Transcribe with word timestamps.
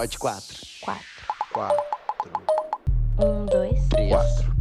Pode 0.00 0.18
quatro. 0.18 0.56
Quatro. 0.80 1.04
Quatro. 1.52 1.82
Um, 3.18 3.44
dois. 3.44 3.86
Três. 3.90 4.08
Quatro. 4.08 4.54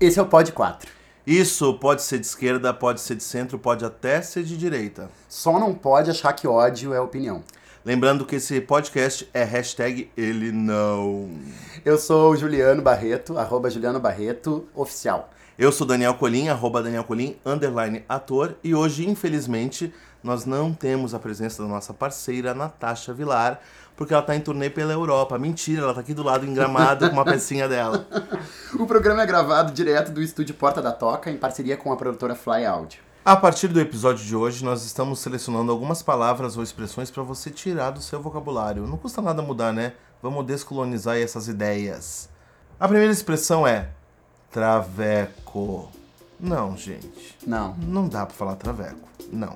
Esse 0.00 0.18
é 0.18 0.22
o 0.22 0.26
Pod 0.26 0.50
4. 0.50 0.90
Isso 1.24 1.72
pode 1.74 2.02
ser 2.02 2.18
de 2.18 2.26
esquerda, 2.26 2.74
pode 2.74 3.00
ser 3.00 3.14
de 3.14 3.22
centro, 3.22 3.56
pode 3.56 3.84
até 3.84 4.20
ser 4.22 4.42
de 4.42 4.56
direita. 4.56 5.08
Só 5.28 5.56
não 5.60 5.72
pode 5.72 6.10
achar 6.10 6.32
que 6.32 6.48
ódio 6.48 6.92
é 6.92 7.00
opinião. 7.00 7.44
Lembrando 7.84 8.26
que 8.26 8.34
esse 8.34 8.60
podcast 8.60 9.30
é 9.32 9.44
hashtag 9.44 10.10
ele 10.16 10.50
não. 10.50 11.30
Eu 11.84 11.96
sou 11.96 12.32
o 12.32 12.36
Juliano 12.36 12.82
Barreto, 12.82 13.38
arroba 13.38 13.70
Juliano 13.70 14.00
Barreto, 14.00 14.66
oficial. 14.74 15.30
Eu 15.56 15.70
sou 15.70 15.86
Daniel 15.86 16.14
Colim, 16.14 16.48
arroba 16.48 16.82
Daniel 16.82 17.04
Colim, 17.04 17.36
underline 17.46 18.04
ator, 18.08 18.56
e 18.64 18.74
hoje, 18.74 19.08
infelizmente, 19.08 19.94
nós 20.24 20.46
não 20.46 20.72
temos 20.72 21.12
a 21.12 21.18
presença 21.18 21.62
da 21.62 21.68
nossa 21.68 21.92
parceira 21.92 22.54
Natasha 22.54 23.12
Vilar, 23.12 23.60
porque 23.94 24.14
ela 24.14 24.22
tá 24.22 24.34
em 24.34 24.40
turnê 24.40 24.70
pela 24.70 24.94
Europa. 24.94 25.38
Mentira, 25.38 25.82
ela 25.82 25.92
tá 25.92 26.00
aqui 26.00 26.14
do 26.14 26.22
lado 26.22 26.46
em 26.46 26.54
Gramado 26.54 27.08
com 27.10 27.14
uma 27.14 27.24
pecinha 27.24 27.68
dela. 27.68 28.08
O 28.74 28.86
programa 28.86 29.22
é 29.22 29.26
gravado 29.26 29.70
direto 29.70 30.10
do 30.10 30.20
estúdio 30.20 30.52
Porta 30.56 30.82
da 30.82 30.90
Toca, 30.90 31.30
em 31.30 31.36
parceria 31.36 31.76
com 31.76 31.92
a 31.92 31.96
produtora 31.96 32.34
Fly 32.34 32.66
Audio. 32.66 33.00
A 33.24 33.36
partir 33.36 33.68
do 33.68 33.80
episódio 33.80 34.24
de 34.24 34.34
hoje, 34.34 34.64
nós 34.64 34.84
estamos 34.84 35.20
selecionando 35.20 35.70
algumas 35.70 36.02
palavras 36.02 36.56
ou 36.56 36.62
expressões 36.62 37.08
para 37.08 37.22
você 37.22 37.50
tirar 37.50 37.90
do 37.90 38.02
seu 38.02 38.20
vocabulário. 38.20 38.84
Não 38.84 38.96
custa 38.96 39.22
nada 39.22 39.42
mudar, 39.42 39.72
né? 39.72 39.92
Vamos 40.20 40.44
descolonizar 40.44 41.16
essas 41.16 41.46
ideias. 41.46 42.28
A 42.80 42.88
primeira 42.88 43.12
expressão 43.12 43.64
é 43.64 43.90
traveco. 44.50 45.88
Não, 46.40 46.76
gente. 46.76 47.38
Não. 47.46 47.74
Não 47.76 48.08
dá 48.08 48.26
pra 48.26 48.34
falar 48.34 48.56
traveco. 48.56 49.08
Não. 49.30 49.54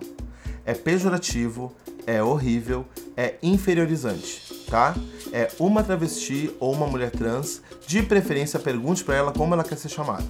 É 0.69 0.75
pejorativo, 0.75 1.73
é 2.07 2.23
horrível, 2.23 2.85
é 3.17 3.37
inferiorizante, 3.43 4.67
tá? 4.69 4.95
É 5.33 5.49
uma 5.59 5.83
travesti 5.83 6.55
ou 6.61 6.75
uma 6.75 6.87
mulher 6.87 7.11
trans, 7.11 7.63
de 7.87 8.03
preferência 8.03 8.61
pergunte 8.61 9.03
pra 9.03 9.17
ela 9.17 9.33
como 9.33 9.55
ela 9.55 9.65
quer 9.65 9.79
ser 9.79 9.89
chamada. 9.89 10.27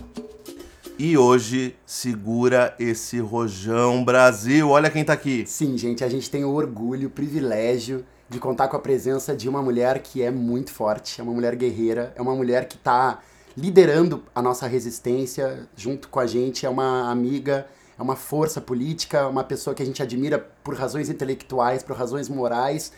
E 0.97 1.19
hoje 1.19 1.75
segura 1.85 2.73
esse 2.79 3.19
rojão 3.19 4.05
Brasil. 4.05 4.69
Olha 4.69 4.89
quem 4.89 5.05
tá 5.05 5.13
aqui. 5.13 5.45
Sim, 5.45 5.77
gente, 5.77 6.05
a 6.05 6.09
gente 6.09 6.31
tem 6.31 6.45
o 6.45 6.55
orgulho, 6.55 7.09
o 7.09 7.11
privilégio 7.11 8.07
de 8.29 8.39
contar 8.39 8.69
com 8.69 8.77
a 8.77 8.81
presença 8.81 9.35
de 9.35 9.49
uma 9.49 9.61
mulher 9.61 9.99
que 9.99 10.23
é 10.23 10.31
muito 10.31 10.71
forte, 10.71 11.21
é 11.21 11.25
uma 11.25 11.33
mulher 11.33 11.57
guerreira, 11.57 12.13
é 12.15 12.23
uma 12.23 12.37
mulher 12.37 12.69
que 12.69 12.79
tá 12.79 13.19
liderando 13.57 14.23
a 14.33 14.41
nossa 14.41 14.69
resistência 14.69 15.69
junto 15.77 16.09
com 16.09 16.21
a 16.21 16.29
gente, 16.29 16.65
é 16.65 16.69
uma 16.69 17.11
amiga, 17.11 17.67
é 17.99 18.03
uma 18.03 18.17
força 18.17 18.61
política, 18.61 19.27
uma 19.27 19.43
pessoa 19.43 19.75
que 19.75 19.83
a 19.83 19.87
gente 19.87 20.03
admira 20.03 20.39
por 20.63 20.75
razões 20.75 21.09
intelectuais, 21.09 21.83
por 21.83 21.97
razões 21.97 22.29
morais. 22.29 22.93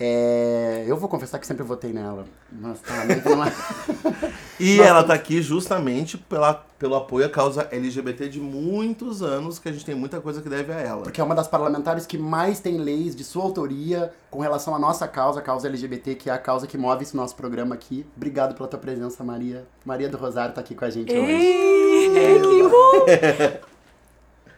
É, 0.00 0.84
Eu 0.88 0.96
vou 0.96 1.08
confessar 1.08 1.38
que 1.38 1.46
sempre 1.46 1.62
votei 1.62 1.92
nela. 1.92 2.24
Mas 2.50 2.80
tá, 2.80 3.04
E 4.58 4.76
Nossa. 4.76 4.88
ela 4.88 5.04
tá 5.04 5.14
aqui 5.14 5.40
justamente 5.40 6.18
pela, 6.18 6.54
pelo 6.78 6.96
apoio 6.96 7.26
à 7.26 7.28
causa 7.28 7.68
LGBT 7.70 8.28
de 8.28 8.40
muitos 8.40 9.22
anos, 9.22 9.58
que 9.58 9.68
a 9.68 9.72
gente 9.72 9.84
tem 9.84 9.94
muita 9.94 10.20
coisa 10.20 10.42
que 10.42 10.48
deve 10.48 10.72
a 10.72 10.80
ela. 10.80 11.02
Porque 11.02 11.20
é 11.20 11.24
uma 11.24 11.34
das 11.34 11.46
parlamentares 11.46 12.04
que 12.04 12.18
mais 12.18 12.58
tem 12.58 12.78
leis 12.78 13.14
de 13.14 13.22
sua 13.22 13.44
autoria 13.44 14.12
com 14.30 14.40
relação 14.40 14.74
à 14.74 14.78
nossa 14.78 15.06
causa, 15.06 15.38
a 15.38 15.42
causa 15.42 15.68
LGBT, 15.68 16.16
que 16.16 16.30
é 16.30 16.32
a 16.32 16.38
causa 16.38 16.66
que 16.66 16.76
move 16.76 17.02
esse 17.02 17.16
nosso 17.16 17.36
programa 17.36 17.74
aqui. 17.74 18.04
Obrigado 18.16 18.54
pela 18.54 18.68
tua 18.68 18.80
presença, 18.80 19.22
Maria. 19.22 19.64
Maria 19.84 20.08
do 20.08 20.16
Rosário 20.16 20.54
tá 20.54 20.60
aqui 20.60 20.74
com 20.74 20.84
a 20.84 20.90
gente 20.90 21.12
hoje. 21.12 21.30
Ei, 21.30 22.40
que 22.42 22.62
bom! 22.62 23.62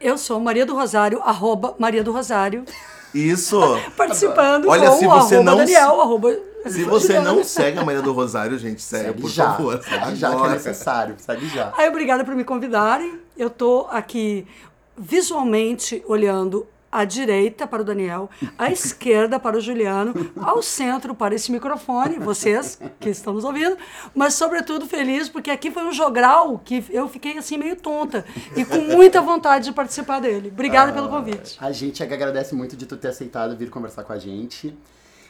Eu 0.05 0.19
sou 0.19 0.39
Maria 0.39 0.67
do 0.67 0.74
Rosário, 0.74 1.20
arroba 1.23 1.74
Maria 1.78 2.05
do 2.05 2.12
Rosário, 2.12 2.64
Isso! 3.14 3.58
participando 3.96 4.68
Olha, 4.68 4.90
com 4.90 4.98
se 4.98 5.06
o 5.06 5.11
você 5.11 5.34
arroba 5.36 5.51
não- 5.51 5.56
Daniel, 5.58 6.01
arroba 6.02 6.36
Se 6.67 6.84
você 6.84 7.20
não 7.20 7.42
segue 7.42 7.78
a 7.78 7.84
Maria 7.84 8.02
do 8.02 8.12
Rosário, 8.12 8.58
gente, 8.58 8.83
segue, 8.83 9.05
Segue 9.06 9.20
por 9.23 9.30
já, 9.30 9.52
favor. 9.52 9.83
segue 9.83 10.14
já 10.17 10.34
que 10.36 10.45
é 10.45 10.48
necessário, 10.51 11.14
segue 11.18 11.48
já. 11.48 11.73
Aí, 11.77 11.89
obrigada 11.89 12.23
por 12.24 12.34
me 12.34 12.45
convidarem. 12.45 13.18
Eu 13.36 13.48
tô 13.48 13.86
aqui 13.90 14.46
visualmente 14.96 16.02
olhando 16.07 16.67
à 16.94 17.05
direita 17.05 17.66
para 17.66 17.82
o 17.82 17.84
Daniel, 17.84 18.30
à 18.56 18.70
esquerda 18.70 19.40
para 19.40 19.58
o 19.58 19.60
Juliano, 19.60 20.30
ao 20.40 20.62
centro 20.62 21.12
para 21.12 21.34
esse 21.34 21.50
microfone, 21.50 22.20
vocês 22.20 22.78
que 23.00 23.10
estão 23.10 23.34
nos 23.34 23.42
ouvindo, 23.42 23.77
mas 24.14 24.34
sobretudo 24.34 24.86
feliz 24.86 25.28
porque 25.28 25.50
aqui 25.50 25.72
foi 25.72 25.83
um 25.84 25.92
jogral 25.92 26.56
que 26.64 26.84
eu 26.90 27.08
fiquei 27.08 27.36
assim 27.36 27.58
meio 27.58 27.74
tonta 27.74 28.24
e 28.56 28.64
com 28.64 28.78
muita 28.78 29.20
vontade 29.20 29.64
de 29.64 29.72
participar 29.72 30.20
dele. 30.20 30.50
Obrigada 30.52 30.92
pelo 30.92 31.08
convite. 31.08 31.56
A 31.60 31.72
gente 31.72 32.00
é 32.00 32.06
que 32.06 32.14
agradece 32.14 32.54
muito 32.54 32.77
de 32.77 32.86
tu 32.86 32.96
ter 32.96 33.08
aceitado 33.08 33.56
vir 33.56 33.70
conversar 33.70 34.04
com 34.04 34.12
a 34.12 34.18
gente. 34.18 34.72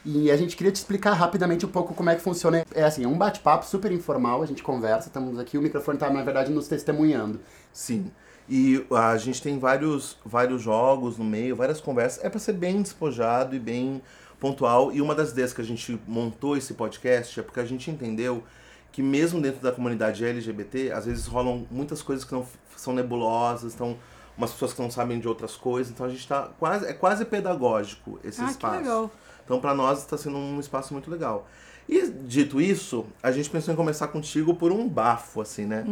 E 0.05 0.31
a 0.31 0.37
gente 0.37 0.55
queria 0.55 0.71
te 0.71 0.77
explicar 0.77 1.15
rapidamente 1.15 1.65
um 1.65 1.69
pouco 1.71 1.95
como 1.95 2.11
é 2.11 2.15
que 2.15 2.21
funciona. 2.21 2.63
É 2.75 2.85
assim, 2.85 3.05
é 3.05 3.09
um 3.09 3.17
bate-papo 3.17 3.65
super 3.65 3.91
informal, 3.91 4.43
a 4.43 4.47
gente 4.47 4.63
conversa, 4.63 5.09
estamos 5.09 5.39
aqui, 5.39 5.57
o 5.57 5.63
microfone 5.63 5.97
tá, 5.97 6.11
na 6.11 6.23
verdade, 6.23 6.53
nos 6.53 6.69
testemunhando. 6.69 7.41
Sim. 7.73 8.11
E 8.49 8.85
a 8.91 9.17
gente 9.17 9.41
tem 9.43 9.59
vários, 9.59 10.19
vários 10.25 10.61
jogos 10.63 11.17
no 11.17 11.25
meio, 11.25 11.57
várias 11.57 11.81
conversas. 11.81 12.23
É 12.25 12.29
pra 12.29 12.39
ser 12.39 12.53
bem 12.53 12.83
despojado 12.83 13.57
e 13.57 13.59
bem 13.59 14.03
pontual. 14.39 14.93
E 14.93 15.01
uma 15.01 15.15
das 15.15 15.31
ideias 15.31 15.53
que 15.53 15.61
a 15.63 15.65
gente 15.65 15.99
montou 16.07 16.57
esse 16.57 16.75
podcast 16.75 17.41
é 17.41 17.43
porque 17.43 17.61
a 17.61 17.65
gente 17.65 17.91
entendeu 17.91 18.43
que 18.93 19.03
mesmo 19.03 19.41
dentro 19.41 19.61
da 19.61 19.73
comunidade 19.73 20.25
LGBT, 20.25 20.93
às 20.93 21.07
vezes 21.07 21.27
rolam 21.27 21.67
muitas 21.71 22.03
coisas 22.03 22.25
que 22.25 22.33
não 22.33 22.47
são 22.77 22.93
nebulosas, 22.93 23.73
estão 23.73 23.97
umas 24.37 24.53
pessoas 24.53 24.73
que 24.75 24.83
não 24.83 24.91
sabem 24.91 25.19
de 25.19 25.27
outras 25.27 25.57
coisas. 25.57 25.91
Então 25.93 26.05
a 26.05 26.09
gente 26.11 26.27
tá 26.29 26.51
quase 26.59 26.87
é 26.87 26.93
quase 26.93 27.25
pedagógico 27.25 28.21
esse 28.23 28.43
Ah, 28.43 28.51
espaço. 28.51 28.77
legal. 28.77 29.11
Então, 29.45 29.61
para 29.61 29.75
nós, 29.75 29.99
está 30.01 30.17
sendo 30.17 30.37
um 30.39 30.59
espaço 30.61 30.93
muito 30.95 31.11
legal. 31.11 31.47
E, 31.89 32.11
dito 32.27 32.61
isso, 32.61 33.05
a 33.23 33.31
gente 33.31 33.51
pensou 33.51 33.73
em 33.75 33.77
começar 33.77 34.09
contigo 34.09 34.55
por 34.55 34.73
um 34.73 34.89
bafo, 34.89 35.43
assim, 35.43 35.67
né? 35.67 35.85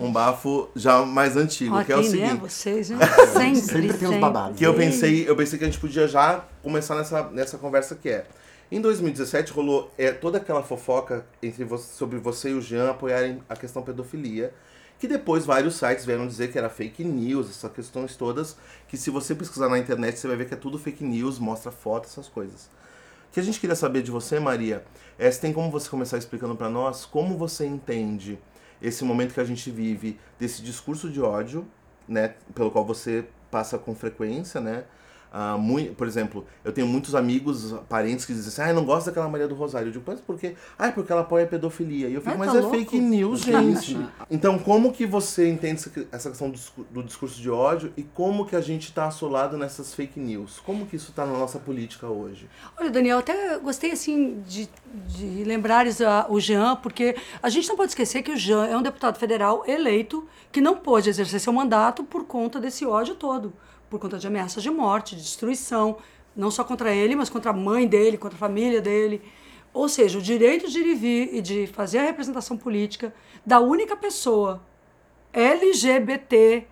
Um 0.00 0.10
bafo 0.10 0.68
já 0.74 1.04
mais 1.04 1.36
antigo, 1.36 1.84
que 1.84 1.92
é 1.92 1.96
o 1.96 1.98
né? 2.02 2.08
seguinte. 2.08 2.36
Vocês, 2.40 2.90
né? 2.90 2.98
Sempre, 3.32 3.60
Sempre 3.60 3.92
tem 3.94 4.08
uns 4.08 4.16
babados. 4.20 4.58
Que 4.58 4.66
eu 4.66 4.72
pensei, 4.74 5.28
eu 5.28 5.36
pensei 5.36 5.58
que 5.58 5.64
a 5.64 5.68
gente 5.68 5.78
podia 5.80 6.08
já 6.08 6.42
começar 6.62 6.94
nessa, 6.96 7.24
nessa 7.30 7.58
conversa 7.58 7.94
que 7.94 8.08
é. 8.08 8.26
Em 8.72 8.80
2017 8.80 9.52
rolou 9.52 9.92
é, 9.96 10.10
toda 10.10 10.38
aquela 10.38 10.62
fofoca 10.62 11.24
entre 11.42 11.64
vo- 11.64 11.78
sobre 11.78 12.18
você 12.18 12.50
e 12.50 12.54
o 12.54 12.60
Jean 12.62 12.90
apoiarem 12.90 13.40
a 13.48 13.54
questão 13.54 13.82
pedofilia, 13.82 14.52
que 14.98 15.06
depois 15.06 15.44
vários 15.44 15.76
sites 15.76 16.04
vieram 16.06 16.26
dizer 16.26 16.50
que 16.50 16.58
era 16.58 16.70
fake 16.70 17.04
news, 17.04 17.50
essas 17.50 17.70
questões 17.70 18.16
todas, 18.16 18.56
que 18.88 18.96
se 18.96 19.10
você 19.10 19.34
pesquisar 19.34 19.68
na 19.68 19.78
internet 19.78 20.18
você 20.18 20.26
vai 20.26 20.36
ver 20.38 20.48
que 20.48 20.54
é 20.54 20.56
tudo 20.56 20.78
fake 20.78 21.04
news, 21.04 21.38
mostra 21.38 21.70
foto, 21.70 22.06
essas 22.06 22.26
coisas. 22.26 22.68
Que 23.36 23.40
a 23.40 23.42
gente 23.42 23.60
queria 23.60 23.76
saber 23.76 24.00
de 24.00 24.10
você, 24.10 24.40
Maria, 24.40 24.82
é 25.18 25.30
se 25.30 25.38
tem 25.38 25.52
como 25.52 25.70
você 25.70 25.90
começar 25.90 26.16
explicando 26.16 26.56
pra 26.56 26.70
nós 26.70 27.04
como 27.04 27.36
você 27.36 27.66
entende 27.66 28.38
esse 28.80 29.04
momento 29.04 29.34
que 29.34 29.40
a 29.40 29.44
gente 29.44 29.70
vive 29.70 30.18
desse 30.38 30.62
discurso 30.62 31.10
de 31.10 31.20
ódio, 31.20 31.68
né, 32.08 32.32
pelo 32.54 32.70
qual 32.70 32.82
você 32.82 33.26
passa 33.50 33.76
com 33.76 33.94
frequência, 33.94 34.58
né? 34.58 34.84
Ah, 35.38 35.58
mui- 35.58 35.90
por 35.94 36.06
exemplo, 36.06 36.46
eu 36.64 36.72
tenho 36.72 36.86
muitos 36.86 37.14
amigos, 37.14 37.74
parentes 37.90 38.24
que 38.24 38.32
dizem 38.32 38.48
assim, 38.48 38.62
ah, 38.62 38.68
eu 38.70 38.74
não 38.74 38.86
gosto 38.86 39.04
daquela 39.08 39.28
Maria 39.28 39.46
do 39.46 39.54
Rosário. 39.54 39.88
Eu 39.88 39.92
digo, 39.92 40.04
mas 40.06 40.18
por 40.18 40.38
quê? 40.38 40.54
Ah, 40.78 40.86
é 40.86 40.90
porque 40.90 41.12
ela 41.12 41.20
apoia 41.20 41.44
a 41.44 41.46
pedofilia. 41.46 42.08
E 42.08 42.14
eu 42.14 42.20
fico, 42.22 42.30
Ai, 42.32 42.38
mas 42.38 42.52
tá 42.52 42.58
é 42.58 42.60
louco? 42.62 42.74
fake 42.78 42.98
news, 42.98 43.44
Tá 43.44 43.60
gente. 43.60 43.98
Então, 44.30 44.58
como 44.58 44.90
que 44.92 45.04
você 45.04 45.46
entende 45.50 45.82
essa- 46.10 46.30
questão 46.30 46.48
do, 46.48 46.54
discu- 46.56 46.86
do 46.90 47.02
discurso 47.02 47.38
de 47.38 47.50
ódio 47.50 47.92
e 47.98 48.02
como 48.02 48.46
que 48.46 48.56
a 48.56 48.62
gente 48.62 48.90
tá 48.94 49.06
assolado 49.08 49.58
nessas 49.58 49.92
fake 49.94 50.18
news? 50.18 50.58
Como 50.64 50.86
que 50.86 50.96
isso 50.96 51.12
tá 51.12 51.26
na 51.26 51.34
nossa 51.38 51.58
política 51.58 52.06
hoje? 52.06 52.48
Olha, 52.80 52.88
Daniel, 52.90 53.18
até 53.18 53.58
gostei 53.58 53.90
assim 53.92 54.42
de, 54.46 54.66
de 55.06 55.44
lembrares 55.44 56.00
a- 56.00 56.24
o 56.30 56.40
Jean, 56.40 56.76
porque 56.76 57.14
a 57.42 57.50
gente 57.50 57.68
não 57.68 57.76
pode 57.76 57.90
esquecer 57.90 58.22
que 58.22 58.30
o 58.32 58.36
Jean 58.38 58.64
é 58.66 58.74
um 58.74 58.82
deputado 58.82 59.18
federal 59.18 59.64
eleito 59.66 60.26
que 60.50 60.62
não 60.62 60.76
pôde 60.76 61.10
exercer 61.10 61.40
seu 61.40 61.52
mandato 61.52 62.02
por 62.04 62.24
conta 62.24 62.58
desse 62.58 62.86
ódio 62.86 63.14
todo, 63.16 63.52
por 63.88 64.00
conta 64.00 64.18
de 64.18 64.26
ameaças 64.26 64.62
de 64.62 64.70
morte, 64.70 65.16
de 65.16 65.22
destruição, 65.22 65.98
não 66.34 66.50
só 66.50 66.64
contra 66.64 66.94
ele, 66.94 67.16
mas 67.16 67.30
contra 67.30 67.50
a 67.50 67.54
mãe 67.54 67.86
dele, 67.86 68.18
contra 68.18 68.36
a 68.36 68.38
família 68.38 68.80
dele. 68.80 69.22
Ou 69.72 69.88
seja, 69.88 70.18
o 70.18 70.22
direito 70.22 70.68
de 70.70 70.78
ir 70.78 70.86
e 70.86 70.94
vir 70.94 71.34
e 71.34 71.40
de 71.42 71.66
fazer 71.66 71.98
a 71.98 72.02
representação 72.02 72.56
política 72.56 73.14
da 73.44 73.60
única 73.60 73.96
pessoa 73.96 74.62
LGBT 75.32 76.66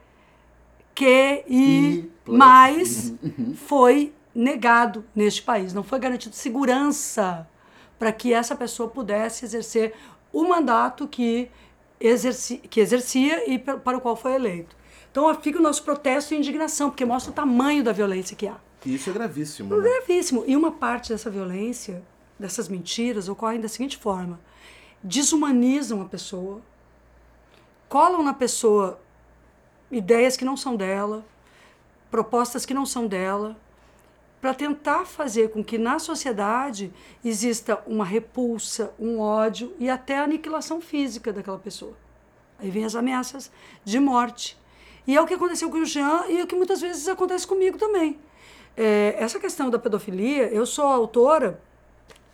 que 0.94 1.44
E 1.48 2.10
mais 2.26 3.12
foi 3.56 4.14
negado 4.34 5.04
neste 5.14 5.42
país. 5.42 5.74
Não 5.74 5.82
foi 5.82 5.98
garantido 5.98 6.34
segurança 6.34 7.48
para 7.98 8.12
que 8.12 8.32
essa 8.32 8.54
pessoa 8.54 8.88
pudesse 8.88 9.44
exercer 9.44 9.94
o 10.32 10.44
mandato 10.44 11.06
que, 11.06 11.50
exerci, 12.00 12.58
que 12.58 12.80
exercia 12.80 13.50
e 13.50 13.58
para 13.58 13.96
o 13.96 14.00
qual 14.00 14.16
foi 14.16 14.34
eleito. 14.34 14.76
Então 15.14 15.32
fica 15.36 15.60
o 15.60 15.62
nosso 15.62 15.84
protesto 15.84 16.34
e 16.34 16.36
indignação, 16.36 16.90
porque 16.90 17.04
mostra 17.04 17.30
o 17.30 17.34
tamanho 17.34 17.84
da 17.84 17.92
violência 17.92 18.36
que 18.36 18.48
há. 18.48 18.56
E 18.84 18.96
isso 18.96 19.10
é 19.10 19.12
gravíssimo. 19.12 19.72
É 19.72 19.78
Né? 19.78 19.84
gravíssimo. 19.84 20.42
E 20.44 20.56
uma 20.56 20.72
parte 20.72 21.10
dessa 21.10 21.30
violência, 21.30 22.02
dessas 22.36 22.68
mentiras, 22.68 23.28
ocorre 23.28 23.58
da 23.58 23.68
seguinte 23.68 23.96
forma: 23.96 24.40
desumanizam 25.00 26.02
a 26.02 26.04
pessoa, 26.06 26.60
colam 27.88 28.24
na 28.24 28.34
pessoa 28.34 29.00
ideias 29.88 30.36
que 30.36 30.44
não 30.44 30.56
são 30.56 30.74
dela, 30.74 31.24
propostas 32.10 32.66
que 32.66 32.74
não 32.74 32.84
são 32.84 33.06
dela, 33.06 33.56
para 34.40 34.52
tentar 34.52 35.04
fazer 35.04 35.50
com 35.50 35.62
que 35.62 35.78
na 35.78 36.00
sociedade 36.00 36.92
exista 37.24 37.80
uma 37.86 38.04
repulsa, 38.04 38.92
um 38.98 39.20
ódio 39.20 39.76
e 39.78 39.88
até 39.88 40.18
a 40.18 40.24
aniquilação 40.24 40.80
física 40.80 41.32
daquela 41.32 41.60
pessoa. 41.60 41.94
Aí 42.58 42.68
vem 42.68 42.84
as 42.84 42.96
ameaças 42.96 43.48
de 43.84 44.00
morte. 44.00 44.58
E 45.06 45.16
é 45.16 45.20
o 45.20 45.26
que 45.26 45.34
aconteceu 45.34 45.70
com 45.70 45.78
o 45.78 45.84
Jean 45.84 46.24
e 46.28 46.40
é 46.40 46.44
o 46.44 46.46
que 46.46 46.56
muitas 46.56 46.80
vezes 46.80 47.06
acontece 47.08 47.46
comigo 47.46 47.78
também. 47.78 48.18
É, 48.76 49.14
essa 49.18 49.38
questão 49.38 49.70
da 49.70 49.78
pedofilia, 49.78 50.48
eu 50.52 50.66
sou 50.66 50.86
autora, 50.86 51.60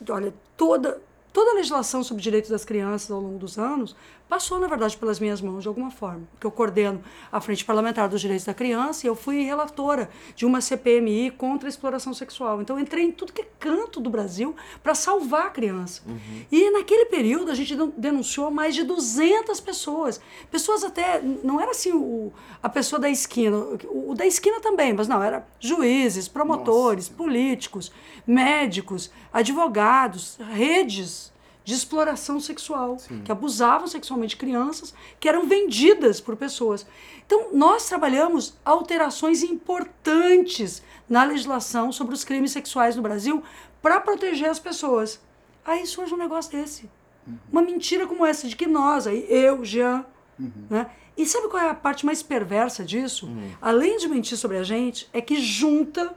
olha, 0.09 0.33
toda, 0.57 1.01
toda 1.33 1.53
a 1.53 1.55
legislação 1.55 2.03
sobre 2.03 2.23
direitos 2.23 2.51
das 2.51 2.65
crianças 2.65 3.11
ao 3.11 3.21
longo 3.21 3.39
dos 3.39 3.59
anos 3.59 3.95
passou, 4.31 4.61
na 4.61 4.69
verdade, 4.69 4.97
pelas 4.97 5.19
minhas 5.19 5.41
mãos 5.41 5.63
de 5.63 5.69
alguma 5.69 5.91
forma. 5.91 6.23
Porque 6.31 6.47
eu 6.47 6.53
coordeno 6.53 7.03
a 7.33 7.41
Frente 7.41 7.65
Parlamentar 7.65 8.09
dos 8.09 8.21
Direitos 8.21 8.47
da 8.47 8.55
Criança 8.55 9.05
e 9.05 9.09
eu 9.09 9.17
fui 9.17 9.43
relatora 9.43 10.09
de 10.37 10.47
uma 10.47 10.61
CPMI 10.61 11.33
contra 11.33 11.69
a 11.69 11.71
exploração 11.71 12.15
sexual. 12.15 12.63
Então, 12.63 12.77
eu 12.77 12.83
entrei 12.83 13.05
em 13.05 13.11
tudo 13.11 13.33
que 13.33 13.43
é 13.43 13.49
canto 13.59 13.99
do 13.99 14.09
Brasil 14.09 14.55
para 14.85 14.95
salvar 14.95 15.47
a 15.47 15.51
criança. 15.51 16.03
Uhum. 16.07 16.45
E 16.51 16.71
naquele 16.71 17.07
período, 17.07 17.51
a 17.51 17.55
gente 17.57 17.75
denunciou 17.97 18.53
mais 18.53 18.77
de 18.77 18.85
200 18.85 19.59
pessoas. 19.61 20.21
Pessoas 20.49 20.85
até, 20.85 21.21
não 21.21 21.61
era 21.61 21.73
assim 21.73 21.93
o, 21.93 22.33
a 22.63 22.69
pessoa 22.69 23.01
da 23.01 23.11
esquina, 23.11 23.57
o, 23.57 24.13
o 24.13 24.15
da 24.15 24.25
esquina 24.25 24.61
também, 24.61 24.93
mas 24.93 25.09
não, 25.09 25.21
era 25.21 25.45
juízes, 25.59 26.29
promotores, 26.29 27.11
Nossa. 27.11 27.17
políticos, 27.17 27.91
médicos, 28.27 29.11
advogados, 29.33 30.39
redes 30.53 31.33
de 31.65 31.75
exploração 31.75 32.41
sexual, 32.41 32.99
Sim. 32.99 33.23
que 33.23 33.31
abusavam 33.31 33.87
sexualmente 33.87 34.37
crianças, 34.37 34.95
que 35.19 35.29
eram 35.29 35.47
vendidas 35.47 36.21
por 36.21 36.37
pessoas. 36.37 36.87
Então, 37.27 37.49
nós 37.53 37.87
trabalhamos 37.87 38.55
alterações 38.65 39.43
importantes 39.43 40.83
na 41.09 41.23
legislação 41.25 41.93
sobre 41.93 42.15
os 42.15 42.25
crimes 42.25 42.51
sexuais 42.51 42.97
no 42.97 43.03
Brasil 43.03 43.43
para 43.83 44.01
proteger 44.01 44.49
as 44.49 44.59
pessoas. 44.59 45.21
Aí 45.65 45.87
surge 45.87 46.15
um 46.15 46.17
negócio 46.17 46.51
desse. 46.51 46.91
Uhum. 47.27 47.39
Uma 47.53 47.63
mentira 47.63 48.07
como 48.07 48.25
essa, 48.25 48.49
de 48.49 48.57
que 48.57 48.67
nós, 48.67 49.07
aí, 49.07 49.27
eu, 49.29 49.65
Jean, 49.65 50.05
uhum. 50.39 50.51
né? 50.69 50.91
E 51.17 51.27
sabe 51.27 51.49
qual 51.49 51.63
é 51.63 51.69
a 51.69 51.75
parte 51.75 52.07
mais 52.07 52.23
perversa 52.23 52.83
disso? 52.83 53.27
Uhum. 53.27 53.51
Além 53.61 53.99
de 53.99 54.09
mentir 54.09 54.39
sobre 54.39 54.57
a 54.57 54.63
gente, 54.63 55.09
é 55.13 55.21
que 55.21 55.39
junta 55.41 56.17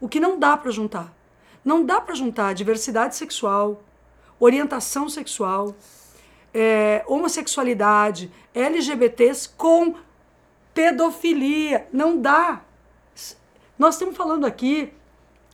o 0.00 0.08
que 0.08 0.18
não 0.18 0.38
dá 0.38 0.56
para 0.56 0.72
juntar. 0.72 1.14
Não 1.64 1.84
dá 1.84 2.00
para 2.00 2.14
juntar 2.14 2.52
diversidade 2.52 3.16
sexual, 3.16 3.82
orientação 4.38 5.08
sexual, 5.08 5.74
é, 6.52 7.02
homossexualidade, 7.06 8.30
LGBTs 8.54 9.48
com 9.56 9.94
pedofilia. 10.74 11.88
Não 11.92 12.20
dá. 12.20 12.62
Nós 13.78 13.94
estamos 13.94 14.16
falando 14.16 14.44
aqui 14.44 14.92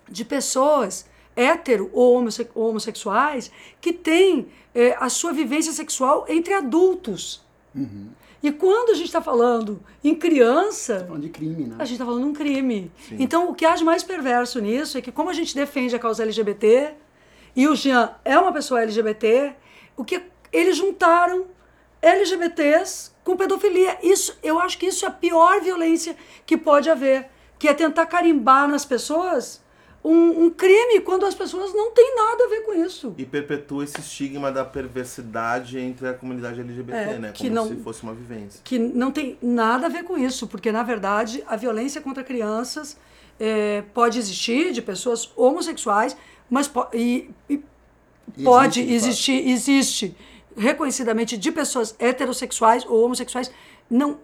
de 0.08 0.24
pessoas 0.24 1.06
hétero 1.36 1.90
ou 1.94 2.22
homossexuais 2.54 3.50
que 3.80 3.92
têm 3.92 4.48
é, 4.74 4.96
a 4.98 5.08
sua 5.08 5.32
vivência 5.32 5.72
sexual 5.72 6.26
entre 6.28 6.52
adultos. 6.52 7.42
Uhum. 7.74 8.08
E 8.42 8.50
quando 8.50 8.90
a 8.90 8.94
gente 8.94 9.06
está 9.06 9.20
falando 9.20 9.80
em 10.02 10.14
criança. 10.14 11.00
Tá 11.00 11.06
falando 11.06 11.22
de 11.22 11.28
crime, 11.28 11.64
né? 11.66 11.76
A 11.78 11.84
gente 11.84 11.94
está 11.94 12.04
falando 12.04 12.22
de 12.22 12.28
um 12.28 12.32
crime. 12.32 12.90
Sim. 13.08 13.16
Então, 13.18 13.50
o 13.50 13.54
que 13.54 13.66
há 13.66 13.74
de 13.74 13.84
mais 13.84 14.02
perverso 14.02 14.58
nisso 14.60 14.96
é 14.96 15.02
que, 15.02 15.12
como 15.12 15.28
a 15.28 15.32
gente 15.32 15.54
defende 15.54 15.94
a 15.94 15.98
causa 15.98 16.22
LGBT, 16.22 16.94
e 17.54 17.68
o 17.68 17.74
Jean 17.74 18.14
é 18.24 18.38
uma 18.38 18.52
pessoa 18.52 18.82
LGBT, 18.82 19.54
o 19.96 20.04
que 20.04 20.22
eles 20.52 20.76
juntaram 20.76 21.46
LGBTs 22.00 23.12
com 23.22 23.36
pedofilia. 23.36 23.98
Isso, 24.02 24.36
eu 24.42 24.58
acho 24.58 24.78
que 24.78 24.86
isso 24.86 25.04
é 25.04 25.08
a 25.08 25.12
pior 25.12 25.60
violência 25.60 26.16
que 26.46 26.56
pode 26.56 26.88
haver, 26.88 27.28
que 27.58 27.68
é 27.68 27.74
tentar 27.74 28.06
carimbar 28.06 28.66
nas 28.68 28.84
pessoas 28.84 29.62
um, 30.02 30.44
um, 30.44 30.50
crime 30.50 31.00
quando 31.00 31.26
as 31.26 31.34
pessoas 31.34 31.74
não 31.74 31.90
têm 31.90 32.16
nada 32.16 32.44
a 32.44 32.48
ver 32.48 32.60
com 32.62 32.72
isso. 32.72 33.14
E 33.18 33.24
perpetua 33.24 33.84
esse 33.84 34.00
estigma 34.00 34.50
da 34.50 34.64
perversidade 34.64 35.78
entre 35.78 36.08
a 36.08 36.14
comunidade 36.14 36.60
LGBT, 36.60 36.98
é, 36.98 37.18
né? 37.18 37.32
Como 37.36 37.50
não, 37.50 37.68
se 37.68 37.76
fosse 37.76 38.02
uma 38.02 38.14
vivência. 38.14 38.60
Que 38.64 38.78
não 38.78 39.10
tem 39.10 39.36
nada 39.42 39.86
a 39.86 39.88
ver 39.90 40.04
com 40.04 40.16
isso, 40.16 40.46
porque 40.46 40.72
na 40.72 40.82
verdade 40.82 41.44
a 41.46 41.54
violência 41.54 42.00
contra 42.00 42.24
crianças 42.24 42.96
é, 43.38 43.82
pode 43.92 44.18
existir 44.18 44.72
de 44.72 44.80
pessoas 44.80 45.30
homossexuais, 45.36 46.16
mas 46.48 46.66
po 46.66 46.86
e, 46.94 47.30
e 47.48 47.62
pode 48.42 48.80
existe, 48.80 49.32
existir, 49.32 49.48
existe 49.48 50.16
reconhecidamente 50.56 51.36
de 51.36 51.52
pessoas 51.52 51.94
heterossexuais 51.98 52.86
ou 52.86 53.04
homossexuais. 53.04 53.50
Não, 53.88 54.18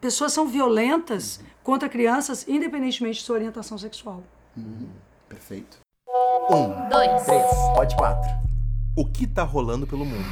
pessoas 0.00 0.32
são 0.32 0.48
violentas 0.48 1.36
uhum. 1.36 1.44
contra 1.62 1.88
crianças, 1.88 2.46
independentemente 2.48 3.20
de 3.20 3.24
sua 3.24 3.36
orientação 3.36 3.78
sexual. 3.78 4.22
Uhum. 4.56 4.88
Perfeito. 5.32 5.78
Um, 6.50 6.90
dois, 6.90 7.22
três, 7.24 7.46
pode 7.74 7.96
quatro. 7.96 8.30
O 8.94 9.06
que 9.06 9.24
está 9.24 9.42
rolando 9.42 9.86
pelo 9.86 10.04
mundo? 10.04 10.22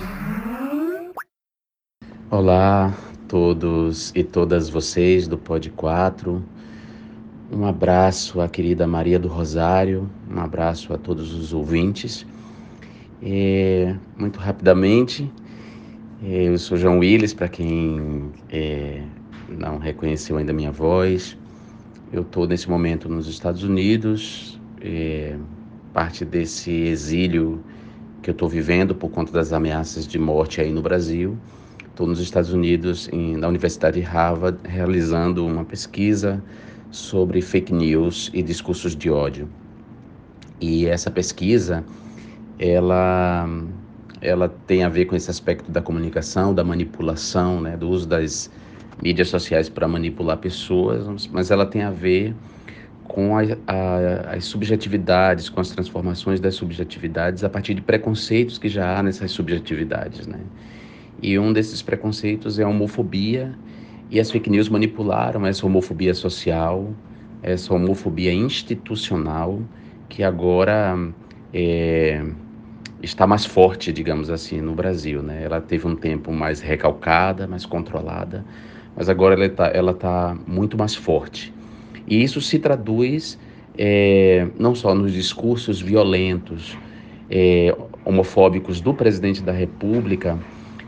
Olá, 2.30 2.94
todos 3.26 4.12
e 4.14 4.22
todas 4.22 4.68
vocês 4.68 5.26
do 5.26 5.38
Pod 5.38 5.70
4. 5.70 6.44
Um 7.50 7.64
abraço 7.64 8.42
à 8.42 8.48
querida 8.48 8.86
Maria 8.86 9.18
do 9.18 9.26
Rosário, 9.26 10.08
um 10.30 10.38
abraço 10.38 10.92
a 10.92 10.98
todos 10.98 11.32
os 11.32 11.54
ouvintes. 11.54 12.26
É, 13.22 13.96
muito 14.18 14.38
rapidamente, 14.38 15.32
eu 16.22 16.58
sou 16.58 16.76
João 16.76 16.98
Willis, 16.98 17.32
para 17.32 17.48
quem 17.48 18.30
é, 18.50 19.02
não 19.48 19.78
reconheceu 19.78 20.36
ainda 20.36 20.52
minha 20.52 20.70
voz. 20.70 21.38
Eu 22.12 22.20
estou 22.20 22.46
nesse 22.46 22.68
momento 22.68 23.08
nos 23.08 23.26
Estados 23.26 23.62
Unidos, 23.62 24.59
é, 24.80 25.36
parte 25.92 26.24
desse 26.24 26.70
exílio 26.70 27.62
que 28.22 28.30
eu 28.30 28.32
estou 28.32 28.48
vivendo 28.48 28.94
por 28.94 29.10
conta 29.10 29.32
das 29.32 29.52
ameaças 29.52 30.06
de 30.06 30.18
morte 30.18 30.60
aí 30.60 30.72
no 30.72 30.82
Brasil. 30.82 31.36
Estou 31.86 32.06
nos 32.06 32.20
Estados 32.20 32.52
Unidos, 32.52 33.08
em, 33.12 33.36
na 33.36 33.48
Universidade 33.48 34.00
de 34.00 34.06
Harvard, 34.06 34.58
realizando 34.64 35.44
uma 35.46 35.64
pesquisa 35.64 36.42
sobre 36.90 37.40
fake 37.40 37.72
news 37.72 38.30
e 38.32 38.42
discursos 38.42 38.96
de 38.96 39.10
ódio. 39.10 39.48
E 40.60 40.86
essa 40.86 41.10
pesquisa, 41.10 41.84
ela, 42.58 43.48
ela 44.20 44.48
tem 44.66 44.82
a 44.82 44.88
ver 44.88 45.06
com 45.06 45.16
esse 45.16 45.30
aspecto 45.30 45.70
da 45.70 45.80
comunicação, 45.80 46.54
da 46.54 46.64
manipulação, 46.64 47.60
né, 47.60 47.76
do 47.76 47.88
uso 47.88 48.06
das 48.06 48.50
mídias 49.02 49.28
sociais 49.28 49.68
para 49.68 49.88
manipular 49.88 50.36
pessoas, 50.36 51.26
mas 51.28 51.50
ela 51.50 51.64
tem 51.64 51.82
a 51.82 51.90
ver 51.90 52.34
com 53.10 53.36
a, 53.36 53.42
a, 53.66 54.36
as 54.36 54.44
subjetividades, 54.44 55.48
com 55.48 55.60
as 55.60 55.70
transformações 55.70 56.38
das 56.38 56.54
subjetividades 56.54 57.42
a 57.42 57.48
partir 57.48 57.74
de 57.74 57.80
preconceitos 57.82 58.56
que 58.56 58.68
já 58.68 58.96
há 58.96 59.02
nessas 59.02 59.32
subjetividades, 59.32 60.28
né? 60.28 60.38
E 61.20 61.36
um 61.36 61.52
desses 61.52 61.82
preconceitos 61.82 62.60
é 62.60 62.62
a 62.62 62.68
homofobia 62.68 63.52
e 64.12 64.20
as 64.20 64.30
fake 64.30 64.48
news 64.48 64.68
manipularam 64.68 65.44
essa 65.44 65.66
homofobia 65.66 66.14
social, 66.14 66.94
essa 67.42 67.74
homofobia 67.74 68.32
institucional, 68.32 69.60
que 70.08 70.22
agora 70.22 70.96
é, 71.52 72.24
está 73.02 73.26
mais 73.26 73.44
forte, 73.44 73.92
digamos 73.92 74.30
assim, 74.30 74.60
no 74.60 74.72
Brasil. 74.72 75.20
Né? 75.20 75.42
Ela 75.42 75.60
teve 75.60 75.84
um 75.84 75.96
tempo 75.96 76.30
mais 76.32 76.60
recalcada, 76.60 77.48
mais 77.48 77.66
controlada, 77.66 78.44
mas 78.96 79.08
agora 79.08 79.34
ela 79.34 79.46
está 79.46 79.66
ela 79.66 79.94
tá 79.94 80.36
muito 80.46 80.78
mais 80.78 80.94
forte. 80.94 81.52
E 82.06 82.22
isso 82.22 82.40
se 82.40 82.58
traduz 82.58 83.38
é, 83.76 84.46
não 84.58 84.74
só 84.74 84.94
nos 84.94 85.12
discursos 85.12 85.80
violentos, 85.80 86.76
é, 87.30 87.74
homofóbicos 88.04 88.80
do 88.80 88.92
presidente 88.92 89.42
da 89.42 89.52
República, 89.52 90.38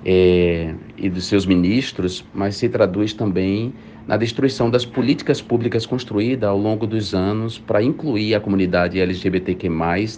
é, 0.05 0.75
e 0.97 1.09
dos 1.09 1.27
seus 1.27 1.47
ministros, 1.47 2.25
mas 2.35 2.57
se 2.57 2.69
traduz 2.69 3.13
também 3.13 3.73
na 4.07 4.17
destruição 4.17 4.69
das 4.69 4.85
políticas 4.85 5.41
públicas 5.41 5.87
construídas 5.87 6.49
ao 6.49 6.59
longo 6.59 6.89
dos 6.89 7.15
anos 7.15 7.59
para 7.59 7.81
incluir 7.83 8.35
a 8.35 8.41
comunidade 8.41 8.99
LGBTQ+, 8.99 9.69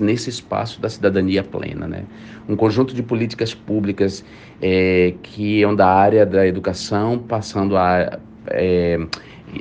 nesse 0.01 0.31
espaço 0.31 0.81
da 0.81 0.89
cidadania 0.89 1.43
plena. 1.43 1.87
Né? 1.87 2.05
Um 2.49 2.57
conjunto 2.57 2.95
de 2.95 3.03
políticas 3.03 3.53
públicas 3.53 4.25
é, 4.63 5.13
que 5.23 5.59
iam 5.59 5.75
da 5.75 5.87
área 5.87 6.25
da 6.25 6.47
educação, 6.47 7.19
passando 7.19 7.77
a, 7.77 8.19
é, 8.49 8.99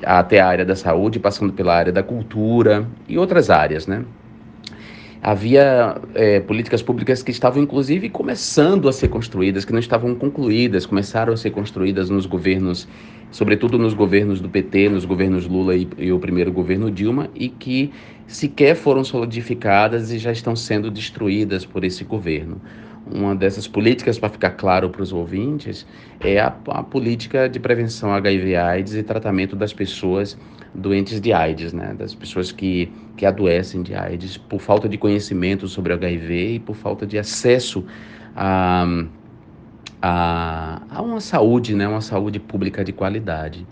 até 0.04 0.40
a 0.40 0.48
área 0.48 0.66
da 0.66 0.76
saúde, 0.76 1.20
passando 1.20 1.54
pela 1.54 1.76
área 1.76 1.92
da 1.92 2.04
cultura 2.04 2.88
e 3.08 3.18
outras 3.18 3.50
áreas, 3.50 3.88
né? 3.88 4.04
havia 5.24 5.96
é, 6.14 6.42
políticas 6.42 6.82
públicas 6.82 7.24
que 7.24 7.32
estavam, 7.32 7.64
inclusive, 7.64 8.10
começando 8.10 8.90
a 8.90 8.92
ser 8.92 9.08
construídas, 9.08 9.64
que 9.64 9.72
não 9.72 9.80
estavam 9.80 10.14
concluídas, 10.14 10.86
começaram 10.86 11.32
a 11.32 11.38
ser 11.38 11.52
construídas 11.52 12.10
nos 12.10 12.26
governos, 12.26 12.86
sobretudo 13.32 13.80
nos 13.80 13.94
governos 13.94 14.42
do 14.42 14.50
PT, 14.50 14.90
nos 14.90 15.06
governos 15.06 15.48
Lula 15.48 15.78
e, 15.78 15.88
e 15.98 16.12
o 16.12 16.20
primeiro 16.20 16.52
governo 16.52 16.92
Dilma, 16.92 17.30
e 17.34 17.48
que 17.48 17.90
sequer 18.28 18.76
foram 18.76 19.02
solidificadas 19.06 20.12
e 20.12 20.18
já 20.18 20.34
estão 20.34 20.58
sendo 20.58 20.92
destruídas 20.92 21.66
por 21.66 21.86
esse 21.86 22.04
governo. 22.04 22.62
Uma 23.12 23.36
dessas 23.36 23.68
políticas, 23.68 24.18
para 24.18 24.30
ficar 24.30 24.52
claro 24.52 24.90
para 24.90 25.02
os 25.02 25.12
ouvintes, 25.12 25.86
é 26.20 26.40
a, 26.40 26.56
a, 26.68 26.84
política 26.84 27.50
de 27.50 27.60
prevenção 27.60 28.14
HIV/AIDS 28.14 28.96
e 28.96 29.04
tratamento 29.04 29.56
das 29.56 29.74
pessoas 29.74 30.38
doentes 30.74 31.20
de 31.20 31.34
AIDS, 31.34 31.74
né? 31.74 31.94
das 31.98 32.16
pessoas 32.16 32.52
que, 32.52 32.92
que 33.18 33.26
adoecem 33.26 33.84
de 33.84 33.94
AIDS 33.94 34.38
por 34.38 34.60
falta 34.60 34.88
de 34.88 34.98
conhecimento 34.98 35.68
sobre 35.68 35.94
HIV 35.94 36.56
e 36.56 36.60
por 36.60 36.76
falta 36.76 37.06
de 37.06 37.18
acesso 37.18 37.84
a, 38.36 38.86
a, 40.02 40.82
a 40.90 41.02
uma 41.02 41.20
saúde, 41.20 41.76
né? 41.76 41.88
uma 41.88 42.02
saúde 42.02 42.40
pública 42.40 42.84
de 42.84 42.94
qualidade. 42.94 43.68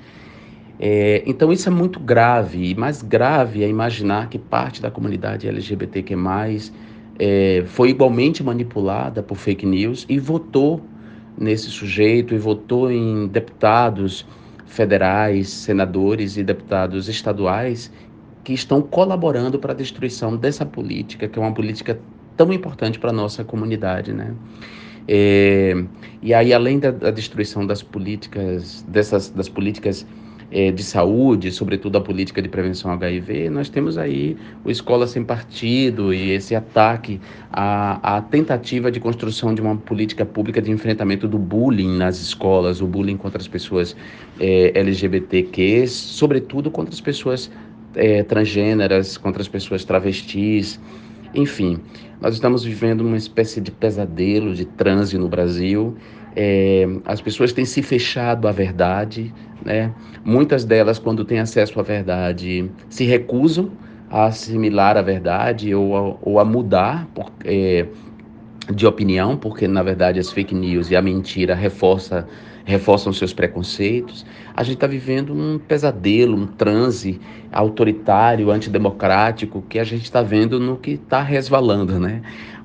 É, 0.84 1.24
então 1.28 1.54
isso 1.54 1.70
é 1.70 1.72
muito 1.72 2.00
grave, 2.00 2.72
e 2.72 2.76
mais 2.76 3.04
grave 3.04 3.64
é 3.64 3.70
imaginar 3.70 4.30
que 4.30 4.40
parte 4.40 4.82
da 4.82 4.90
comunidade 4.90 5.48
LGBTQ+, 5.48 6.16
é, 7.24 7.64
foi 7.68 7.92
igualmente 7.92 8.44
manipulada 8.44 9.22
por 9.22 9.38
fake 9.38 9.64
news 9.64 10.08
e 10.10 10.18
votou 10.18 10.82
nesse 11.38 11.70
sujeito, 11.70 12.34
e 12.34 12.38
votou 12.40 12.92
em 12.92 13.28
deputados 13.28 14.26
federais, 14.66 15.48
senadores 15.50 16.36
e 16.36 16.44
deputados 16.44 17.08
estaduais 17.08 17.92
que 18.44 18.54
estão 18.54 18.82
colaborando 18.82 19.60
para 19.60 19.72
a 19.72 19.76
destruição 19.76 20.36
dessa 20.36 20.66
política, 20.66 21.28
que 21.28 21.38
é 21.38 21.42
uma 21.42 21.54
política 21.54 22.00
tão 22.36 22.52
importante 22.52 22.98
para 22.98 23.12
a 23.12 23.14
nossa 23.14 23.44
comunidade, 23.44 24.12
né? 24.14 24.34
É, 25.08 25.76
e 26.24 26.34
aí, 26.34 26.52
além 26.52 26.80
da, 26.80 26.90
da, 26.90 27.12
destruição 27.12 27.68
das 27.68 27.84
políticas, 27.84 28.84
dessas, 28.88 29.30
das 29.30 29.48
políticas 29.48 30.08
é, 30.52 30.72
de 30.72 30.84
saúde, 30.84 31.52
sobretudo 31.52 31.98
a 31.98 32.02
política 32.02 32.42
de 32.42 32.50
prevenção 32.50 32.92
HIV, 32.92 33.50
nós 33.50 33.70
temos 33.70 33.98
aí 33.98 34.36
o 34.66 34.70
Escola 34.70 35.08
Sem 35.08 35.24
Partido 35.24 36.14
e 36.14 36.32
esse 36.32 36.54
ataque 36.54 37.22
à, 37.52 38.18
à 38.18 38.22
tentativa 38.22 38.92
de 38.92 39.00
construção 39.00 39.56
de 39.56 39.62
uma 39.62 39.78
política 39.78 40.26
pública 40.26 40.62
de 40.62 40.70
enfrentamento 40.70 41.28
do 41.28 41.38
bullying 41.38 41.98
nas 41.98 42.20
escolas, 42.20 42.82
o 42.82 42.88
bullying 42.88 43.18
contra 43.18 43.40
as 43.40 43.48
pessoas 43.48 43.96
é, 44.40 44.78
LGBTQ, 44.78 45.88
sobretudo 45.88 46.70
contra 46.70 46.94
as 46.94 47.00
pessoas 47.00 47.50
é, 47.96 48.22
transgêneras, 48.24 49.18
contra 49.18 49.42
as 49.42 49.48
pessoas 49.48 49.86
travestis, 49.86 50.80
enfim, 51.34 51.80
nós 52.20 52.34
estamos 52.34 52.64
vivendo 52.64 53.02
uma 53.02 53.16
espécie 53.16 53.62
de 53.62 53.72
pesadelo 53.72 54.54
de 54.54 54.66
transe 54.66 55.18
no 55.18 55.30
Brasil. 55.30 55.96
É, 56.36 56.88
as 57.06 57.22
pessoas 57.22 57.52
têm 57.52 57.66
se 57.66 57.82
fechado 57.82 58.48
à 58.48 58.52
verdade, 58.52 59.34
né? 59.64 59.94
Muitas 60.24 60.64
delas, 60.64 61.00
quando 61.00 61.26
têm 61.26 61.40
acesso 61.40 61.80
à 61.80 61.84
verdade, 61.84 62.70
se 62.90 63.06
recusam 63.06 63.72
a 64.10 64.26
assimilar 64.26 64.98
a 64.98 65.02
verdade 65.02 65.74
ou 65.74 65.96
a, 65.96 66.18
ou 66.22 66.40
a 66.40 66.46
mudar 66.46 67.08
por, 67.14 67.32
é, 67.46 67.86
de 68.74 68.86
opinião, 68.86 69.38
porque 69.38 69.68
na 69.68 69.82
verdade 69.82 70.20
as 70.20 70.32
fake 70.32 70.54
news 70.54 70.92
e 70.92 70.96
a 70.96 71.02
mentira 71.02 71.56
reforça, 71.56 72.28
reforçam 72.64 73.12
seus 73.12 73.34
preconceitos. 73.34 74.26
A 74.56 74.64
gente 74.64 74.76
está 74.76 74.88
vivendo 74.88 75.34
um 75.34 75.58
pesadelo, 75.58 76.38
um 76.38 76.46
transe 76.46 77.20
autoritário, 77.52 78.52
antidemocrático, 78.52 79.64
que 79.68 79.80
a 79.80 79.84
gente 79.84 80.04
está 80.04 80.22
vendo 80.22 80.60
no 80.60 80.78
que 80.78 80.92
está 80.92 81.22
resvalando, 81.22 82.00
né? 82.00 82.22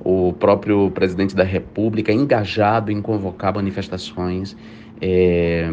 O 0.08 0.32
próprio 0.32 0.88
presidente 0.92 1.34
da 1.34 1.42
República 1.42 2.12
engajado 2.12 2.92
em 2.92 3.02
convocar 3.02 3.52
manifestações. 3.52 4.56
É, 5.00 5.68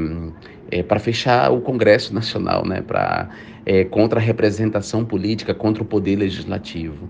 é, 0.71 0.81
para 0.81 0.99
fechar 0.99 1.51
o 1.51 1.61
Congresso 1.61 2.11
Nacional, 2.15 2.65
né, 2.65 2.81
pra, 2.81 3.29
é, 3.63 3.83
contra 3.83 4.19
a 4.19 4.23
representação 4.23 5.05
política, 5.05 5.53
contra 5.53 5.83
o 5.83 5.85
poder 5.85 6.15
legislativo. 6.15 7.07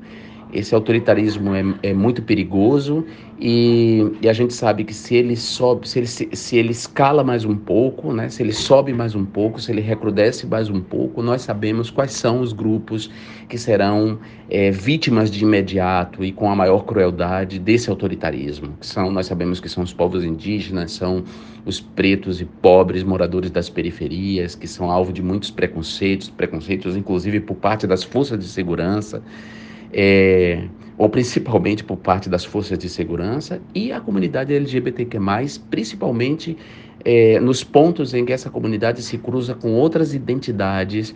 Esse 0.53 0.75
autoritarismo 0.75 1.55
é, 1.55 1.63
é 1.81 1.93
muito 1.93 2.21
perigoso 2.21 3.03
e, 3.39 4.05
e, 4.21 4.29
a 4.29 4.33
gente 4.33 4.53
sabe 4.53 4.83
que 4.83 4.93
se 4.93 5.15
ele 5.15 5.35
sobe, 5.35 5.89
se 5.89 5.99
ele, 5.99 6.07
se, 6.07 6.29
se, 6.31 6.57
ele 6.57 6.71
escala 6.71 7.23
mais 7.23 7.43
um 7.43 7.55
pouco, 7.55 8.13
né, 8.13 8.29
se 8.29 8.43
ele 8.43 8.53
sobe 8.53 8.93
mais 8.93 9.15
um 9.15 9.25
pouco, 9.25 9.59
se 9.59 9.71
ele 9.71 9.81
recrudesce 9.81 10.45
mais 10.45 10.69
um 10.69 10.79
pouco, 10.79 11.23
nós 11.23 11.41
sabemos 11.41 11.89
quais 11.89 12.11
são 12.11 12.39
os 12.39 12.53
grupos 12.53 13.09
que 13.49 13.57
serão 13.57 14.19
é, 14.47 14.69
vítimas 14.69 15.31
de 15.31 15.43
imediato 15.43 16.23
e 16.23 16.31
com 16.31 16.49
a 16.49 16.55
maior 16.55 16.85
crueldade 16.85 17.57
desse 17.57 17.89
autoritarismo. 17.89 18.77
São, 18.79 19.11
nós 19.11 19.25
sabemos 19.25 19.59
que 19.59 19.67
são 19.67 19.83
os 19.83 19.91
povos 19.91 20.23
indígenas, 20.23 20.91
são 20.91 21.23
os 21.65 21.79
pretos 21.79 22.39
e 22.39 22.45
pobres 22.45 23.03
moradores 23.03 23.49
das 23.49 23.69
periferias, 23.69 24.53
que 24.53 24.67
são 24.67 24.91
alvo 24.91 25.11
de 25.11 25.23
muitos 25.23 25.49
preconceitos, 25.49 26.29
preconceitos 26.29 26.95
inclusive 26.95 27.39
por 27.39 27.55
parte 27.55 27.87
das 27.87 28.03
forças 28.03 28.37
de 28.37 28.45
segurança 28.45 29.23
é, 29.93 30.63
ou 30.97 31.09
principalmente 31.09 31.83
por 31.83 31.97
parte 31.97 32.29
das 32.29 32.43
forças 32.43 32.77
de 32.77 32.89
segurança, 32.89 33.61
e 33.73 33.91
a 33.91 33.99
comunidade 33.99 34.53
LGBTQ+, 34.53 35.19
principalmente 35.69 36.57
é, 37.05 37.39
nos 37.39 37.63
pontos 37.63 38.13
em 38.13 38.25
que 38.25 38.33
essa 38.33 38.49
comunidade 38.49 39.01
se 39.01 39.17
cruza 39.17 39.53
com 39.53 39.73
outras 39.73 40.13
identidades 40.13 41.13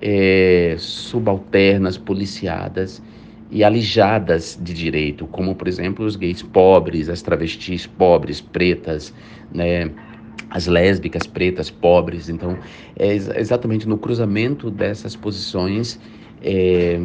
é, 0.00 0.76
subalternas, 0.78 1.96
policiadas 1.98 3.02
e 3.50 3.62
alijadas 3.62 4.58
de 4.60 4.74
direito, 4.74 5.26
como, 5.26 5.54
por 5.54 5.68
exemplo, 5.68 6.04
os 6.04 6.16
gays 6.16 6.42
pobres, 6.42 7.08
as 7.08 7.22
travestis 7.22 7.86
pobres, 7.86 8.40
pretas, 8.40 9.14
né, 9.52 9.90
as 10.50 10.66
lésbicas 10.66 11.26
pretas 11.26 11.70
pobres. 11.70 12.28
Então, 12.28 12.58
é 12.98 13.14
exatamente 13.14 13.88
no 13.88 13.98
cruzamento 13.98 14.70
dessas 14.70 15.14
posições 15.14 16.00
é, 16.42 17.00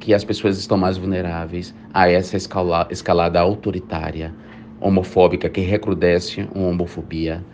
que 0.00 0.14
as 0.14 0.24
pessoas 0.24 0.58
estão 0.58 0.78
mais 0.78 0.96
vulneráveis 0.96 1.74
a 1.92 2.10
essa 2.10 2.36
escala, 2.36 2.88
escalada 2.90 3.38
autoritária, 3.38 4.34
homofóbica, 4.80 5.48
que 5.48 5.60
recrudesce 5.60 6.48
uma 6.54 6.68
homofobia 6.68 7.44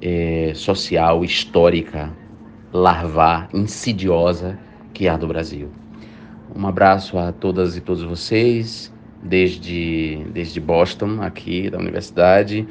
é, 0.00 0.52
social, 0.54 1.22
histórica, 1.22 2.10
larvar, 2.72 3.50
insidiosa 3.52 4.58
que 4.94 5.06
há 5.06 5.16
no 5.18 5.28
Brasil. 5.28 5.68
Um 6.56 6.66
abraço 6.66 7.18
a 7.18 7.30
todas 7.32 7.76
e 7.76 7.80
todos 7.82 8.02
vocês, 8.02 8.92
desde, 9.22 10.24
desde 10.32 10.58
Boston, 10.58 11.20
aqui 11.20 11.68
da 11.68 11.78
universidade. 11.78 12.66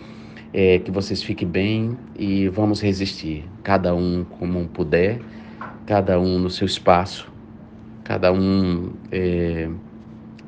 É, 0.51 0.79
que 0.79 0.89
vocês 0.89 1.21
fiquem 1.21 1.47
bem 1.47 1.95
e 2.17 2.47
vamos 2.47 2.81
resistir, 2.81 3.45
cada 3.61 3.93
um 3.93 4.25
como 4.39 4.67
puder, 4.67 5.19
cada 5.85 6.19
um 6.19 6.39
no 6.39 6.49
seu 6.49 6.65
espaço, 6.65 7.31
cada 8.09 8.33
um 8.33 8.91
é, 9.11 9.69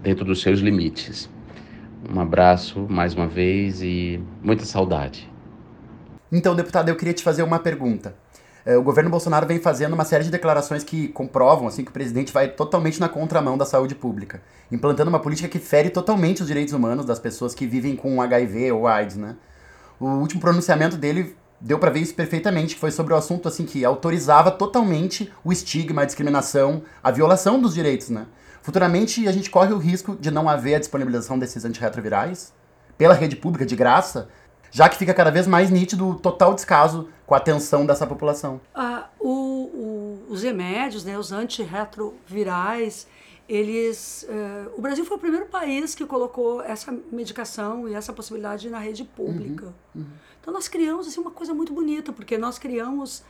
dentro 0.01 0.25
dos 0.25 0.41
seus 0.41 0.61
limites. 0.61 1.29
Um 2.11 2.19
abraço 2.19 2.87
mais 2.89 3.13
uma 3.13 3.27
vez 3.27 3.83
e 3.83 4.19
muita 4.41 4.65
saudade. 4.65 5.31
Então, 6.31 6.55
deputado, 6.55 6.89
eu 6.89 6.95
queria 6.95 7.13
te 7.13 7.21
fazer 7.21 7.43
uma 7.43 7.59
pergunta. 7.59 8.15
É, 8.65 8.75
o 8.75 8.81
governo 8.81 9.11
Bolsonaro 9.11 9.45
vem 9.45 9.59
fazendo 9.59 9.93
uma 9.93 10.03
série 10.03 10.23
de 10.23 10.31
declarações 10.31 10.83
que 10.83 11.09
comprovam 11.09 11.67
assim 11.67 11.83
que 11.83 11.91
o 11.91 11.93
presidente 11.93 12.33
vai 12.33 12.47
totalmente 12.47 12.99
na 12.99 13.07
contramão 13.07 13.55
da 13.55 13.65
saúde 13.65 13.93
pública, 13.93 14.41
implantando 14.71 15.11
uma 15.11 15.19
política 15.19 15.47
que 15.47 15.59
fere 15.59 15.91
totalmente 15.91 16.41
os 16.41 16.47
direitos 16.47 16.73
humanos 16.73 17.05
das 17.05 17.19
pessoas 17.19 17.53
que 17.53 17.67
vivem 17.67 17.95
com 17.95 18.23
HIV 18.23 18.71
ou 18.71 18.87
AIDS, 18.87 19.17
né? 19.17 19.35
O 19.99 20.07
último 20.07 20.41
pronunciamento 20.41 20.97
dele 20.97 21.35
deu 21.61 21.77
para 21.77 21.91
ver 21.91 21.99
isso 21.99 22.15
perfeitamente, 22.15 22.75
que 22.75 22.81
foi 22.81 22.91
sobre 22.91 23.13
o 23.13 23.15
assunto 23.15 23.47
assim 23.47 23.65
que 23.65 23.85
autorizava 23.85 24.49
totalmente 24.51 25.31
o 25.43 25.51
estigma, 25.51 26.01
a 26.01 26.05
discriminação, 26.05 26.81
a 27.03 27.11
violação 27.11 27.61
dos 27.61 27.73
direitos, 27.73 28.09
né? 28.09 28.25
Futuramente 28.61 29.27
a 29.27 29.31
gente 29.31 29.49
corre 29.49 29.73
o 29.73 29.77
risco 29.77 30.15
de 30.15 30.29
não 30.29 30.49
haver 30.49 30.75
a 30.75 30.79
disponibilização 30.79 31.37
desses 31.39 31.63
antirretrovirais 31.65 32.53
pela 32.97 33.13
rede 33.13 33.35
pública 33.35 33.65
de 33.65 33.75
graça, 33.75 34.29
já 34.69 34.87
que 34.87 34.97
fica 34.97 35.13
cada 35.13 35.31
vez 35.31 35.47
mais 35.47 35.69
nítido 35.69 36.09
o 36.09 36.15
total 36.15 36.53
descaso 36.53 37.09
com 37.25 37.33
a 37.33 37.37
atenção 37.37 37.85
dessa 37.85 38.05
população. 38.05 38.61
Ah, 38.73 39.07
o, 39.19 39.29
o, 39.29 40.25
os 40.29 40.43
remédios, 40.43 41.03
né, 41.03 41.17
os 41.17 41.31
antirretrovirais, 41.31 43.07
eles 43.49 44.25
uh, 44.29 44.71
o 44.77 44.81
Brasil 44.81 45.03
foi 45.03 45.17
o 45.17 45.19
primeiro 45.19 45.47
país 45.47 45.93
que 45.93 46.05
colocou 46.05 46.61
essa 46.61 46.95
medicação 47.11 47.89
e 47.89 47.93
essa 47.93 48.13
possibilidade 48.13 48.69
na 48.69 48.79
rede 48.79 49.03
pública. 49.03 49.73
Uhum, 49.93 50.03
uhum. 50.03 50.07
Então 50.41 50.53
nós 50.53 50.67
criamos 50.67 51.07
assim 51.07 51.21
uma 51.21 51.31
coisa 51.31 51.53
muito 51.53 51.71
bonita, 51.71 52.11
porque 52.11 52.37
nós 52.37 52.57
criamos 52.57 53.23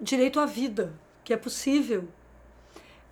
direito 0.00 0.40
à 0.40 0.46
vida, 0.46 0.94
que 1.24 1.32
é 1.32 1.36
possível. 1.36 2.08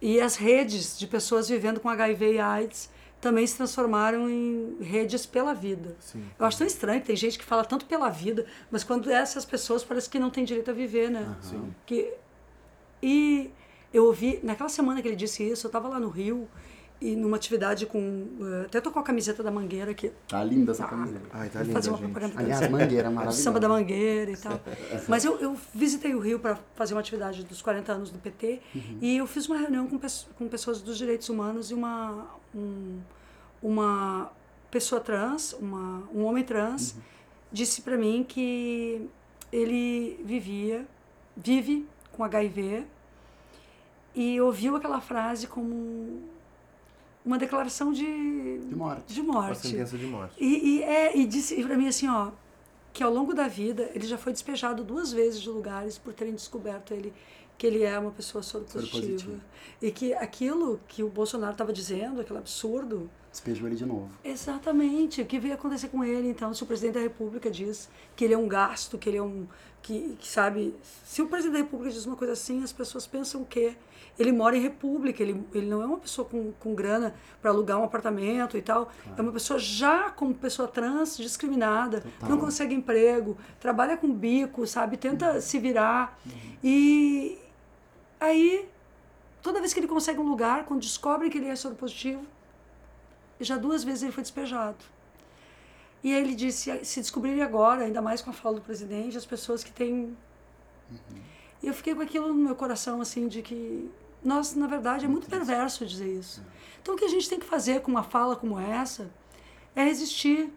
E 0.00 0.21
as 0.21 0.37
redes 0.37 0.99
de 0.99 1.07
pessoas 1.07 1.49
vivendo 1.49 1.78
com 1.78 1.88
HIV 1.88 2.35
e 2.35 2.38
AIDS 2.38 2.88
também 3.21 3.47
se 3.47 3.57
transformaram 3.57 4.30
em 4.30 4.78
redes 4.80 5.26
pela 5.26 5.52
vida. 5.52 5.95
Sim. 6.00 6.25
Eu 6.38 6.47
acho 6.47 6.57
tão 6.57 6.66
estranho 6.66 7.00
que 7.00 7.07
tem 7.09 7.16
gente 7.16 7.38
que 7.38 7.45
fala 7.45 7.64
tanto 7.64 7.85
pela 7.85 8.09
vida, 8.09 8.47
mas 8.71 8.83
quando 8.83 9.11
essas 9.11 9.45
pessoas 9.45 9.85
parece 9.85 10.09
que 10.09 10.19
não 10.19 10.30
têm 10.30 10.45
direito 10.45 10.71
a 10.71 10.75
viver, 10.75 11.11
né? 11.11 11.37
Uhum. 11.52 11.71
Que 11.85 12.14
e 13.02 13.50
eu 13.92 14.07
ouvi, 14.07 14.40
naquela 14.42 14.69
semana 14.69 15.02
que 15.02 15.09
ele 15.09 15.16
disse 15.16 15.42
isso, 15.42 15.66
eu 15.66 15.69
estava 15.69 15.88
lá 15.88 15.99
no 15.99 16.09
Rio 16.09 16.49
e 17.00 17.16
numa 17.16 17.37
atividade 17.37 17.87
com. 17.87 17.99
Uh, 17.99 18.64
até 18.66 18.80
tô 18.80 18.90
com 18.90 18.99
a 18.99 19.02
camiseta 19.02 19.42
da 19.42 19.50
Mangueira 19.50 19.90
aqui. 19.90 20.12
Tá 20.28 20.45
linda 20.45 20.73
essa 20.73 20.85
ah, 20.85 20.88
camiseta. 20.88 21.26
Ai, 21.33 21.49
tá 21.49 21.62
linda. 21.62 21.73
Fazer 21.73 21.88
uma 21.88 21.99
gente. 21.99 22.11
propaganda. 22.11 22.40
Aliás, 22.40 22.71
Mangueira, 22.71 23.11
maravilhosa. 23.11 23.42
Samba 23.42 23.61
da 23.61 23.69
Mangueira 23.69 24.30
e 24.30 24.37
tal. 24.37 24.61
Mas 25.09 25.25
eu, 25.25 25.38
eu 25.40 25.57
visitei 25.75 26.14
o 26.14 26.21
Rio 26.21 26.38
para 26.38 26.59
fazer 26.75 26.95
uma 26.95 27.00
atividade 27.00 27.42
dos 27.45 27.62
40 27.62 27.92
anos 27.92 28.11
do 28.11 28.19
PT 28.19 28.61
uhum. 28.75 28.99
e 29.00 29.16
eu 29.16 29.26
fiz 29.26 29.47
uma 29.47 29.57
reunião 29.57 29.87
com, 29.87 29.99
com 29.99 30.49
pessoas 30.49 30.83
dos 30.83 30.99
direitos 30.99 31.28
humanos 31.28 31.71
e 31.71 31.75
uma. 31.75 32.26
Um, 32.54 33.00
uma 33.62 34.30
pessoa 34.71 35.00
trans, 35.00 35.52
uma, 35.54 36.09
um 36.14 36.25
homem 36.25 36.45
trans, 36.45 36.92
uhum. 36.92 37.02
disse 37.52 37.83
para 37.83 37.97
mim 37.97 38.25
que 38.26 39.09
ele 39.52 40.21
vivia, 40.25 40.87
vive 41.37 41.87
com 42.12 42.25
HIV 42.25 42.85
e 44.14 44.40
ouviu 44.40 44.76
aquela 44.76 45.00
frase 45.00 45.47
como 45.47 46.23
uma 47.25 47.39
declaração 47.39 47.93
de, 47.93 48.59
de 48.59 48.75
morte. 48.75 49.15
De 49.15 49.23
morte. 49.23 49.49
Uma 49.49 49.55
sentença 49.55 49.99
de 49.99 50.07
morte. 50.07 50.35
E, 50.39 50.79
e, 50.79 50.83
é, 50.83 51.17
e 51.17 51.27
disse 51.27 51.62
para 51.62 51.77
mim 51.77 51.89
assim, 51.89 52.09
ó, 52.09 52.31
que 52.93 53.03
ao 53.03 53.12
longo 53.12 53.35
da 53.35 53.47
vida 53.47 53.91
ele 53.95 54.07
já 54.07 54.19
foi 54.19 54.33
despejado 54.33 54.83
duas 54.83 55.12
vezes 55.12 55.41
de 55.41 55.49
lugares 55.49 55.99
por 55.99 56.12
terem 56.12 56.35
descoberto 56.35 56.93
ele 56.93 57.12
que 57.61 57.67
ele 57.67 57.83
é 57.83 57.99
uma 57.99 58.11
pessoa 58.11 58.43
soropositiva. 58.43 59.39
E 59.83 59.93
que 59.93 60.15
aquilo 60.15 60.81
que 60.89 61.03
o 61.03 61.11
Bolsonaro 61.11 61.53
estava 61.53 61.75
dizendo, 61.75 62.23
aquele 62.23 62.39
absurdo, 62.39 63.11
despejou 63.30 63.68
ele 63.68 63.76
de 63.76 63.87
novo. 63.87 64.10
Exatamente. 64.25 65.22
O 65.22 65.26
que 65.26 65.38
veio 65.38 65.54
acontecer 65.54 65.88
com 65.88 66.04
ele, 66.04 66.28
então, 66.28 66.52
se 66.52 66.62
o 66.62 66.66
presidente 66.66 66.94
da 66.94 67.00
República 67.00 67.50
diz 67.50 67.88
que 68.16 68.25
ele 68.25 68.34
é 68.34 68.38
um 68.38 68.49
gasto, 68.49 68.99
que 68.99 69.08
ele 69.08 69.18
é 69.18 69.22
um. 69.22 69.46
Que, 69.82 70.16
que 70.18 70.28
sabe. 70.28 70.75
Se 71.04 71.22
o 71.22 71.26
presidente 71.26 71.54
da 71.54 71.64
República 71.64 71.92
diz 71.92 72.04
uma 72.04 72.16
coisa 72.16 72.32
assim, 72.32 72.62
as 72.62 72.72
pessoas 72.72 73.06
pensam 73.06 73.44
que 73.44 73.76
ele 74.18 74.32
mora 74.32 74.56
em 74.56 74.60
república, 74.60 75.22
ele, 75.22 75.42
ele 75.54 75.66
não 75.66 75.80
é 75.80 75.87
uma 75.87 75.96
pessoa 75.96 76.28
com, 76.28 76.52
com 76.60 76.75
grana 76.75 77.14
para 77.40 77.50
alugar 77.50 77.78
um 77.78 77.84
apartamento 77.84 78.58
e 78.58 78.62
tal. 78.62 78.87
Claro. 78.87 79.18
É 79.18 79.22
uma 79.22 79.32
pessoa 79.32 79.58
já 79.58 80.10
como 80.10 80.34
pessoa 80.34 80.68
trans, 80.68 81.16
discriminada, 81.16 82.02
Total. 82.02 82.28
não 82.28 82.38
consegue 82.38 82.75
emprego, 82.75 83.38
trabalha 83.58 83.96
com 83.96 84.12
bico, 84.12 84.66
sabe? 84.66 84.99
Tenta 84.99 85.34
uhum. 85.34 85.40
se 85.40 85.58
virar. 85.58 86.18
Uhum. 86.26 86.32
E 86.62 87.38
aí, 88.18 88.68
toda 89.40 89.60
vez 89.60 89.72
que 89.72 89.80
ele 89.80 89.88
consegue 89.88 90.18
um 90.18 90.28
lugar, 90.28 90.66
quando 90.66 90.80
descobre 90.80 91.30
que 91.30 91.38
ele 91.38 91.46
é 91.46 91.56
soropositivo, 93.40 93.44
já 93.44 93.56
duas 93.56 93.82
vezes 93.85 94.02
ele 94.02 94.12
foi 94.12 94.23
despejado. 94.23 94.85
E 96.02 96.14
aí 96.14 96.23
ele 96.23 96.35
disse, 96.35 96.85
se 96.85 97.00
descobrirem 97.00 97.42
agora, 97.42 97.85
ainda 97.85 98.00
mais 98.00 98.23
com 98.23 98.30
a 98.30 98.32
fala 98.32 98.56
do 98.56 98.62
presidente, 98.62 99.16
as 99.16 99.26
pessoas 99.26 99.62
que 99.62 99.70
têm... 99.70 100.16
Uhum. 100.90 101.20
E 101.62 101.66
eu 101.66 101.75
fiquei 101.75 101.94
com 101.94 102.00
aquilo 102.00 102.28
no 102.28 102.35
meu 102.35 102.56
coração, 102.56 103.02
assim, 103.02 103.28
de 103.28 103.42
que, 103.42 103.90
nós, 104.25 104.54
na 104.54 104.66
verdade, 104.66 105.04
é 105.04 105.09
muito 105.09 105.28
perverso 105.28 105.85
dizer 105.85 106.18
isso. 106.18 106.42
Então, 106.80 106.94
o 106.94 106.97
que 106.97 107.04
a 107.04 107.09
gente 107.09 107.28
tem 107.28 107.38
que 107.38 107.44
fazer 107.44 107.82
com 107.82 107.90
uma 107.90 108.02
fala 108.02 108.35
como 108.35 108.59
essa 108.59 109.11
é 109.76 109.85
resistir. 109.85 110.50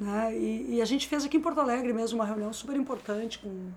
Né? 0.00 0.36
E, 0.36 0.76
e 0.76 0.82
a 0.82 0.84
gente 0.84 1.08
fez 1.08 1.24
aqui 1.24 1.36
em 1.36 1.40
Porto 1.40 1.60
Alegre 1.60 1.92
mesmo 1.92 2.18
uma 2.18 2.24
reunião 2.24 2.52
super 2.52 2.76
importante 2.76 3.40
com, 3.40 3.72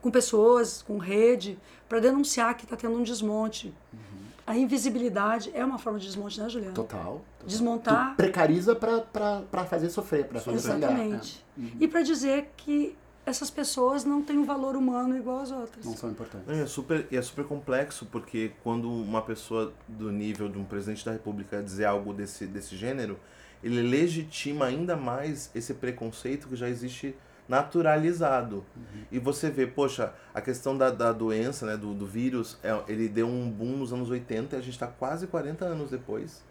com 0.00 0.10
pessoas, 0.10 0.82
com 0.82 0.98
rede, 0.98 1.56
para 1.88 2.00
denunciar 2.00 2.56
que 2.56 2.64
está 2.64 2.76
tendo 2.76 2.96
um 2.96 3.02
desmonte. 3.04 3.72
Uhum 3.92 4.21
a 4.52 4.56
invisibilidade 4.56 5.50
é 5.54 5.64
uma 5.64 5.78
forma 5.78 5.98
de 5.98 6.06
desmonte, 6.06 6.38
né, 6.38 6.46
Juliana? 6.48 6.74
Total. 6.74 7.00
total. 7.00 7.24
Desmontar. 7.46 8.10
Tu 8.10 8.16
precariza 8.16 8.76
para 8.76 9.64
fazer 9.64 9.88
sofrer, 9.88 10.26
para 10.26 10.40
fazer 10.40 10.56
Exatamente. 10.56 11.42
É. 11.56 11.60
Uhum. 11.60 11.70
E 11.80 11.88
para 11.88 12.02
dizer 12.02 12.52
que 12.54 12.94
essas 13.24 13.50
pessoas 13.50 14.04
não 14.04 14.20
têm 14.20 14.36
um 14.36 14.44
valor 14.44 14.76
humano 14.76 15.16
igual 15.16 15.40
às 15.40 15.50
outras. 15.50 15.86
Não 15.86 15.96
são 15.96 16.10
importantes. 16.10 16.46
É 16.48 16.66
super, 16.66 17.06
é 17.10 17.22
super 17.22 17.46
complexo, 17.46 18.06
porque 18.12 18.52
quando 18.62 18.90
uma 18.90 19.22
pessoa 19.22 19.72
do 19.88 20.12
nível 20.12 20.50
de 20.50 20.58
um 20.58 20.64
presidente 20.64 21.02
da 21.02 21.12
República 21.12 21.62
dizer 21.62 21.86
algo 21.86 22.12
desse, 22.12 22.46
desse 22.46 22.76
gênero, 22.76 23.18
ele 23.64 23.80
legitima 23.80 24.66
ainda 24.66 24.96
mais 24.96 25.50
esse 25.54 25.72
preconceito 25.72 26.46
que 26.48 26.56
já 26.56 26.68
existe 26.68 27.14
naturalizado. 27.52 28.64
Uhum. 28.74 29.02
E 29.12 29.18
você 29.18 29.50
vê, 29.50 29.66
poxa, 29.66 30.14
a 30.32 30.40
questão 30.40 30.74
da, 30.74 30.88
da 30.88 31.12
doença, 31.12 31.66
né, 31.66 31.76
do, 31.76 31.92
do 31.92 32.06
vírus, 32.06 32.56
é, 32.62 32.82
ele 32.88 33.10
deu 33.10 33.28
um 33.28 33.50
boom 33.50 33.76
nos 33.76 33.92
anos 33.92 34.08
80 34.08 34.56
e 34.56 34.58
a 34.58 34.62
gente 34.62 34.72
está 34.72 34.86
quase 34.86 35.26
40 35.26 35.62
anos 35.66 35.90
depois. 35.90 36.42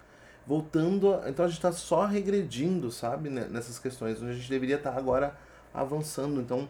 Voltando, 0.46 1.16
a, 1.16 1.28
então 1.28 1.44
a 1.44 1.48
gente 1.48 1.58
está 1.58 1.72
só 1.72 2.06
regredindo, 2.06 2.92
sabe, 2.92 3.32
nessas 3.32 3.80
questões, 3.80 4.22
onde 4.22 4.32
a 4.32 4.36
gente 4.36 4.50
deveria 4.50 4.76
estar 4.76 4.92
tá 4.92 4.98
agora 4.98 5.36
avançando. 5.74 6.40
Então, 6.40 6.70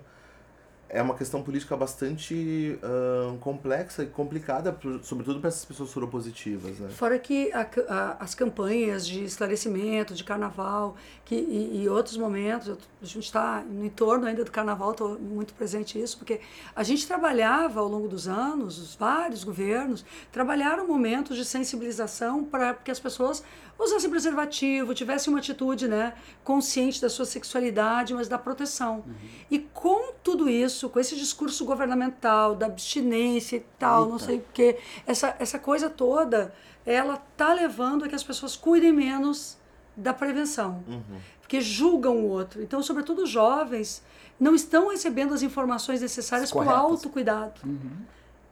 é 0.93 1.01
uma 1.01 1.15
questão 1.15 1.41
política 1.41 1.75
bastante 1.77 2.77
uh, 2.84 3.38
complexa 3.38 4.04
e 4.04 4.08
complicada, 4.08 4.77
sobretudo 5.01 5.39
para 5.39 5.47
essas 5.47 5.63
pessoas 5.63 5.89
soropositivas. 5.89 6.80
Né? 6.80 6.89
Fora 6.89 7.17
que 7.17 7.49
a, 7.54 7.65
a, 7.88 8.23
as 8.23 8.36
campanhas 8.36 9.08
de 9.08 9.23
esclarecimento, 9.23 10.13
de 10.13 10.23
carnaval 10.23 10.97
que, 11.23 11.36
e, 11.36 11.84
e 11.84 11.89
outros 11.89 12.17
momentos, 12.17 12.77
a 13.01 13.06
gente 13.06 13.23
está 13.23 13.62
no 13.62 13.86
entorno 13.86 14.27
ainda 14.27 14.43
do 14.43 14.51
carnaval, 14.51 14.91
estou 14.91 15.17
muito 15.17 15.54
presente 15.54 15.97
nisso, 15.97 16.17
porque 16.17 16.41
a 16.75 16.84
gente 16.84 17.08
trabalhava 17.08 17.80
ao 17.80 17.88
longo 17.88 18.10
dos 18.10 18.27
anos, 18.27 18.77
os 18.77 18.93
vários 18.93 19.45
governos 19.45 20.04
trabalharam 20.30 20.86
momentos 20.86 21.38
de 21.38 21.45
sensibilização 21.45 22.43
para 22.43 22.73
que 22.73 22.91
as 22.91 22.99
pessoas 22.99 23.41
usassem 23.84 24.10
preservativo, 24.10 24.93
tivessem 24.93 25.34
uma 25.34 25.39
atitude 25.39 25.88
né, 25.88 26.13
consciente 26.43 27.01
da 27.01 27.10
sua 27.10 27.25
sexualidade, 27.25 28.13
mas 28.13 28.27
da 28.27 28.38
proteção. 28.38 29.04
Uhum. 29.06 29.13
E 29.49 29.60
com 29.60 30.13
tudo 30.23 30.49
isso, 30.49 30.81
com 30.89 31.00
esse 31.00 31.15
discurso 31.15 31.65
governamental, 31.65 32.56
da 32.56 32.65
abstinência 32.65 33.58
e 33.58 33.65
tal, 33.78 34.02
Eita. 34.02 34.12
não 34.12 34.20
sei 34.20 34.38
o 34.38 34.46
quê, 34.54 34.78
essa, 35.06 35.36
essa 35.39 35.60
coisa 35.60 35.89
toda, 35.89 36.54
ela 36.86 37.17
tá 37.36 37.54
levando 37.54 38.06
a 38.06 38.08
que 38.08 38.15
as 38.15 38.24
pessoas 38.24 38.56
cuidem 38.56 38.91
menos 38.91 39.58
da 39.96 40.13
prevenção. 40.13 40.84
Uhum. 40.88 41.20
Porque 41.41 41.60
julgam 41.62 42.17
o 42.17 42.30
outro. 42.30 42.62
Então, 42.62 42.82
sobretudo 42.82 43.24
os 43.24 43.30
jovens, 43.30 44.04
não 44.39 44.56
estão 44.56 44.89
recebendo 44.89 45.34
as 45.34 45.41
informações 45.41 46.02
necessárias 46.02 46.52
para 46.52 46.65
o 46.65 46.70
autocuidado. 46.70 47.62
Uhum. 47.65 47.98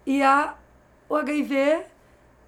E 0.06 0.22
a, 0.22 0.56
o 1.08 1.16
HIV 1.16 1.86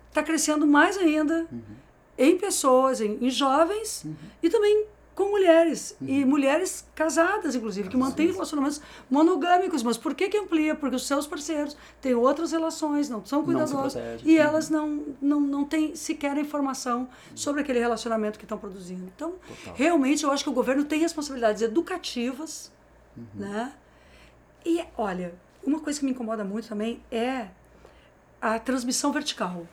está 0.10 0.22
crescendo 0.22 0.68
mais 0.68 0.98
ainda. 0.98 1.48
Uhum 1.52 1.82
em 2.22 2.38
pessoas, 2.38 3.02
em, 3.02 3.18
em 3.20 3.30
jovens 3.30 4.04
uhum. 4.06 4.16
e 4.44 4.50
também 4.50 4.86
com 5.16 5.30
mulheres. 5.30 5.96
Uhum. 6.02 6.08
E 6.08 6.26
mulheres 6.26 6.86
casadas, 6.96 7.56
inclusive, 7.56 7.90
que 7.90 7.98
mantêm 7.98 8.32
relacionamentos 8.32 8.82
monogâmicos. 9.10 9.84
Mas 9.84 9.98
por 9.98 10.16
que, 10.16 10.30
que 10.30 10.38
amplia? 10.38 10.76
Porque 10.76 10.96
os 10.96 11.06
seus 11.06 11.28
parceiros 11.28 11.76
têm 12.02 12.14
outras 12.14 12.52
relações, 12.52 13.10
não 13.10 13.26
são 13.26 13.44
cuidadosos. 13.44 13.96
Não 13.96 14.18
e 14.24 14.38
uhum. 14.38 14.44
elas 14.44 14.70
não, 14.70 15.06
não, 15.22 15.40
não 15.40 15.66
têm 15.66 15.96
sequer 15.96 16.38
informação 16.38 17.10
sobre 17.36 17.62
aquele 17.62 17.80
relacionamento 17.80 18.40
que 18.40 18.46
estão 18.46 18.58
produzindo. 18.58 19.12
Então, 19.16 19.34
Total. 19.48 19.74
realmente, 19.76 20.24
eu 20.24 20.32
acho 20.32 20.44
que 20.44 20.50
o 20.50 20.54
governo 20.54 20.86
tem 20.86 21.00
responsabilidades 21.00 21.62
educativas. 21.62 22.72
Uhum. 23.16 23.26
Né? 23.36 23.74
E, 24.66 24.84
olha, 24.98 25.34
uma 25.64 25.80
coisa 25.80 26.00
que 26.00 26.06
me 26.06 26.12
incomoda 26.12 26.44
muito 26.44 26.68
também 26.70 27.02
é 27.12 27.48
a 28.42 28.58
transmissão 28.58 29.12
vertical, 29.12 29.68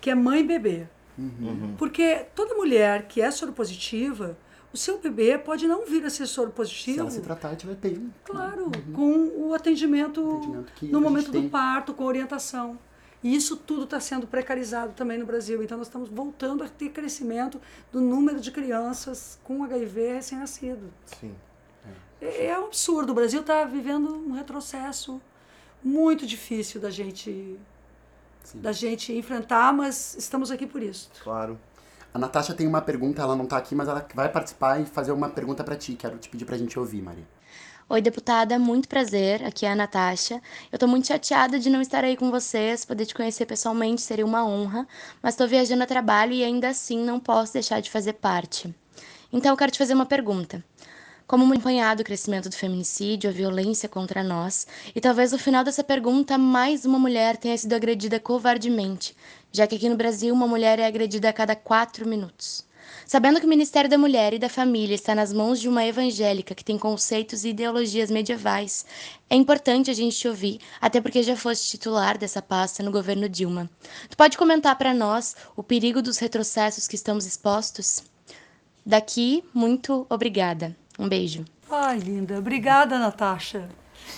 que 0.00 0.10
é 0.10 0.14
mãe 0.14 0.40
e 0.40 0.44
bebê. 0.44 0.86
Uhum. 1.18 1.74
Porque 1.76 2.26
toda 2.34 2.54
mulher 2.54 3.06
que 3.06 3.20
é 3.20 3.30
soropositiva, 3.30 4.36
o 4.72 4.76
seu 4.76 4.98
bebê 4.98 5.36
pode 5.36 5.66
não 5.66 5.84
vir 5.84 6.04
a 6.04 6.10
ser 6.10 6.26
soropositivo. 6.26 6.94
Se 6.94 7.00
ela 7.00 7.10
se 7.10 7.20
tratar, 7.20 7.54
tiver 7.56 7.74
bem. 7.74 8.12
Claro, 8.24 8.64
uhum. 8.64 8.92
com 8.92 9.48
o 9.48 9.54
atendimento, 9.54 10.20
atendimento 10.36 10.92
no 10.92 11.00
momento 11.00 11.30
do 11.30 11.48
parto, 11.48 11.92
com 11.92 12.04
orientação. 12.04 12.78
E 13.22 13.36
isso 13.36 13.56
tudo 13.56 13.84
está 13.84 14.00
sendo 14.00 14.26
precarizado 14.26 14.94
também 14.94 15.18
no 15.18 15.24
Brasil. 15.24 15.62
Então, 15.62 15.78
nós 15.78 15.86
estamos 15.86 16.08
voltando 16.08 16.64
a 16.64 16.68
ter 16.68 16.88
crescimento 16.88 17.60
do 17.92 18.00
número 18.00 18.40
de 18.40 18.50
crianças 18.50 19.38
com 19.44 19.62
HIV 19.62 20.14
recém-nascido. 20.14 20.92
Sim. 21.06 21.34
É. 22.20 22.46
é 22.46 22.58
um 22.58 22.66
absurdo. 22.66 23.12
O 23.12 23.14
Brasil 23.14 23.40
está 23.40 23.64
vivendo 23.64 24.08
um 24.08 24.32
retrocesso 24.32 25.20
muito 25.84 26.26
difícil 26.26 26.80
da 26.80 26.90
gente 26.90 27.58
Sim. 28.44 28.60
da 28.60 28.72
gente 28.72 29.12
enfrentar, 29.12 29.72
mas 29.72 30.16
estamos 30.16 30.50
aqui 30.50 30.66
por 30.66 30.82
isso. 30.82 31.10
Claro. 31.22 31.58
A 32.14 32.18
Natasha 32.18 32.52
tem 32.52 32.66
uma 32.66 32.82
pergunta, 32.82 33.22
ela 33.22 33.34
não 33.34 33.44
está 33.44 33.56
aqui, 33.56 33.74
mas 33.74 33.88
ela 33.88 34.06
vai 34.14 34.28
participar 34.28 34.78
e 34.80 34.84
fazer 34.84 35.12
uma 35.12 35.30
pergunta 35.30 35.64
para 35.64 35.76
ti. 35.76 35.94
Quero 35.94 36.18
te 36.18 36.28
pedir 36.28 36.44
para 36.44 36.56
a 36.56 36.58
gente 36.58 36.78
ouvir, 36.78 37.00
Maria. 37.00 37.24
Oi, 37.88 38.02
deputada, 38.02 38.58
muito 38.58 38.86
prazer. 38.86 39.42
Aqui 39.44 39.64
é 39.64 39.72
a 39.72 39.74
Natasha. 39.74 40.34
Eu 40.70 40.76
estou 40.76 40.88
muito 40.88 41.06
chateada 41.06 41.58
de 41.58 41.70
não 41.70 41.80
estar 41.80 42.04
aí 42.04 42.16
com 42.16 42.30
vocês, 42.30 42.84
poder 42.84 43.06
te 43.06 43.14
conhecer 43.14 43.46
pessoalmente 43.46 44.02
seria 44.02 44.26
uma 44.26 44.44
honra, 44.44 44.86
mas 45.22 45.34
estou 45.34 45.48
viajando 45.48 45.82
a 45.82 45.86
trabalho 45.86 46.32
e 46.32 46.44
ainda 46.44 46.68
assim 46.68 47.02
não 47.02 47.18
posso 47.18 47.54
deixar 47.54 47.80
de 47.80 47.90
fazer 47.90 48.14
parte. 48.14 48.74
Então 49.32 49.50
eu 49.50 49.56
quero 49.56 49.72
te 49.72 49.78
fazer 49.78 49.94
uma 49.94 50.06
pergunta 50.06 50.62
como 51.32 51.46
acompanhado 51.46 52.02
o 52.02 52.04
crescimento 52.04 52.50
do 52.50 52.54
feminicídio, 52.54 53.30
a 53.30 53.32
violência 53.32 53.88
contra 53.88 54.22
nós, 54.22 54.66
e 54.94 55.00
talvez 55.00 55.32
no 55.32 55.38
final 55.38 55.64
dessa 55.64 55.82
pergunta 55.82 56.36
mais 56.36 56.84
uma 56.84 56.98
mulher 56.98 57.38
tenha 57.38 57.56
sido 57.56 57.72
agredida 57.72 58.20
covardemente, 58.20 59.16
já 59.50 59.66
que 59.66 59.76
aqui 59.76 59.88
no 59.88 59.96
Brasil 59.96 60.34
uma 60.34 60.46
mulher 60.46 60.78
é 60.78 60.84
agredida 60.84 61.30
a 61.30 61.32
cada 61.32 61.56
quatro 61.56 62.06
minutos. 62.06 62.66
Sabendo 63.06 63.40
que 63.40 63.46
o 63.46 63.48
Ministério 63.48 63.88
da 63.88 63.96
Mulher 63.96 64.34
e 64.34 64.38
da 64.38 64.50
Família 64.50 64.94
está 64.94 65.14
nas 65.14 65.32
mãos 65.32 65.58
de 65.58 65.70
uma 65.70 65.86
evangélica 65.86 66.54
que 66.54 66.62
tem 66.62 66.76
conceitos 66.76 67.46
e 67.46 67.48
ideologias 67.48 68.10
medievais, 68.10 68.84
é 69.30 69.34
importante 69.34 69.90
a 69.90 69.94
gente 69.94 70.14
te 70.14 70.28
ouvir, 70.28 70.60
até 70.82 71.00
porque 71.00 71.22
já 71.22 71.34
foste 71.34 71.66
titular 71.70 72.18
dessa 72.18 72.42
pasta 72.42 72.82
no 72.82 72.92
governo 72.92 73.26
Dilma. 73.26 73.70
Tu 74.10 74.18
pode 74.18 74.36
comentar 74.36 74.76
para 74.76 74.92
nós 74.92 75.34
o 75.56 75.62
perigo 75.62 76.02
dos 76.02 76.18
retrocessos 76.18 76.86
que 76.86 76.94
estamos 76.94 77.24
expostos? 77.24 78.02
Daqui, 78.84 79.42
muito 79.54 80.06
obrigada. 80.10 80.76
Um 80.98 81.08
beijo. 81.08 81.44
Ai, 81.70 81.98
linda. 81.98 82.38
Obrigada, 82.38 82.98
Natasha. 82.98 83.68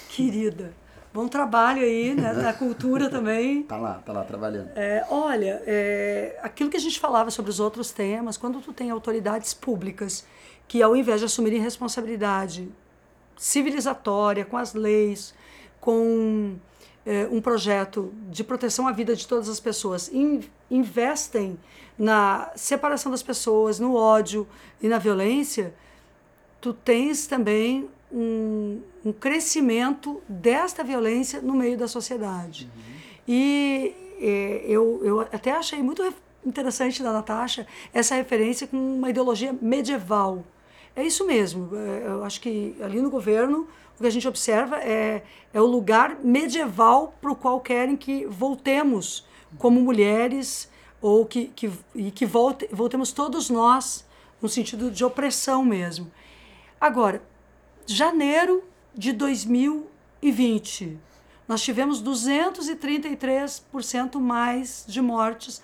Querida. 0.09 0.75
Bom 1.13 1.29
trabalho 1.29 1.81
aí, 1.81 2.13
né, 2.13 2.33
na 2.33 2.53
cultura 2.53 3.09
também. 3.09 3.63
Tá 3.69 3.77
lá, 3.77 3.95
tá 4.05 4.13
lá 4.13 4.25
trabalhando. 4.25 4.71
É, 4.75 5.07
olha, 5.09 5.63
é, 5.65 6.39
aquilo 6.43 6.69
que 6.69 6.77
a 6.77 6.81
gente 6.81 6.99
falava 6.99 7.31
sobre 7.31 7.51
os 7.51 7.61
outros 7.61 7.93
temas, 7.93 8.37
quando 8.37 8.61
tu 8.61 8.73
tem 8.73 8.91
autoridades 8.91 9.55
públicas 9.55 10.27
que 10.67 10.83
ao 10.83 10.97
invés 10.97 11.21
de 11.21 11.27
assumirem 11.27 11.61
responsabilidade 11.61 12.69
civilizatória 13.37 14.45
com 14.45 14.57
as 14.57 14.75
leis, 14.75 15.35
com 15.81 16.57
é, 17.07 17.29
um 17.31 17.41
projeto 17.41 18.13
de 18.31 18.43
proteção 18.43 18.89
à 18.89 18.93
vida 18.93 19.15
de 19.15 19.27
todas 19.27 19.49
as 19.49 19.61
pessoas, 19.61 20.13
in, 20.13 20.41
investem 20.71 21.59
na 21.99 22.51
separação 22.57 23.13
das 23.13 23.23
pessoas, 23.23 23.79
no 23.79 23.95
ódio 23.95 24.49
e 24.83 24.89
na 24.89 24.99
violência, 24.99 25.75
tu 26.65 26.73
tens 26.73 27.27
também 27.27 27.91
um, 28.11 28.81
um 29.05 29.13
crescimento 29.13 30.23
desta 30.27 30.83
violência 30.83 31.43
no 31.43 31.53
meio 31.53 31.77
da 31.77 31.87
sociedade. 31.87 32.71
Uhum. 32.75 32.95
E 33.29 33.95
é, 34.19 34.65
eu, 34.67 34.99
eu 35.05 35.21
até 35.21 35.53
achei 35.53 35.83
muito 35.83 36.03
interessante 36.43 37.03
da 37.03 37.13
Natasha 37.13 37.67
essa 37.93 38.15
referência 38.15 38.67
com 38.67 38.79
uma 38.79 39.11
ideologia 39.11 39.55
medieval. 39.61 40.43
É 40.97 41.05
isso 41.05 41.27
mesmo. 41.27 41.69
É, 41.77 42.07
eu 42.07 42.25
acho 42.25 42.41
que 42.41 42.75
ali 42.81 42.99
no 42.99 43.11
governo 43.11 43.69
o 43.99 44.01
que 44.01 44.07
a 44.07 44.11
gente 44.11 44.27
observa 44.27 44.79
é, 44.79 45.23
é 45.53 45.61
o 45.61 45.67
lugar 45.67 46.17
medieval 46.25 47.15
para 47.21 47.31
o 47.31 47.37
qual 47.37 47.61
querem 47.61 47.95
que 47.95 48.25
voltemos 48.25 49.27
como 49.59 49.83
mulheres 49.83 50.71
ou 50.99 51.27
que, 51.27 51.49
que, 51.49 51.71
e 51.95 52.11
que 52.11 52.25
volte, 52.25 52.67
voltemos 52.73 53.13
todos 53.13 53.51
nós 53.51 54.03
no 54.41 54.49
sentido 54.49 54.91
de 54.91 55.05
opressão 55.05 55.63
mesmo. 55.63 56.11
Agora, 56.81 57.23
janeiro 57.87 58.65
de 58.95 59.13
2020, 59.13 60.99
nós 61.47 61.61
tivemos 61.63 62.03
233% 62.03 64.19
mais 64.21 64.85
de 64.87 65.03
mortes 65.03 65.61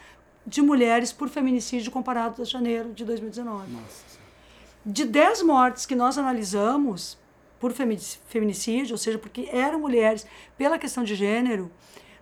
de 0.46 0.62
mulheres 0.62 1.12
por 1.12 1.28
feminicídio 1.28 1.92
comparado 1.92 2.42
a 2.42 2.44
janeiro 2.44 2.92
de 2.92 3.04
2019. 3.04 3.70
Nossa. 3.70 4.04
De 4.84 5.04
10 5.04 5.42
mortes 5.42 5.86
que 5.86 5.94
nós 5.94 6.18
analisamos 6.18 7.16
por 7.58 7.72
feminicídio, 7.72 8.94
ou 8.94 8.98
seja, 8.98 9.18
porque 9.18 9.48
eram 9.52 9.80
mulheres 9.80 10.26
pela 10.56 10.78
questão 10.78 11.04
de 11.04 11.14
gênero, 11.14 11.70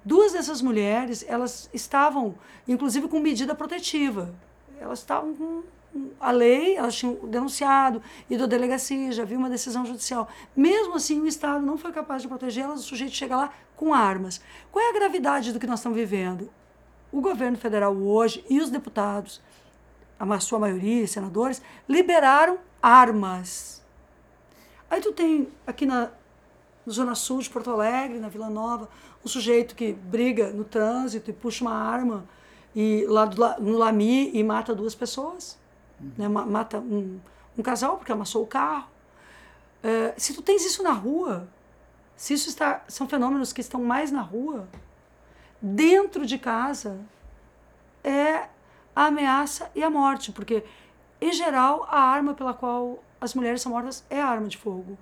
duas 0.05 0.33
dessas 0.33 0.61
mulheres, 0.61 1.25
elas 1.29 1.71
estavam, 1.73 2.35
inclusive, 2.67 3.07
com 3.07 3.21
medida 3.21 3.55
protetiva. 3.55 4.35
Elas 4.81 5.01
estavam 5.01 5.35
com 5.35 5.63
a 6.21 6.31
lei, 6.31 6.77
elas 6.77 6.95
tinham 6.95 7.15
denunciado, 7.15 8.03
ido 8.29 8.45
à 8.45 8.47
delegacia, 8.47 9.11
já 9.13 9.25
viu 9.25 9.39
uma 9.39 9.49
decisão 9.49 9.85
judicial. 9.85 10.29
Mesmo 10.55 10.95
assim, 10.95 11.21
o 11.21 11.27
Estado 11.27 11.65
não 11.65 11.79
foi 11.79 11.93
capaz 11.93 12.23
de 12.23 12.29
protegê-las, 12.29 12.81
o 12.81 12.83
sujeito 12.83 13.15
chega 13.15 13.37
lá 13.37 13.53
com 13.77 13.95
armas. 13.95 14.41
Qual 14.71 14.85
é 14.85 14.91
a 14.91 14.93
gravidade 14.93 15.53
do 15.53 15.59
que 15.59 15.67
nós 15.67 15.81
estamos 15.81 15.97
vivendo? 15.97 16.51
O 17.11 17.21
governo 17.21 17.57
federal 17.57 17.97
hoje 17.97 18.45
e 18.49 18.61
os 18.61 18.71
deputados, 18.71 19.41
a 20.19 20.41
sua 20.41 20.59
maioria, 20.59 21.07
senadores, 21.07 21.63
liberaram 21.89 22.59
armas. 22.83 23.83
Aí 24.91 25.01
tu 25.01 25.13
tem 25.13 25.49
aqui 25.67 25.87
na 25.87 26.11
Zona 26.89 27.15
Sul 27.15 27.41
de 27.41 27.51
Porto 27.51 27.71
Alegre, 27.71 28.19
na 28.19 28.29
Vila 28.29 28.49
Nova, 28.49 28.89
um 29.25 29.29
sujeito 29.29 29.75
que 29.75 29.93
briga 29.93 30.51
no 30.51 30.65
trânsito 30.65 31.31
e 31.31 31.33
puxa 31.33 31.65
uma 31.65 31.75
arma 31.75 32.25
e 32.75 33.05
lá 33.09 33.25
do, 33.25 33.37
no 33.61 33.79
Lami 33.79 34.31
e 34.35 34.43
mata 34.45 34.75
duas 34.75 34.95
pessoas, 34.95 35.59
uhum. 36.01 36.13
né? 36.17 36.29
mata 36.29 36.79
um, 36.79 37.19
um 37.57 37.63
casal 37.63 37.97
porque 37.97 38.13
amassou 38.13 38.43
o 38.43 38.47
carro. 38.47 38.89
É, 39.83 40.15
se 40.17 40.35
tu 40.35 40.43
tens 40.43 40.65
isso 40.65 40.83
na 40.83 40.93
rua, 40.93 41.49
se 42.17 42.35
isso 42.35 42.49
está, 42.49 42.83
são 42.89 43.09
fenômenos 43.09 43.53
que 43.53 43.61
estão 43.61 43.83
mais 43.83 44.11
na 44.11 44.21
rua, 44.21 44.69
dentro 45.61 46.27
de 46.27 46.39
casa 46.39 47.01
é 48.03 48.49
a 48.95 49.07
ameaça 49.07 49.71
e 49.75 49.83
a 49.83 49.91
morte, 49.91 50.33
porque 50.33 50.65
em 51.21 51.33
geral 51.33 51.87
a 51.91 52.01
arma 52.01 52.35
pela 52.35 52.55
qual 52.55 53.03
as 53.21 53.35
mulheres 53.35 53.63
são 53.63 53.73
mortas 53.73 54.05
é 54.11 54.21
a 54.21 54.27
arma 54.27 54.49
de 54.49 54.57
fogo. 54.57 54.99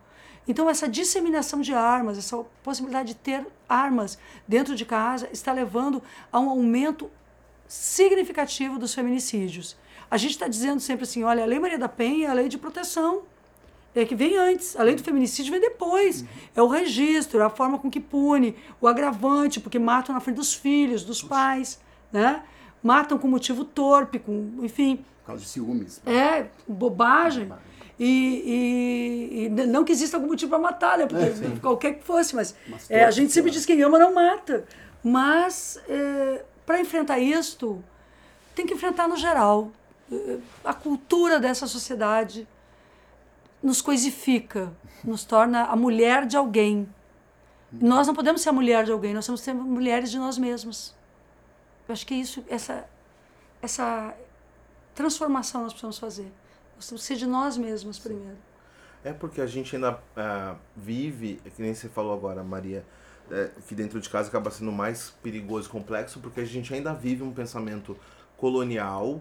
Então, 0.48 0.70
essa 0.70 0.88
disseminação 0.88 1.60
de 1.60 1.74
armas, 1.74 2.16
essa 2.16 2.44
possibilidade 2.62 3.08
de 3.08 3.14
ter 3.16 3.46
armas 3.68 4.16
dentro 4.46 4.76
de 4.76 4.84
casa, 4.84 5.28
está 5.32 5.52
levando 5.52 6.02
a 6.30 6.38
um 6.38 6.48
aumento 6.48 7.10
significativo 7.68 8.78
dos 8.78 8.94
feminicídios. 8.94 9.76
A 10.10 10.16
gente 10.16 10.32
está 10.32 10.48
dizendo 10.48 10.80
sempre 10.80 11.04
assim: 11.04 11.24
olha, 11.24 11.42
a 11.42 11.46
Lei 11.46 11.58
Maria 11.58 11.78
da 11.78 11.88
Penha 11.88 12.28
é 12.28 12.30
a 12.30 12.34
lei 12.34 12.48
de 12.48 12.58
proteção. 12.58 13.22
É 13.94 14.04
que 14.04 14.14
vem 14.14 14.36
antes, 14.36 14.76
a 14.76 14.82
lei 14.82 14.94
do 14.94 15.02
feminicídio 15.02 15.50
vem 15.50 15.60
depois. 15.60 16.22
É 16.54 16.60
o 16.60 16.66
registro, 16.66 17.40
é 17.40 17.44
a 17.44 17.48
forma 17.48 17.78
com 17.78 17.90
que 17.90 17.98
pune, 17.98 18.54
o 18.78 18.86
agravante, 18.86 19.58
porque 19.58 19.78
matam 19.78 20.14
na 20.14 20.20
frente 20.20 20.36
dos 20.36 20.52
filhos, 20.52 21.02
dos 21.02 21.22
pais, 21.22 21.80
né? 22.12 22.42
Matam 22.82 23.16
com 23.16 23.26
motivo 23.26 23.64
torpe, 23.64 24.18
com, 24.18 24.58
enfim. 24.60 24.96
Por 25.22 25.28
causa 25.28 25.42
de 25.42 25.48
ciúmes. 25.48 26.02
É, 26.04 26.46
bobagem. 26.68 27.44
bobagem. 27.44 27.76
E, 27.98 29.40
e, 29.40 29.44
e, 29.46 29.66
não 29.66 29.82
que 29.82 29.92
exista 29.92 30.18
algum 30.18 30.28
motivo 30.28 30.50
para 30.50 30.58
matar, 30.58 30.98
né? 30.98 31.06
Porque 31.06 31.24
é, 31.24 31.58
qualquer 31.60 31.94
que 31.94 32.04
fosse, 32.04 32.36
mas 32.36 32.54
é, 32.90 33.04
a 33.04 33.10
gente 33.10 33.32
sempre 33.32 33.50
diz 33.50 33.64
que 33.64 33.74
quem 33.74 33.82
ama 33.82 33.98
não 33.98 34.12
mata. 34.12 34.66
Mas 35.02 35.80
é, 35.88 36.44
para 36.66 36.80
enfrentar 36.80 37.18
isto, 37.18 37.82
tem 38.54 38.66
que 38.66 38.74
enfrentar 38.74 39.08
no 39.08 39.16
geral. 39.16 39.70
É, 40.12 40.38
a 40.64 40.74
cultura 40.74 41.40
dessa 41.40 41.66
sociedade 41.66 42.46
nos 43.62 43.80
coisifica, 43.80 44.72
nos 45.02 45.24
torna 45.24 45.64
a 45.64 45.76
mulher 45.76 46.26
de 46.26 46.36
alguém. 46.36 46.88
Nós 47.72 48.06
não 48.06 48.14
podemos 48.14 48.42
ser 48.42 48.50
a 48.50 48.52
mulher 48.52 48.84
de 48.84 48.92
alguém, 48.92 49.14
nós 49.14 49.24
temos 49.24 49.40
que 49.40 49.44
ser 49.44 49.54
mulheres 49.54 50.10
de 50.10 50.18
nós 50.18 50.36
mesmos. 50.36 50.94
Eu 51.88 51.92
acho 51.92 52.06
que 52.06 52.14
isso, 52.14 52.44
essa, 52.48 52.88
essa 53.62 54.14
transformação 54.94 55.62
nós 55.62 55.72
precisamos 55.72 55.98
fazer. 55.98 56.32
Nós 56.74 56.88
temos 56.88 57.02
que 57.02 57.06
ser 57.06 57.16
de 57.16 57.26
nós 57.26 57.56
mesmos 57.56 57.98
primeiro. 57.98 58.36
É 59.04 59.12
porque 59.12 59.40
a 59.40 59.46
gente 59.46 59.76
ainda 59.76 59.92
uh, 59.94 60.56
vive, 60.74 61.40
que 61.54 61.62
nem 61.62 61.72
você 61.72 61.88
falou 61.88 62.12
agora, 62.12 62.42
Maria, 62.42 62.84
é, 63.30 63.50
que 63.66 63.74
dentro 63.74 64.00
de 64.00 64.08
casa 64.08 64.28
acaba 64.28 64.50
sendo 64.50 64.72
mais 64.72 65.10
perigoso 65.22 65.68
e 65.68 65.70
complexo, 65.70 66.20
porque 66.20 66.40
a 66.40 66.44
gente 66.44 66.72
ainda 66.72 66.92
vive 66.92 67.22
um 67.22 67.32
pensamento 67.32 67.96
colonial, 68.36 69.20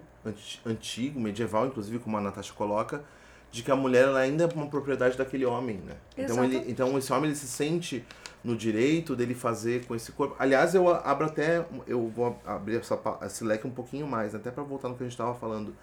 antigo, 0.65 1.19
medieval, 1.19 1.67
inclusive, 1.67 1.99
como 1.99 2.17
a 2.17 2.21
Natasha 2.21 2.53
coloca, 2.53 3.03
de 3.51 3.63
que 3.63 3.71
a 3.71 3.75
mulher 3.75 4.03
ela 4.05 4.19
ainda 4.19 4.43
é 4.43 4.47
uma 4.53 4.67
propriedade 4.67 5.17
daquele 5.17 5.45
homem, 5.45 5.77
né? 5.77 5.95
Então, 6.17 6.43
ele, 6.43 6.63
então 6.67 6.97
esse 6.97 7.13
homem 7.13 7.29
ele 7.29 7.35
se 7.35 7.47
sente 7.47 8.05
no 8.43 8.55
direito 8.55 9.15
dele 9.15 9.33
fazer 9.33 9.85
com 9.85 9.95
esse 9.95 10.11
corpo. 10.11 10.35
Aliás, 10.37 10.75
eu 10.75 10.89
abro 10.89 11.25
até, 11.25 11.65
eu 11.87 12.07
vou 12.09 12.39
abrir 12.45 12.77
essa, 12.77 12.99
esse 13.25 13.43
leque 13.43 13.65
um 13.65 13.71
pouquinho 13.71 14.05
mais, 14.05 14.33
né? 14.33 14.39
até 14.39 14.51
para 14.51 14.63
voltar 14.63 14.89
no 14.89 14.95
que 14.95 15.03
a 15.03 15.05
gente 15.05 15.13
estava 15.13 15.33
falando 15.33 15.73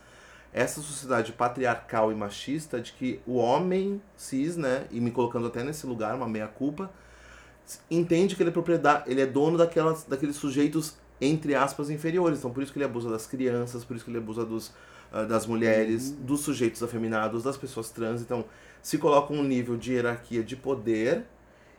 essa 0.53 0.81
sociedade 0.83 1.33
patriarcal 1.33 2.13
e 2.13 2.15
machista 2.15 2.81
de 2.81 2.93
que 2.93 3.21
o 3.27 3.37
homem 3.37 4.01
cis, 4.17 4.57
né, 4.57 4.87
e 4.91 5.01
me 5.01 5.11
colocando 5.11 5.47
até 5.47 5.65
nesse 5.65 5.87
lugar, 5.87 6.15
uma 6.15 6.29
meia 6.29 6.47
culpa, 6.47 6.91
entende 7.91 8.37
que 8.37 8.43
ele 8.43 8.51
é 8.51 8.53
propriedade, 8.53 9.11
ele 9.11 9.21
é 9.21 9.27
dono 9.27 9.57
daquelas, 9.57 10.05
daqueles 10.05 10.37
sujeitos 10.37 10.97
entre 11.21 11.55
aspas 11.55 11.91
inferiores. 11.91 12.39
Então 12.39 12.51
por 12.51 12.63
isso 12.63 12.73
que 12.73 12.79
ele 12.79 12.85
abusa 12.85 13.11
das 13.11 13.27
crianças, 13.27 13.85
por 13.85 13.97
isso 13.97 14.05
que 14.05 14.11
ele 14.11 14.19
abusa 14.19 14.45
dos, 14.45 14.69
uh, 15.13 15.27
das 15.29 15.47
mulheres, 15.47 16.11
uhum. 16.11 16.25
dos 16.25 16.41
sujeitos 16.41 16.83
afeminados, 16.83 17.43
das 17.43 17.57
pessoas 17.57 17.91
trans. 17.91 18.21
Então 18.21 18.45
se 18.83 18.99
coloca 18.99 19.33
um 19.33 19.45
nível 19.45 19.77
de 19.77 19.93
hierarquia 19.93 20.43
de 20.43 20.57
poder 20.57 21.25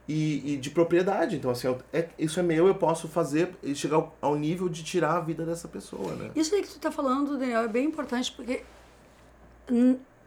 e, 0.08 0.54
e 0.54 0.58
de 0.58 0.70
propriedade. 0.70 1.36
Então, 1.36 1.52
assim, 1.52 1.76
é, 1.92 2.10
isso 2.18 2.40
é 2.40 2.44
meu, 2.44 2.68
eu 2.68 2.76
posso 2.76 3.08
fazer 3.08 3.56
e 3.62 3.76
chegar 3.76 3.98
ao, 3.98 4.18
ao, 4.22 4.36
nível 4.36 4.70
de 4.70 4.84
tirar 4.84 5.18
a 5.18 5.20
vida 5.20 5.46
dessa 5.46 5.68
pessoa, 5.68 6.14
né? 6.16 6.32
Isso 6.36 6.54
aí 6.56 6.62
que 6.62 6.68
tu 6.68 6.76
está 6.76 6.92
falando, 6.92 7.38
Daniel, 7.38 7.62
é 7.62 7.68
bem 7.68 7.86
importante, 7.86 8.32
porque 8.32 8.64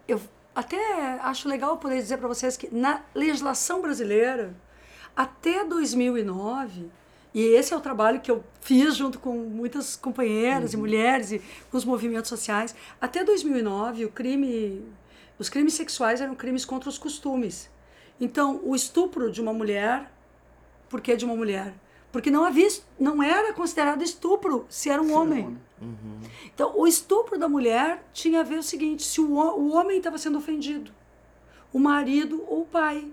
eu 0.08 0.20
até 0.54 1.18
acho 1.20 1.48
legal 1.48 1.76
poder 1.76 1.96
dizer 1.96 2.16
para 2.16 2.28
vocês 2.28 2.56
que 2.56 2.74
na 2.74 3.02
legislação 3.14 3.82
brasileira, 3.82 4.54
até 5.16 5.64
2009, 5.64 6.90
e 7.34 7.40
esse 7.40 7.72
é 7.72 7.76
o 7.76 7.80
trabalho 7.80 8.20
que 8.20 8.30
eu 8.30 8.44
fiz 8.60 8.96
junto 8.96 9.18
com 9.18 9.34
muitas 9.34 9.96
companheiras 9.96 10.72
uhum. 10.72 10.78
e 10.78 10.80
mulheres 10.80 11.32
e 11.32 11.42
com 11.70 11.76
os 11.76 11.84
movimentos 11.84 12.28
sociais, 12.28 12.74
até 13.00 13.24
2009 13.24 14.04
o 14.04 14.10
crime, 14.10 14.84
os 15.38 15.48
crimes 15.48 15.74
sexuais 15.74 16.20
eram 16.20 16.34
crimes 16.34 16.64
contra 16.64 16.88
os 16.88 16.98
costumes. 16.98 17.70
Então, 18.20 18.60
o 18.64 18.74
estupro 18.74 19.30
de 19.30 19.40
uma 19.40 19.52
mulher, 19.52 20.10
por 20.88 21.00
que 21.00 21.16
de 21.16 21.24
uma 21.24 21.36
mulher? 21.36 21.74
Porque 22.10 22.30
não 22.30 22.44
havia, 22.44 22.68
não 22.98 23.22
era 23.22 23.52
considerado 23.52 24.02
estupro 24.02 24.64
se 24.70 24.88
era 24.88 25.02
um 25.02 25.14
homem. 25.14 25.58
Uhum. 25.80 26.20
Então, 26.54 26.72
o 26.74 26.86
estupro 26.86 27.38
da 27.38 27.48
mulher 27.48 28.02
tinha 28.14 28.40
a 28.40 28.42
ver 28.42 28.58
o 28.58 28.62
seguinte: 28.62 29.02
se 29.02 29.20
o, 29.20 29.34
o 29.34 29.74
homem 29.74 29.98
estava 29.98 30.16
sendo 30.16 30.38
ofendido, 30.38 30.90
o 31.72 31.78
marido 31.78 32.42
ou 32.48 32.62
o 32.62 32.66
pai. 32.66 33.12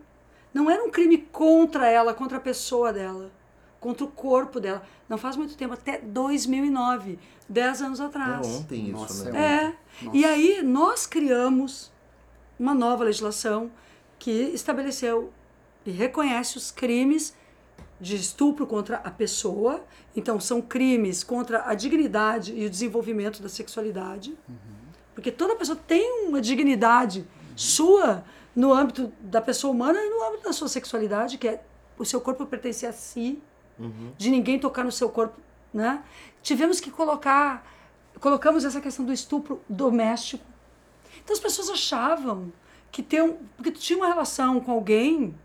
Não 0.53 0.69
era 0.69 0.83
um 0.83 0.91
crime 0.91 1.17
contra 1.17 1.89
ela, 1.89 2.13
contra 2.13 2.37
a 2.37 2.41
pessoa 2.41 2.93
dela, 2.93 3.31
contra 3.79 4.05
o 4.05 4.07
corpo 4.07 4.59
dela. 4.59 4.83
Não 5.09 5.17
faz 5.17 5.35
muito 5.35 5.57
tempo, 5.57 5.73
até 5.73 5.99
2009, 5.99 7.17
10 7.49 7.81
anos 7.81 7.99
atrás. 7.99 8.47
É 8.47 8.49
ontem 8.49 8.89
isso, 8.89 8.93
Nossa, 8.93 9.31
né? 9.31 9.39
É. 9.39 10.05
Nossa. 10.05 10.17
E 10.17 10.25
aí 10.25 10.61
nós 10.61 11.05
criamos 11.05 11.91
uma 12.59 12.73
nova 12.73 13.03
legislação 13.03 13.71
que 14.19 14.31
estabeleceu 14.31 15.33
e 15.85 15.91
reconhece 15.91 16.57
os 16.57 16.71
crimes 16.71 17.35
de 17.99 18.15
estupro 18.15 18.67
contra 18.67 18.97
a 18.97 19.09
pessoa, 19.09 19.83
então 20.15 20.39
são 20.39 20.61
crimes 20.61 21.23
contra 21.23 21.67
a 21.67 21.73
dignidade 21.73 22.53
e 22.53 22.65
o 22.65 22.69
desenvolvimento 22.69 23.41
da 23.41 23.49
sexualidade, 23.49 24.37
porque 25.15 25.31
toda 25.31 25.55
pessoa 25.55 25.77
tem 25.87 26.25
uma 26.27 26.41
dignidade 26.41 27.25
sua 27.55 28.23
no 28.55 28.73
âmbito 28.73 29.11
da 29.19 29.41
pessoa 29.41 29.71
humana 29.73 29.99
e 29.99 30.09
no 30.09 30.23
âmbito 30.23 30.43
da 30.43 30.53
sua 30.53 30.67
sexualidade, 30.67 31.37
que 31.37 31.47
é 31.47 31.63
o 31.97 32.05
seu 32.05 32.21
corpo 32.21 32.45
pertencer 32.45 32.89
a 32.89 32.93
si, 32.93 33.41
de 34.17 34.29
ninguém 34.29 34.59
tocar 34.59 34.83
no 34.83 34.91
seu 34.91 35.09
corpo, 35.09 35.39
né? 35.73 36.03
Tivemos 36.41 36.79
que 36.79 36.91
colocar, 36.91 37.65
colocamos 38.19 38.63
essa 38.65 38.79
questão 38.79 39.03
do 39.03 39.11
estupro 39.11 39.61
doméstico. 39.67 40.45
Então 41.23 41.33
as 41.33 41.39
pessoas 41.39 41.69
achavam 41.69 42.51
que 42.91 43.01
ter 43.01 43.23
um, 43.23 43.37
porque 43.55 43.71
tu 43.71 43.79
tinha 43.79 43.97
uma 43.97 44.07
relação 44.07 44.59
com 44.59 44.71
alguém 44.71 45.35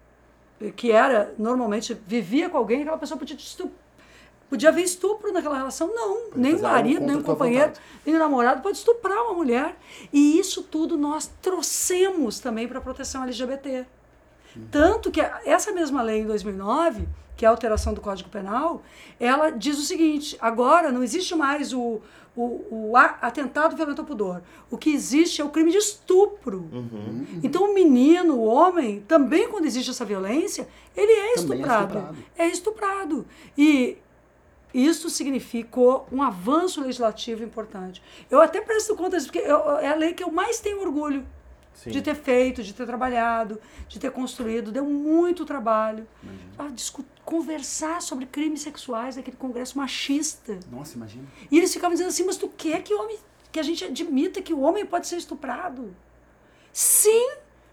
eh, 0.61 0.71
que 0.71 0.93
era 0.93 1.35
normalmente 1.39 1.95
vivia 2.07 2.51
com 2.51 2.59
alguém, 2.59 2.83
aquela 2.83 2.99
pessoa 2.99 3.19
podia 3.19 3.37
te 3.37 3.47
estuprar. 3.47 3.88
Podia 4.49 4.71
haver 4.71 4.83
estupro 4.83 5.31
naquela 5.33 5.57
relação? 5.59 5.95
Não, 5.95 6.31
nem 6.35 6.55
o 6.55 6.63
marido, 6.63 7.05
nem 7.05 7.17
o 7.17 7.23
companheiro, 7.23 7.73
nem 8.07 8.15
o 8.15 8.19
namorado 8.19 8.63
pode 8.63 8.79
estuprar 8.79 9.23
uma 9.25 9.35
mulher. 9.35 9.77
E 10.13 10.39
isso 10.39 10.63
tudo 10.63 10.97
nós 10.97 11.31
trouxemos 11.43 12.41
também 12.41 12.67
para 12.67 12.79
a 12.79 12.81
proteção 12.81 13.23
LGBT. 13.25 13.85
Tanto 14.71 15.11
que 15.11 15.21
essa 15.21 15.71
mesma 15.73 16.03
lei 16.03 16.21
em 16.21 16.27
2009, 16.27 17.07
que 17.37 17.45
é 17.45 17.49
a 17.49 17.51
alteração 17.51 17.93
do 17.93 18.01
Código 18.01 18.31
Penal, 18.31 18.83
ela 19.21 19.51
diz 19.51 19.79
o 19.79 19.83
seguinte: 19.83 20.37
agora 20.41 20.91
não 20.91 21.03
existe 21.03 21.35
mais 21.35 21.75
o, 21.75 22.01
o, 22.35 22.89
o 22.91 22.97
atentado 22.97 23.77
violento 23.77 24.01
ao 24.01 24.07
pudor. 24.07 24.43
O 24.71 24.79
que 24.79 24.91
existe 24.91 25.43
é 25.43 25.45
o 25.45 25.51
crime 25.51 25.71
de 25.71 25.77
estupro. 25.77 26.69
Então 27.43 27.71
o 27.71 27.75
menino, 27.75 28.35
o 28.37 28.45
homem, 28.45 29.05
também 29.07 29.47
quando 29.49 29.67
existe 29.67 29.91
essa 29.91 30.05
violência, 30.07 30.67
ele 30.97 31.13
é 31.13 31.15
Também 31.17 31.29
é 31.31 31.35
estuprado. 31.35 31.99
estuprado. 31.99 32.17
É 32.39 32.47
estuprado. 32.49 33.27
E 33.57 33.99
isso 34.73 35.09
significou 35.11 36.07
um 36.13 36.23
avanço 36.23 36.81
legislativo 36.81 37.43
importante. 37.43 38.03
Eu 38.31 38.41
até 38.41 38.61
presto 38.61 38.95
conta 38.97 39.17
disso, 39.17 39.31
porque 39.33 39.47
eu- 39.47 39.79
é 39.79 39.89
a 39.89 39.95
lei 39.95 40.13
que 40.13 40.23
eu 40.23 40.31
mais 40.31 40.61
tenho 40.61 40.81
orgulho 40.81 41.27
Sim. 41.75 41.91
de 41.91 42.03
ter 42.03 42.15
feito, 42.15 42.63
de 42.63 42.73
ter 42.75 42.85
trabalhado, 42.87 43.61
de 43.89 43.99
ter 43.99 44.11
construído. 44.11 44.71
Deu 44.73 44.85
muito 44.85 45.45
trabalho. 45.45 46.07
Ah, 46.59 46.69
conversar 47.25 48.01
sobre 48.03 48.27
crimes 48.27 48.63
sexuais 48.63 49.17
naquele 49.17 49.37
congresso 49.37 49.77
machista. 49.79 50.59
Nossa, 50.71 50.97
imagina. 50.97 51.25
E 51.51 51.59
eles 51.59 51.73
ficavam 51.73 51.95
dizendo 51.95 52.09
assim, 52.09 52.25
mas 52.25 52.37
tu 52.37 52.49
quer 52.49 52.83
que, 52.83 52.93
homem, 52.95 53.19
que 53.53 53.61
a 53.61 53.63
gente 53.63 53.85
admita 53.85 54.41
que 54.43 54.53
o 54.55 54.61
homem 54.61 54.85
pode 54.87 55.07
ser 55.07 55.17
estuprado? 55.17 55.95
Sim, 56.73 57.31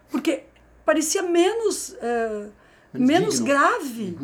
porque 0.09 0.43
parecia 0.85 1.21
menos, 1.21 1.95
eh, 2.01 2.49
Menos 2.93 3.07
menos 3.07 3.39
grave. 3.39 4.17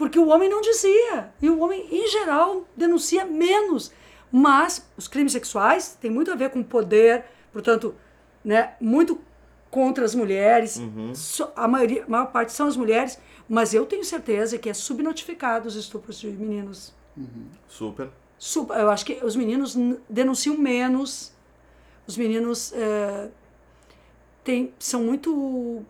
Porque 0.00 0.18
o 0.18 0.28
homem 0.28 0.48
não 0.48 0.62
dizia. 0.62 1.30
E 1.42 1.50
o 1.50 1.58
homem, 1.60 1.86
em 1.92 2.08
geral, 2.08 2.64
denuncia 2.74 3.22
menos. 3.26 3.92
Mas 4.32 4.88
os 4.96 5.06
crimes 5.06 5.32
sexuais 5.32 5.94
têm 6.00 6.10
muito 6.10 6.30
a 6.32 6.34
ver 6.34 6.48
com 6.48 6.62
poder, 6.62 7.26
portanto, 7.52 7.94
né, 8.42 8.72
muito 8.80 9.20
contra 9.70 10.02
as 10.02 10.14
mulheres. 10.14 10.78
So- 11.14 11.50
a, 11.54 11.68
maioria, 11.68 12.04
a 12.04 12.08
maior 12.08 12.32
parte 12.32 12.50
são 12.50 12.66
as 12.66 12.78
mulheres, 12.78 13.18
mas 13.46 13.74
eu 13.74 13.84
tenho 13.84 14.02
certeza 14.02 14.56
que 14.56 14.70
é 14.70 14.74
subnotificado 14.74 15.68
os 15.68 15.76
estupros 15.76 16.18
de 16.18 16.28
meninos. 16.28 16.94
Super. 17.68 18.08
Sup- 18.38 18.70
Eu 18.70 18.88
acho 18.88 19.04
que 19.04 19.22
os 19.22 19.36
meninos 19.36 19.76
denunciam 20.08 20.56
menos, 20.56 21.30
os 22.06 22.16
meninos 22.16 22.72
eh, 22.74 23.28
têm- 24.42 24.72
são 24.78 25.02
muito 25.02 25.84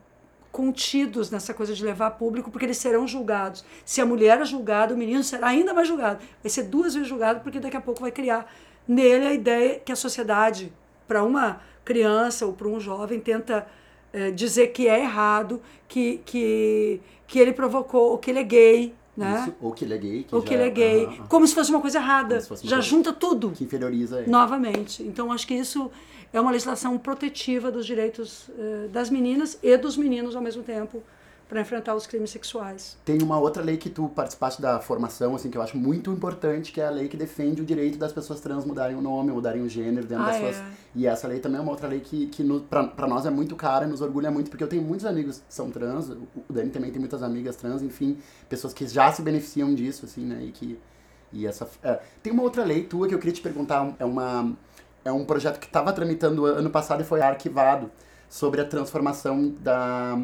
contidos 0.52 1.30
nessa 1.30 1.54
coisa 1.54 1.74
de 1.74 1.84
levar 1.84 2.10
público, 2.12 2.50
porque 2.50 2.66
eles 2.66 2.76
serão 2.78 3.06
julgados. 3.06 3.64
Se 3.84 4.00
a 4.00 4.06
mulher 4.06 4.40
é 4.40 4.44
julgada, 4.44 4.94
o 4.94 4.96
menino 4.98 5.22
será 5.22 5.48
ainda 5.48 5.72
mais 5.72 5.86
julgado. 5.88 6.20
Vai 6.42 6.50
ser 6.50 6.64
duas 6.64 6.94
vezes 6.94 7.08
julgado, 7.08 7.40
porque 7.40 7.60
daqui 7.60 7.76
a 7.76 7.80
pouco 7.80 8.00
vai 8.00 8.10
criar 8.10 8.52
nele 8.86 9.26
a 9.26 9.32
ideia 9.32 9.78
que 9.78 9.92
a 9.92 9.96
sociedade, 9.96 10.72
para 11.06 11.22
uma 11.22 11.60
criança 11.84 12.46
ou 12.46 12.52
para 12.52 12.68
um 12.68 12.80
jovem, 12.80 13.20
tenta 13.20 13.66
eh, 14.12 14.30
dizer 14.32 14.68
que 14.68 14.88
é 14.88 15.00
errado, 15.00 15.60
que, 15.86 16.20
que, 16.24 17.00
que 17.26 17.38
ele 17.38 17.52
provocou, 17.52 18.10
ou 18.10 18.18
que 18.18 18.30
ele 18.30 18.40
é 18.40 18.44
gay, 18.44 18.94
né? 19.16 19.40
Isso, 19.46 19.54
ou 19.60 19.72
que 19.72 19.84
ele 19.84 19.94
é 19.94 19.98
gay. 19.98 20.22
Que 20.24 20.34
ou 20.34 20.40
já- 20.40 20.46
que 20.48 20.54
ele 20.54 20.62
é 20.64 20.70
gay, 20.70 21.04
aham, 21.04 21.14
aham. 21.14 21.26
como 21.28 21.46
se 21.46 21.54
fosse 21.54 21.70
uma 21.70 21.80
coisa 21.80 21.98
errada. 21.98 22.36
Uma 22.36 22.42
Já 22.42 22.48
coisa- 22.76 22.80
junta 22.80 23.12
tudo 23.12 23.50
Que 23.52 23.64
inferioriza 23.64 24.20
ele. 24.20 24.30
novamente. 24.30 25.02
Então, 25.02 25.30
acho 25.30 25.46
que 25.46 25.54
isso 25.54 25.90
é 26.32 26.40
uma 26.40 26.50
legislação 26.50 26.96
protetiva 26.98 27.70
dos 27.70 27.86
direitos 27.86 28.48
eh, 28.58 28.88
das 28.92 29.10
meninas 29.10 29.58
e 29.62 29.76
dos 29.76 29.96
meninos 29.96 30.36
ao 30.36 30.42
mesmo 30.42 30.62
tempo 30.62 31.02
para 31.48 31.60
enfrentar 31.60 31.96
os 31.96 32.06
crimes 32.06 32.30
sexuais. 32.30 32.96
Tem 33.04 33.20
uma 33.20 33.36
outra 33.36 33.60
lei 33.60 33.76
que 33.76 33.90
tu 33.90 34.08
participaste 34.08 34.62
da 34.62 34.78
formação, 34.78 35.34
assim, 35.34 35.50
que 35.50 35.58
eu 35.58 35.62
acho 35.62 35.76
muito 35.76 36.08
importante, 36.12 36.70
que 36.70 36.80
é 36.80 36.86
a 36.86 36.90
lei 36.90 37.08
que 37.08 37.16
defende 37.16 37.60
o 37.60 37.64
direito 37.64 37.98
das 37.98 38.12
pessoas 38.12 38.38
trans 38.38 38.64
mudarem 38.64 38.94
o 38.96 39.00
nome, 39.00 39.32
mudarem 39.32 39.60
o 39.60 39.68
gênero 39.68 40.06
dentro 40.06 40.22
Ah, 40.22 40.26
das 40.28 40.36
é. 40.36 40.40
suas... 40.52 40.62
E 40.94 41.08
essa 41.08 41.26
lei 41.26 41.40
também 41.40 41.58
é 41.58 41.60
uma 41.60 41.72
outra 41.72 41.88
lei 41.88 41.98
que, 41.98 42.26
que 42.28 42.44
no, 42.44 42.60
pra, 42.60 42.84
pra 42.84 43.08
nós 43.08 43.26
é 43.26 43.30
muito 43.30 43.56
cara, 43.56 43.84
nos 43.84 44.00
orgulha 44.00 44.30
muito, 44.30 44.48
porque 44.48 44.62
eu 44.62 44.68
tenho 44.68 44.82
muitos 44.82 45.04
amigos 45.04 45.38
que 45.38 45.52
são 45.52 45.72
trans, 45.72 46.10
o 46.10 46.28
o 46.48 46.52
Dani 46.52 46.70
também 46.70 46.92
tem 46.92 47.00
muitas 47.00 47.20
amigas 47.20 47.56
trans, 47.56 47.82
enfim, 47.82 48.16
pessoas 48.48 48.72
que 48.72 48.86
já 48.86 49.10
se 49.12 49.20
beneficiam 49.20 49.74
disso, 49.74 50.04
assim, 50.06 50.24
né, 50.24 50.44
e 50.44 50.52
que... 50.52 50.78
E 51.32 51.46
essa... 51.48 51.68
é. 51.82 52.00
Tem 52.22 52.32
uma 52.32 52.44
outra 52.44 52.64
lei 52.64 52.84
tua 52.84 53.08
que 53.08 53.14
eu 53.14 53.18
queria 53.18 53.34
te 53.34 53.40
perguntar, 53.40 53.92
é 53.98 54.04
uma... 54.04 54.56
É 55.04 55.12
um 55.12 55.24
projeto 55.24 55.58
que 55.58 55.66
estava 55.66 55.92
tramitando 55.92 56.44
ano 56.46 56.70
passado 56.70 57.00
e 57.00 57.04
foi 57.04 57.20
arquivado, 57.20 57.90
sobre 58.28 58.60
a 58.60 58.64
transformação 58.64 59.54
da... 59.60 60.18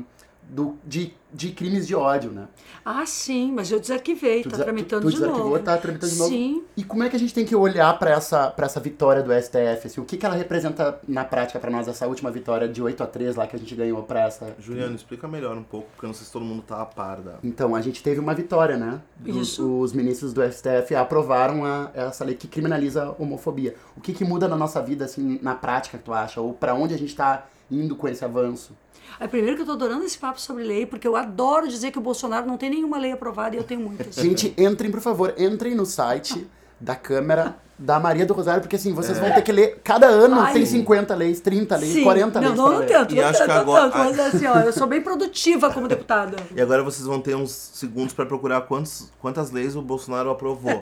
Do, 0.49 0.79
de, 0.87 1.13
de 1.35 1.51
crimes 1.51 1.89
de 1.89 1.95
ódio, 1.97 2.31
né? 2.31 2.47
Ah, 2.85 3.05
sim, 3.05 3.51
mas 3.53 3.69
eu 3.73 3.81
desarquivei, 3.81 4.43
Tu 4.45 4.49
desa- 4.49 4.63
tramitando 4.63 5.03
tu 5.03 5.09
de 5.11 5.15
desarquivou, 5.17 5.51
novo. 5.51 5.59
tá 5.65 5.77
tramitando 5.77 6.13
de 6.13 6.19
novo? 6.19 6.31
Sim. 6.31 6.63
E 6.77 6.85
como 6.85 7.03
é 7.03 7.09
que 7.09 7.17
a 7.17 7.19
gente 7.19 7.35
tem 7.35 7.45
que 7.45 7.57
olhar 7.57 7.99
para 7.99 8.13
essa, 8.13 8.49
pra 8.51 8.67
essa 8.67 8.79
vitória 8.79 9.25
do 9.25 9.33
STF? 9.33 9.87
Assim, 9.89 10.01
o 10.01 10.05
que, 10.05 10.17
que 10.17 10.25
ela 10.25 10.37
representa 10.37 11.01
na 11.09 11.25
prática 11.25 11.59
para 11.59 11.69
nós, 11.69 11.89
essa 11.89 12.07
última 12.07 12.31
vitória 12.31 12.69
de 12.69 12.81
8 12.81 13.03
a 13.03 13.07
3 13.09 13.35
lá 13.35 13.45
que 13.49 13.57
a 13.57 13.59
gente 13.59 13.75
ganhou 13.75 14.05
para 14.05 14.21
essa. 14.23 14.55
Juliano, 14.61 14.95
explica 14.95 15.27
melhor 15.27 15.57
um 15.59 15.65
pouco, 15.65 15.89
porque 15.91 16.05
eu 16.07 16.09
não 16.09 16.15
sei 16.15 16.25
se 16.27 16.33
todo 16.33 16.45
mundo 16.45 16.63
tá 16.63 16.81
a 16.81 16.87
par 16.87 17.21
da. 17.21 17.35
Então, 17.43 17.75
a 17.75 17.81
gente 17.81 18.01
teve 18.01 18.21
uma 18.21 18.33
vitória, 18.33 18.77
né? 18.77 19.01
Dos- 19.17 19.49
Isso. 19.49 19.81
Os 19.81 19.93
ministros 19.93 20.33
do 20.33 20.43
STF 20.45 20.95
aprovaram 20.95 21.65
a- 21.65 21.91
essa 21.93 22.25
lei 22.25 22.37
que 22.37 22.47
criminaliza 22.47 23.03
a 23.05 23.11
homofobia. 23.23 23.75
O 23.97 24.01
que, 24.01 24.13
que 24.13 24.25
muda 24.25 24.47
na 24.47 24.57
nossa 24.57 24.81
vida, 24.81 25.05
assim, 25.07 25.41
na 25.43 25.57
prática, 25.57 25.99
tu 26.03 26.13
acha? 26.13 26.41
Ou 26.41 26.53
para 26.53 26.73
onde 26.73 26.95
a 26.95 26.99
gente 26.99 27.17
tá 27.17 27.47
indo 27.69 27.97
com 27.97 28.07
esse 28.07 28.25
avanço? 28.25 28.77
É, 29.19 29.27
primeiro 29.27 29.57
que 29.57 29.63
eu 29.63 29.67
tô 29.67 29.73
adorando 29.73 30.05
esse 30.05 30.19
papo 30.19 30.41
sobre 30.41 30.63
lei, 30.63 30.85
porque 30.87 31.07
eu 31.09 31.17
adoro 31.17 31.67
dizer 31.69 31.91
que 31.91 31.99
o 31.99 32.03
Bolsonaro 32.03 32.47
não 32.47 32.57
tem 32.57 32.69
nenhuma 32.71 32.99
lei 32.99 33.13
aprovada 33.13 33.55
e 33.55 33.59
eu 33.59 33.65
tenho 33.65 33.81
muitas. 33.81 34.15
Gente, 34.15 34.53
entrem, 34.59 34.91
por 34.91 35.01
favor, 35.01 35.35
entrem 35.39 35.75
no 35.75 35.87
site 35.87 36.47
da 36.79 36.95
Câmara 36.95 37.57
da 37.79 37.99
Maria 38.01 38.25
do 38.25 38.33
Rosário, 38.35 38.63
porque 38.63 38.77
assim, 38.77 38.93
vocês 38.95 39.19
vão 39.19 39.31
ter 39.33 39.43
que 39.43 39.53
ler. 39.53 39.81
Cada 39.85 40.07
ano 40.07 40.41
Ai. 40.41 40.53
tem 40.55 40.65
50 40.67 41.15
leis, 41.15 41.41
30 41.41 41.77
leis, 41.77 41.93
Sim. 41.95 42.03
40 42.05 42.41
não, 42.41 42.49
leis. 42.49 42.59
não, 42.59 42.71
não 42.73 42.79
ler. 42.79 42.87
tanto, 42.89 43.15
E 43.15 43.19
não 43.21 43.25
acho 43.29 43.39
tanto, 43.39 43.49
que 43.49 43.55
não 43.55 43.61
agora- 43.63 43.83
tanto, 43.83 43.99
mas 43.99 44.19
assim, 44.21 44.47
ó, 44.47 44.59
eu 44.61 44.73
sou 44.73 44.87
bem 44.87 45.01
produtiva 45.03 45.71
como 45.73 45.87
deputada. 45.89 46.37
E 46.57 46.61
agora 46.61 46.83
vocês 46.83 47.07
vão 47.07 47.21
ter 47.21 47.35
uns 47.37 47.51
segundos 47.53 48.15
pra 48.15 48.25
procurar 48.27 48.63
quantos, 48.63 49.11
quantas 49.21 49.51
leis 49.51 49.77
o 49.77 49.83
Bolsonaro 49.83 50.31
aprovou. 50.31 50.79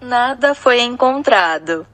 Nada 0.00 0.54
foi 0.54 0.80
encontrado. 0.80 1.86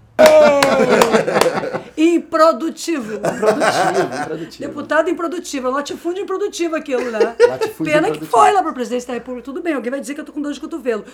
Improdutivo. 2.02 3.14
Improdutivo, 3.14 4.22
improdutivo. 4.22 4.68
Deputado 4.68 5.10
improdutivo, 5.10 5.70
latifúndio 5.70 6.22
improdutivo 6.22 6.76
aquilo, 6.76 7.10
né? 7.10 7.36
Latifúndio 7.48 7.92
Pena 7.92 8.10
que 8.10 8.24
foi 8.24 8.52
lá 8.52 8.62
pra 8.62 8.72
presidência 8.72 9.08
da 9.08 9.14
República. 9.14 9.44
Tudo 9.44 9.62
bem, 9.62 9.74
alguém 9.74 9.90
vai 9.90 10.00
dizer 10.00 10.14
que 10.14 10.20
eu 10.20 10.24
tô 10.24 10.32
com 10.32 10.40
dor 10.42 10.52
de 10.52 10.60
cotovelo. 10.60 11.04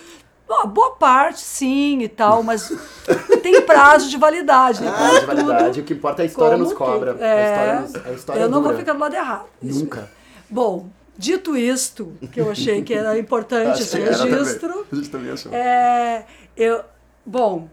Bom, 0.47 0.67
boa 0.67 0.91
parte, 0.95 1.41
sim, 1.41 2.01
e 2.01 2.07
tal, 2.07 2.41
mas 2.41 2.71
tem 3.43 3.61
prazo 3.61 4.09
de 4.09 4.17
validade. 4.17 4.81
né? 4.81 4.91
Ah, 4.91 5.19
de 5.19 5.25
validade. 5.27 5.79
O 5.81 5.83
que 5.83 5.93
importa 5.93 6.21
é 6.21 6.23
a 6.23 6.25
história 6.25 6.53
Como 6.57 6.63
nos 6.63 6.73
cobra. 6.73 7.13
tudo. 7.13 7.21
A 7.23 7.27
É, 7.27 7.43
história, 7.51 7.81
nos, 7.81 7.95
a 8.07 8.13
história 8.13 8.41
eu 8.41 8.49
não 8.49 8.59
dura. 8.61 8.73
vou 8.73 8.79
ficar 8.79 8.93
do 8.93 8.99
lado 8.99 9.15
errado. 9.15 9.45
Isso 9.61 9.81
Nunca. 9.81 10.09
Bom, 10.49 10.89
dito 11.15 11.55
isto, 11.55 12.13
que 12.31 12.41
eu 12.41 12.49
achei 12.49 12.81
que 12.81 12.95
era 12.95 13.15
importante 13.19 13.81
esse 13.83 13.99
registro, 13.99 14.87
A 14.91 14.95
gente 14.95 15.09
também 15.11 15.31
achou. 15.31 15.53
é, 15.53 16.25
eu, 16.57 16.81
bom, 17.23 17.69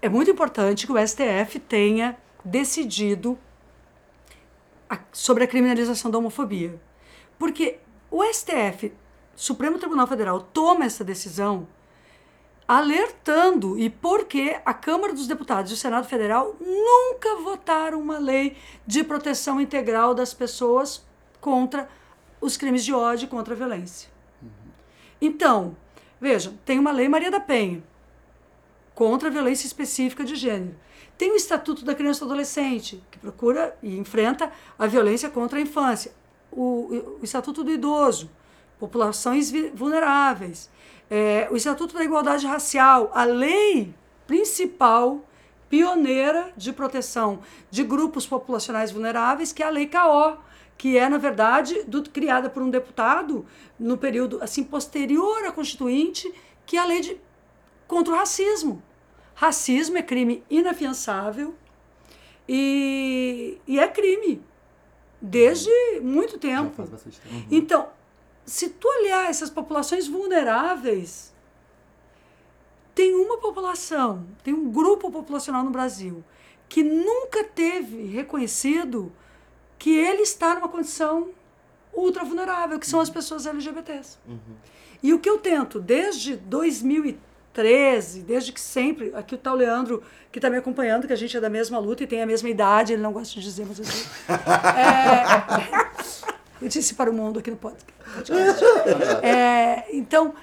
é 0.00 0.08
muito 0.08 0.30
importante 0.30 0.86
que 0.86 0.92
o 0.92 0.98
STF 1.08 1.58
tenha 1.58 2.16
decidido 2.44 3.38
sobre 5.12 5.44
a 5.44 5.46
criminalização 5.46 6.10
da 6.10 6.18
homofobia. 6.18 6.80
Porque 7.38 7.78
o 8.10 8.22
STF, 8.24 8.92
Supremo 9.34 9.78
Tribunal 9.78 10.06
Federal, 10.06 10.40
toma 10.40 10.84
essa 10.84 11.02
decisão 11.02 11.66
alertando 12.66 13.78
e 13.78 13.90
porque 13.90 14.58
a 14.64 14.72
Câmara 14.72 15.12
dos 15.12 15.26
Deputados 15.26 15.70
e 15.70 15.74
o 15.74 15.76
Senado 15.76 16.06
Federal 16.06 16.56
nunca 16.60 17.36
votaram 17.36 18.00
uma 18.00 18.18
lei 18.18 18.56
de 18.86 19.02
proteção 19.02 19.60
integral 19.60 20.14
das 20.14 20.32
pessoas 20.32 21.04
contra 21.40 21.88
os 22.40 22.56
crimes 22.56 22.84
de 22.84 22.92
ódio 22.92 23.26
e 23.26 23.28
contra 23.28 23.54
a 23.54 23.56
violência. 23.56 24.08
Então, 25.20 25.76
vejam, 26.20 26.58
tem 26.64 26.78
uma 26.78 26.92
lei 26.92 27.08
Maria 27.08 27.30
da 27.30 27.40
Penha 27.40 27.82
contra 28.94 29.28
a 29.28 29.32
violência 29.32 29.66
específica 29.66 30.24
de 30.24 30.36
gênero. 30.36 30.76
Tem 31.22 31.30
o 31.30 31.36
Estatuto 31.36 31.84
da 31.84 31.94
Criança 31.94 32.18
e 32.18 32.26
do 32.26 32.32
Adolescente, 32.32 33.00
que 33.08 33.16
procura 33.16 33.78
e 33.80 33.96
enfrenta 33.96 34.50
a 34.76 34.88
violência 34.88 35.30
contra 35.30 35.56
a 35.56 35.62
infância. 35.62 36.10
o, 36.50 37.16
o 37.20 37.20
Estatuto 37.22 37.62
do 37.62 37.70
Idoso, 37.70 38.28
populações 38.76 39.52
vulneráveis, 39.72 40.68
é, 41.08 41.46
o 41.48 41.54
Estatuto 41.54 41.94
da 41.94 42.02
Igualdade 42.02 42.44
Racial, 42.44 43.08
a 43.14 43.22
lei 43.22 43.94
principal, 44.26 45.24
pioneira 45.70 46.52
de 46.56 46.72
proteção 46.72 47.38
de 47.70 47.84
grupos 47.84 48.26
populacionais 48.26 48.90
vulneráveis, 48.90 49.52
que 49.52 49.62
é 49.62 49.66
a 49.66 49.70
Lei 49.70 49.86
CAO, 49.86 50.42
que 50.76 50.98
é, 50.98 51.08
na 51.08 51.18
verdade, 51.18 51.84
do, 51.84 52.02
criada 52.02 52.50
por 52.50 52.64
um 52.64 52.68
deputado 52.68 53.46
no 53.78 53.96
período 53.96 54.42
assim 54.42 54.64
posterior 54.64 55.44
à 55.44 55.52
Constituinte, 55.52 56.34
que 56.66 56.76
é 56.76 56.80
a 56.80 56.84
lei 56.84 57.00
de, 57.00 57.16
contra 57.86 58.12
o 58.12 58.16
racismo. 58.16 58.82
Racismo 59.34 59.98
é 59.98 60.02
crime 60.02 60.42
inafiançável 60.48 61.54
e, 62.48 63.58
e 63.66 63.78
é 63.78 63.88
crime 63.88 64.42
desde 65.20 65.70
muito 66.00 66.38
tempo. 66.38 66.82
tempo. 66.82 66.98
Uhum. 67.30 67.46
Então, 67.50 67.88
se 68.44 68.68
tu 68.70 68.88
olhar 68.88 69.30
essas 69.30 69.50
populações 69.50 70.08
vulneráveis, 70.08 71.32
tem 72.94 73.14
uma 73.14 73.38
população, 73.38 74.26
tem 74.42 74.52
um 74.52 74.70
grupo 74.70 75.10
populacional 75.10 75.64
no 75.64 75.70
Brasil 75.70 76.22
que 76.68 76.82
nunca 76.82 77.44
teve 77.44 78.04
reconhecido 78.04 79.12
que 79.78 79.94
ele 79.94 80.22
está 80.22 80.54
numa 80.54 80.68
condição 80.68 81.30
ultra 81.92 82.24
vulnerável, 82.24 82.78
que 82.78 82.86
são 82.86 83.00
as 83.00 83.10
pessoas 83.10 83.44
LGBTs. 83.46 84.18
Uhum. 84.26 84.38
E 85.02 85.12
o 85.12 85.18
que 85.18 85.28
eu 85.28 85.38
tento, 85.38 85.78
desde 85.78 86.36
2013, 87.52 88.22
desde 88.22 88.52
que 88.52 88.60
sempre, 88.60 89.12
aqui 89.14 89.34
está 89.34 89.52
o 89.52 89.54
Leandro, 89.56 90.02
que 90.30 90.38
está 90.38 90.48
me 90.48 90.56
acompanhando, 90.56 91.06
que 91.06 91.12
a 91.12 91.16
gente 91.16 91.36
é 91.36 91.40
da 91.40 91.50
mesma 91.50 91.78
luta 91.78 92.02
e 92.02 92.06
tem 92.06 92.22
a 92.22 92.26
mesma 92.26 92.48
idade, 92.48 92.94
ele 92.94 93.02
não 93.02 93.12
gosta 93.12 93.34
de 93.34 93.42
dizer, 93.42 93.66
mas 93.66 93.78
eu 93.78 93.84
digo. 93.84 94.08
é, 96.60 96.64
eu 96.64 96.68
disse 96.68 96.94
para 96.94 97.10
o 97.10 97.14
mundo 97.14 97.38
aqui 97.38 97.50
no 97.50 97.56
podcast. 97.56 97.92
É, 99.22 99.86
então, 99.94 100.34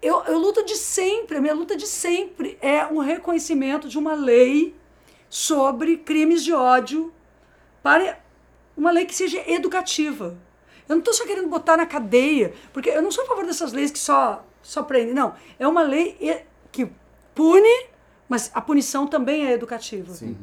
eu, 0.00 0.22
eu 0.24 0.38
luto 0.38 0.64
de 0.64 0.76
sempre, 0.76 1.38
a 1.38 1.40
minha 1.40 1.54
luta 1.54 1.76
de 1.76 1.86
sempre 1.86 2.58
é 2.60 2.84
um 2.86 2.98
reconhecimento 2.98 3.88
de 3.88 3.98
uma 3.98 4.14
lei 4.14 4.74
sobre 5.28 5.96
crimes 5.96 6.44
de 6.44 6.52
ódio 6.52 7.12
para 7.82 8.18
uma 8.76 8.90
lei 8.90 9.06
que 9.06 9.14
seja 9.14 9.42
educativa. 9.50 10.36
Eu 10.88 10.96
não 10.96 10.98
estou 10.98 11.14
só 11.14 11.24
querendo 11.24 11.48
botar 11.48 11.76
na 11.76 11.86
cadeia, 11.86 12.52
porque 12.72 12.90
eu 12.90 13.00
não 13.00 13.10
sou 13.10 13.24
a 13.24 13.26
favor 13.26 13.46
dessas 13.46 13.72
leis 13.72 13.90
que 13.90 13.98
só, 13.98 14.44
só 14.62 14.82
prendem. 14.82 15.14
Não, 15.14 15.34
é 15.58 15.66
uma 15.66 15.82
lei 15.82 16.16
que 16.70 16.90
pune, 17.34 17.86
mas 18.28 18.50
a 18.54 18.60
punição 18.60 19.06
também 19.06 19.46
é 19.46 19.52
educativa. 19.52 20.12
Sim. 20.12 20.36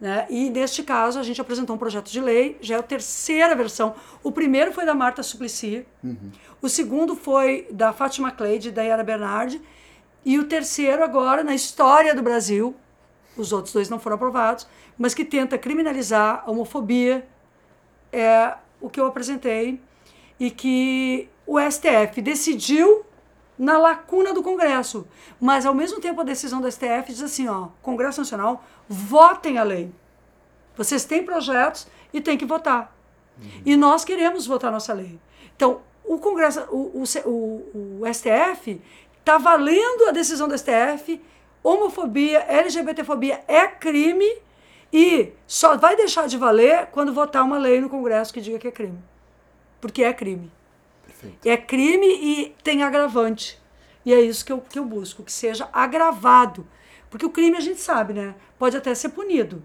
Né? 0.00 0.26
E 0.30 0.48
neste 0.48 0.82
caso 0.82 1.18
a 1.18 1.22
gente 1.22 1.40
apresentou 1.40 1.76
um 1.76 1.78
projeto 1.78 2.10
de 2.10 2.20
lei, 2.20 2.56
já 2.60 2.76
é 2.76 2.78
a 2.78 2.82
terceira 2.82 3.54
versão. 3.54 3.94
O 4.22 4.32
primeiro 4.32 4.72
foi 4.72 4.86
da 4.86 4.94
Marta 4.94 5.22
Suplicy, 5.22 5.86
uhum. 6.02 6.30
o 6.62 6.68
segundo 6.68 7.14
foi 7.14 7.68
da 7.70 7.92
Fátima 7.92 8.30
Cleide, 8.30 8.70
da 8.70 8.82
Yara 8.82 9.04
Bernardi, 9.04 9.60
e 10.24 10.38
o 10.38 10.44
terceiro 10.44 11.04
agora, 11.04 11.44
na 11.44 11.54
história 11.54 12.14
do 12.14 12.22
Brasil, 12.22 12.74
os 13.36 13.52
outros 13.52 13.74
dois 13.74 13.90
não 13.90 13.98
foram 13.98 14.16
aprovados, 14.16 14.66
mas 14.96 15.12
que 15.12 15.24
tenta 15.24 15.58
criminalizar 15.58 16.42
a 16.46 16.50
homofobia, 16.50 17.26
é 18.12 18.54
o 18.80 18.88
que 18.88 18.98
eu 18.98 19.06
apresentei 19.06 19.80
e 20.38 20.50
que 20.50 21.28
o 21.46 21.58
STF 21.60 22.20
decidiu 22.22 23.04
na 23.60 23.76
lacuna 23.76 24.32
do 24.32 24.42
Congresso. 24.42 25.06
Mas, 25.38 25.66
ao 25.66 25.74
mesmo 25.74 26.00
tempo, 26.00 26.22
a 26.22 26.24
decisão 26.24 26.62
do 26.62 26.72
STF 26.72 27.04
diz 27.08 27.22
assim, 27.22 27.46
ó, 27.46 27.68
Congresso 27.82 28.18
Nacional, 28.18 28.64
votem 28.88 29.58
a 29.58 29.62
lei. 29.62 29.92
Vocês 30.74 31.04
têm 31.04 31.22
projetos 31.22 31.86
e 32.10 32.22
têm 32.22 32.38
que 32.38 32.46
votar. 32.46 32.96
Uhum. 33.38 33.62
E 33.66 33.76
nós 33.76 34.02
queremos 34.02 34.46
votar 34.46 34.72
nossa 34.72 34.94
lei. 34.94 35.20
Então, 35.54 35.82
o 36.02 36.16
Congresso, 36.18 36.62
o, 36.70 37.02
o, 37.02 37.28
o, 37.28 38.00
o 38.00 38.14
STF 38.14 38.80
está 39.18 39.36
valendo 39.36 40.08
a 40.08 40.10
decisão 40.10 40.48
do 40.48 40.56
STF, 40.56 41.20
homofobia, 41.62 42.38
LGBTfobia 42.48 43.44
é 43.46 43.66
crime, 43.66 44.38
e 44.90 45.34
só 45.46 45.76
vai 45.76 45.96
deixar 45.96 46.26
de 46.26 46.38
valer 46.38 46.86
quando 46.86 47.12
votar 47.12 47.44
uma 47.44 47.58
lei 47.58 47.78
no 47.78 47.90
Congresso 47.90 48.32
que 48.32 48.40
diga 48.40 48.58
que 48.58 48.68
é 48.68 48.72
crime. 48.72 48.98
Porque 49.82 50.02
é 50.02 50.14
crime. 50.14 50.50
Perfeito. 51.20 51.46
É 51.46 51.56
crime 51.56 52.06
e 52.06 52.54
tem 52.62 52.82
agravante. 52.82 53.58
E 54.04 54.12
é 54.12 54.20
isso 54.20 54.44
que 54.44 54.52
eu, 54.52 54.60
que 54.60 54.78
eu 54.78 54.84
busco, 54.84 55.22
que 55.22 55.32
seja 55.32 55.68
agravado. 55.72 56.66
Porque 57.10 57.26
o 57.26 57.30
crime 57.30 57.56
a 57.56 57.60
gente 57.60 57.80
sabe, 57.80 58.12
né? 58.12 58.34
Pode 58.58 58.76
até 58.76 58.94
ser 58.94 59.10
punido. 59.10 59.62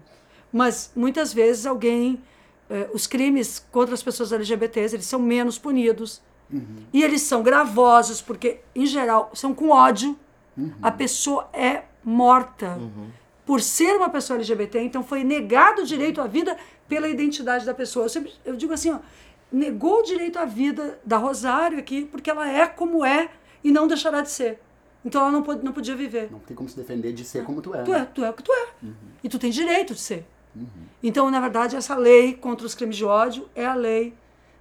Mas 0.52 0.92
muitas 0.94 1.32
vezes 1.32 1.66
alguém. 1.66 2.22
Eh, 2.68 2.90
os 2.92 3.06
crimes 3.06 3.64
contra 3.70 3.94
as 3.94 4.02
pessoas 4.02 4.32
LGBTs 4.32 4.94
eles 4.96 5.06
são 5.06 5.20
menos 5.20 5.58
punidos. 5.58 6.20
Uhum. 6.52 6.84
E 6.92 7.02
eles 7.02 7.22
são 7.22 7.42
gravosos, 7.42 8.20
porque, 8.20 8.60
em 8.74 8.86
geral, 8.86 9.30
são 9.34 9.54
com 9.54 9.70
ódio. 9.70 10.16
Uhum. 10.56 10.72
A 10.82 10.90
pessoa 10.90 11.48
é 11.52 11.84
morta. 12.04 12.76
Uhum 12.76 13.10
por 13.46 13.62
ser 13.62 13.96
uma 13.96 14.10
pessoa 14.10 14.36
LGBT, 14.36 14.80
então 14.80 15.04
foi 15.04 15.22
negado 15.22 15.82
o 15.82 15.86
direito 15.86 16.20
à 16.20 16.26
vida 16.26 16.56
pela 16.88 17.08
identidade 17.08 17.64
da 17.64 17.72
pessoa. 17.72 18.06
Eu, 18.06 18.08
sempre, 18.08 18.32
eu 18.44 18.56
digo 18.56 18.72
assim, 18.72 18.90
ó, 18.90 18.98
negou 19.50 20.00
o 20.00 20.02
direito 20.02 20.38
à 20.38 20.44
vida 20.44 20.98
da 21.04 21.16
Rosário 21.16 21.78
aqui, 21.78 22.04
porque 22.04 22.30
ela 22.30 22.48
é 22.48 22.66
como 22.66 23.04
é 23.04 23.30
e 23.62 23.70
não 23.70 23.86
deixará 23.86 24.20
de 24.20 24.30
ser. 24.30 24.60
Então 25.04 25.20
ela 25.20 25.30
não, 25.30 25.42
pode, 25.42 25.64
não 25.64 25.72
podia 25.72 25.94
viver. 25.94 26.30
Não 26.30 26.40
tem 26.40 26.56
como 26.56 26.68
se 26.68 26.76
defender 26.76 27.12
de 27.12 27.24
ser 27.24 27.44
como 27.44 27.62
tu 27.62 27.74
é. 27.74 27.82
Tu 27.82 27.94
é, 27.94 27.98
né? 28.00 28.08
tu 28.12 28.24
é 28.24 28.30
o 28.30 28.32
que 28.32 28.42
tu 28.42 28.52
é. 28.52 28.68
Uhum. 28.82 28.94
E 29.22 29.28
tu 29.28 29.38
tem 29.38 29.50
direito 29.50 29.94
de 29.94 30.00
ser. 30.00 30.26
Uhum. 30.54 30.66
Então, 31.02 31.30
na 31.30 31.40
verdade, 31.40 31.76
essa 31.76 31.96
lei 31.96 32.34
contra 32.34 32.66
os 32.66 32.74
crimes 32.74 32.96
de 32.96 33.04
ódio 33.04 33.48
é 33.54 33.64
a 33.64 33.74
lei. 33.74 34.14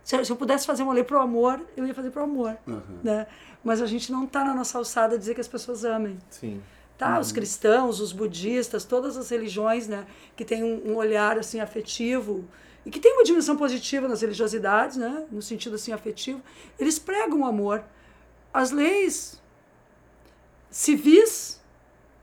Se, 0.04 0.24
se 0.24 0.32
eu 0.32 0.36
pudesse 0.36 0.68
fazer 0.68 0.84
uma 0.84 0.94
lei 0.94 1.04
pro 1.04 1.20
amor, 1.20 1.66
eu 1.76 1.88
ia 1.88 1.94
fazer 1.96 2.12
pro 2.12 2.24
amor. 2.24 2.56
Uhum. 2.68 3.00
Né? 3.04 3.26
Mas 3.64 3.82
a 3.82 3.88
gente 3.88 4.12
não 4.12 4.26
está 4.26 4.44
na 4.46 4.54
nossa 4.54 4.78
alçada 4.78 5.16
a 5.16 5.18
dizer 5.18 5.34
que 5.34 5.42
as 5.42 5.48
pessoas 5.48 5.84
amem. 5.84 6.20
Sim 6.30 6.62
tá? 6.98 7.16
Uhum. 7.16 7.20
Os 7.20 7.32
cristãos, 7.32 8.00
os 8.00 8.12
budistas, 8.12 8.86
todas 8.86 9.18
as 9.18 9.30
religiões, 9.30 9.88
né? 9.88 10.06
Que 10.36 10.46
têm 10.46 10.64
um, 10.64 10.92
um, 10.92 10.96
olhar, 10.96 11.38
assim, 11.38 11.60
afetivo 11.60 12.46
e 12.86 12.92
que 12.92 13.00
tem 13.00 13.14
uma 13.14 13.24
dimensão 13.24 13.58
positiva 13.58 14.08
nas 14.08 14.22
religiosidades, 14.22 14.96
né? 14.96 15.26
No 15.32 15.42
sentido, 15.42 15.76
assim, 15.76 15.92
afetivo. 15.92 16.42
Eles 16.78 17.00
pregam 17.00 17.42
o 17.42 17.46
amor. 17.46 17.84
As 18.54 18.72
leis 18.72 19.42
civis 20.70 21.60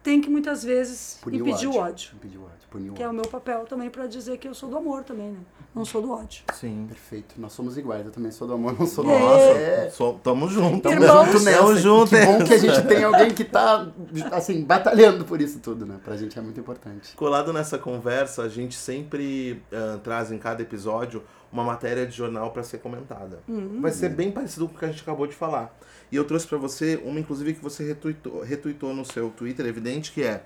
têm 0.02 0.20
que, 0.20 0.30
muitas 0.30 0.62
vezes, 0.62 1.18
Punir 1.20 1.40
impedir 1.40 1.66
o 1.66 1.70
ódio. 1.70 1.80
O 1.80 1.84
ódio. 1.84 2.10
Impedir 2.14 2.38
o 2.38 2.44
ódio. 2.44 2.51
Punir 2.72 2.90
que 2.94 3.02
é 3.02 3.08
o 3.08 3.12
meu 3.12 3.26
papel 3.26 3.66
também 3.66 3.90
para 3.90 4.06
dizer 4.06 4.38
que 4.38 4.48
eu 4.48 4.54
sou 4.54 4.66
do 4.70 4.78
amor 4.78 5.04
também, 5.04 5.32
né? 5.32 5.40
Não 5.74 5.84
sou 5.84 6.00
do 6.00 6.10
ódio. 6.10 6.42
Sim. 6.54 6.86
Perfeito. 6.88 7.34
Nós 7.38 7.52
somos 7.52 7.76
iguais. 7.76 8.06
Eu 8.06 8.10
também 8.10 8.32
sou 8.32 8.48
do 8.48 8.54
amor, 8.54 8.78
não 8.78 8.86
sou 8.86 9.04
do 9.04 9.10
ódio. 9.10 9.26
Nossa, 9.26 9.58
é. 9.58 9.90
so, 9.90 10.14
tamo 10.22 10.48
junto. 10.48 10.80
Tamo 10.80 11.06
junto 11.06 11.40
nessa. 11.44 11.58
Tamo 11.58 11.76
junto 11.76 12.08
que 12.08 12.26
bom 12.26 12.44
que 12.44 12.54
a 12.54 12.58
gente 12.58 12.82
tem 12.86 13.04
alguém 13.04 13.30
que 13.30 13.44
tá, 13.44 13.92
assim, 14.32 14.64
batalhando 14.64 15.26
por 15.26 15.40
isso 15.40 15.58
tudo, 15.60 15.84
né? 15.84 15.98
Pra 16.02 16.16
gente 16.16 16.38
é 16.38 16.40
muito 16.42 16.58
importante. 16.58 17.14
Colado 17.14 17.52
nessa 17.52 17.78
conversa, 17.78 18.42
a 18.42 18.48
gente 18.48 18.74
sempre 18.74 19.62
uh, 19.70 19.98
traz 19.98 20.32
em 20.32 20.38
cada 20.38 20.62
episódio 20.62 21.22
uma 21.52 21.62
matéria 21.62 22.06
de 22.06 22.16
jornal 22.16 22.50
para 22.52 22.62
ser 22.62 22.78
comentada. 22.78 23.40
Uhum. 23.46 23.80
Vai 23.82 23.92
ser 23.92 24.08
bem 24.08 24.32
parecido 24.32 24.66
com 24.66 24.74
o 24.74 24.78
que 24.78 24.84
a 24.86 24.88
gente 24.88 25.02
acabou 25.02 25.26
de 25.26 25.34
falar. 25.34 25.76
E 26.10 26.16
eu 26.16 26.24
trouxe 26.24 26.46
para 26.46 26.56
você 26.56 27.00
uma, 27.04 27.20
inclusive, 27.20 27.52
que 27.52 27.62
você 27.62 27.86
retuitou, 27.86 28.42
retuitou 28.42 28.94
no 28.94 29.04
seu 29.04 29.28
Twitter, 29.30 29.66
evidente, 29.66 30.12
que 30.12 30.22
é 30.22 30.42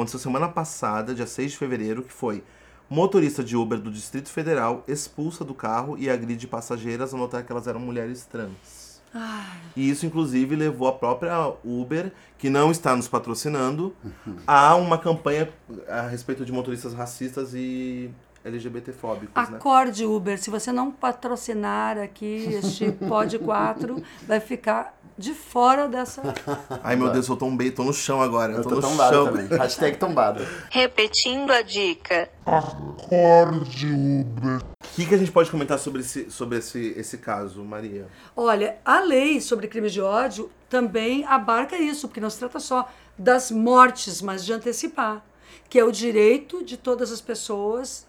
aconteceu 0.00 0.18
semana 0.18 0.48
passada, 0.48 1.14
dia 1.14 1.26
6 1.26 1.52
de 1.52 1.58
fevereiro, 1.58 2.02
que 2.02 2.12
foi 2.12 2.42
motorista 2.88 3.44
de 3.44 3.56
Uber 3.56 3.78
do 3.78 3.90
Distrito 3.90 4.30
Federal 4.30 4.82
expulsa 4.88 5.44
do 5.44 5.54
carro 5.54 5.96
e 5.98 6.08
agride 6.08 6.46
passageiras 6.46 7.12
ao 7.12 7.20
notar 7.20 7.44
que 7.44 7.52
elas 7.52 7.66
eram 7.66 7.80
mulheres 7.80 8.24
trans. 8.24 9.02
Ai. 9.12 9.60
E 9.76 9.90
isso, 9.90 10.06
inclusive, 10.06 10.56
levou 10.56 10.88
a 10.88 10.92
própria 10.92 11.52
Uber, 11.64 12.12
que 12.38 12.48
não 12.48 12.70
está 12.70 12.96
nos 12.96 13.08
patrocinando, 13.08 13.94
uhum. 14.02 14.36
a 14.46 14.74
uma 14.76 14.96
campanha 14.96 15.52
a 15.88 16.02
respeito 16.02 16.44
de 16.44 16.52
motoristas 16.52 16.94
racistas 16.94 17.52
e 17.54 18.10
LGBTfóbicos. 18.44 19.34
Né? 19.34 19.56
Acorde, 19.56 20.06
né? 20.06 20.08
Uber. 20.08 20.38
Se 20.38 20.50
você 20.50 20.72
não 20.72 20.90
patrocinar 20.90 21.98
aqui 21.98 22.48
este 22.54 22.90
Pod 22.92 23.38
4, 23.38 24.02
vai 24.26 24.40
ficar 24.40 24.98
de 25.20 25.34
fora 25.34 25.86
dessa. 25.86 26.22
Ai 26.82 26.96
meu 26.96 27.10
Deus, 27.10 27.28
eu 27.28 27.36
tombei, 27.36 27.70
tô 27.70 27.84
no 27.84 27.92
chão 27.92 28.22
agora. 28.22 28.54
Eu 28.54 28.62
tô, 28.62 28.70
tô 28.70 28.74
no 28.76 28.82
tombado 28.82 29.14
chão. 29.14 29.24
também. 29.26 29.46
Hashtag 29.46 29.98
tombado. 29.98 30.46
Repetindo 30.70 31.50
a 31.50 31.60
dica. 31.60 32.30
Acorde, 32.46 33.86
Uber. 33.86 34.62
O 34.62 34.94
que, 34.94 35.06
que 35.06 35.14
a 35.14 35.18
gente 35.18 35.30
pode 35.30 35.50
comentar 35.50 35.78
sobre, 35.78 36.00
esse, 36.00 36.30
sobre 36.30 36.58
esse, 36.58 36.94
esse 36.96 37.18
caso, 37.18 37.62
Maria? 37.62 38.08
Olha, 38.34 38.78
a 38.84 39.00
lei 39.00 39.40
sobre 39.40 39.68
crimes 39.68 39.92
de 39.92 40.00
ódio 40.00 40.50
também 40.68 41.24
abarca 41.26 41.76
isso, 41.76 42.08
porque 42.08 42.20
não 42.20 42.30
se 42.30 42.38
trata 42.38 42.58
só 42.58 42.88
das 43.16 43.50
mortes, 43.50 44.22
mas 44.22 44.44
de 44.44 44.52
antecipar, 44.52 45.22
que 45.68 45.78
é 45.78 45.84
o 45.84 45.92
direito 45.92 46.64
de 46.64 46.76
todas 46.76 47.12
as 47.12 47.20
pessoas, 47.20 48.06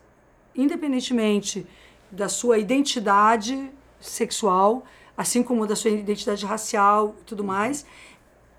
independentemente 0.56 1.66
da 2.12 2.28
sua 2.28 2.58
identidade 2.58 3.72
sexual, 4.00 4.84
assim 5.16 5.44
como 5.44 5.66
da 5.66 5.76
sua 5.76 5.92
identidade 5.92 6.46
racial 6.46 7.16
e 7.22 7.24
tudo 7.24 7.44
mais, 7.44 7.86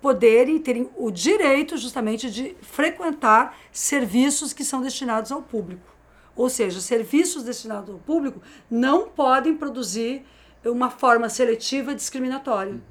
poderem 0.01 0.59
terem 0.59 0.89
o 0.97 1.09
direito 1.09 1.77
justamente 1.77 2.29
de 2.29 2.57
frequentar 2.61 3.57
serviços 3.71 4.51
que 4.51 4.63
são 4.63 4.81
destinados 4.81 5.31
ao 5.31 5.41
público. 5.41 5.93
Ou 6.35 6.49
seja, 6.49 6.81
serviços 6.81 7.43
destinados 7.43 7.89
ao 7.89 7.99
público 7.99 8.41
não 8.69 9.07
podem 9.07 9.55
produzir 9.55 10.25
uma 10.65 10.89
forma 10.89 11.29
seletiva 11.29 11.95
discriminatória. 11.95 12.81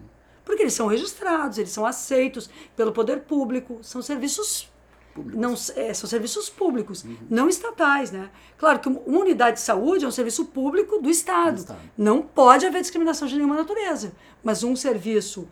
Porque 0.42 0.62
eles 0.62 0.72
são 0.72 0.86
registrados, 0.86 1.58
eles 1.58 1.70
são 1.70 1.84
aceitos 1.84 2.48
pelo 2.74 2.92
poder 2.92 3.20
público, 3.20 3.78
são 3.82 4.00
serviços 4.00 4.71
não 5.16 5.54
é, 5.76 5.92
são 5.94 6.08
serviços 6.08 6.48
públicos, 6.48 7.04
não 7.28 7.48
estatais, 7.48 8.10
né? 8.10 8.30
Claro 8.58 8.78
que 8.78 8.88
uma 8.88 9.00
unidade 9.20 9.56
de 9.56 9.62
saúde 9.62 10.04
é 10.04 10.08
um 10.08 10.12
serviço 10.12 10.46
público 10.46 11.00
do 11.00 11.10
Estado. 11.10 11.58
Estado. 11.58 11.78
Não 11.96 12.22
pode 12.22 12.64
haver 12.66 12.80
discriminação 12.80 13.26
de 13.28 13.34
nenhuma 13.36 13.56
natureza. 13.56 14.12
Mas 14.42 14.62
um 14.62 14.74
serviço, 14.76 15.48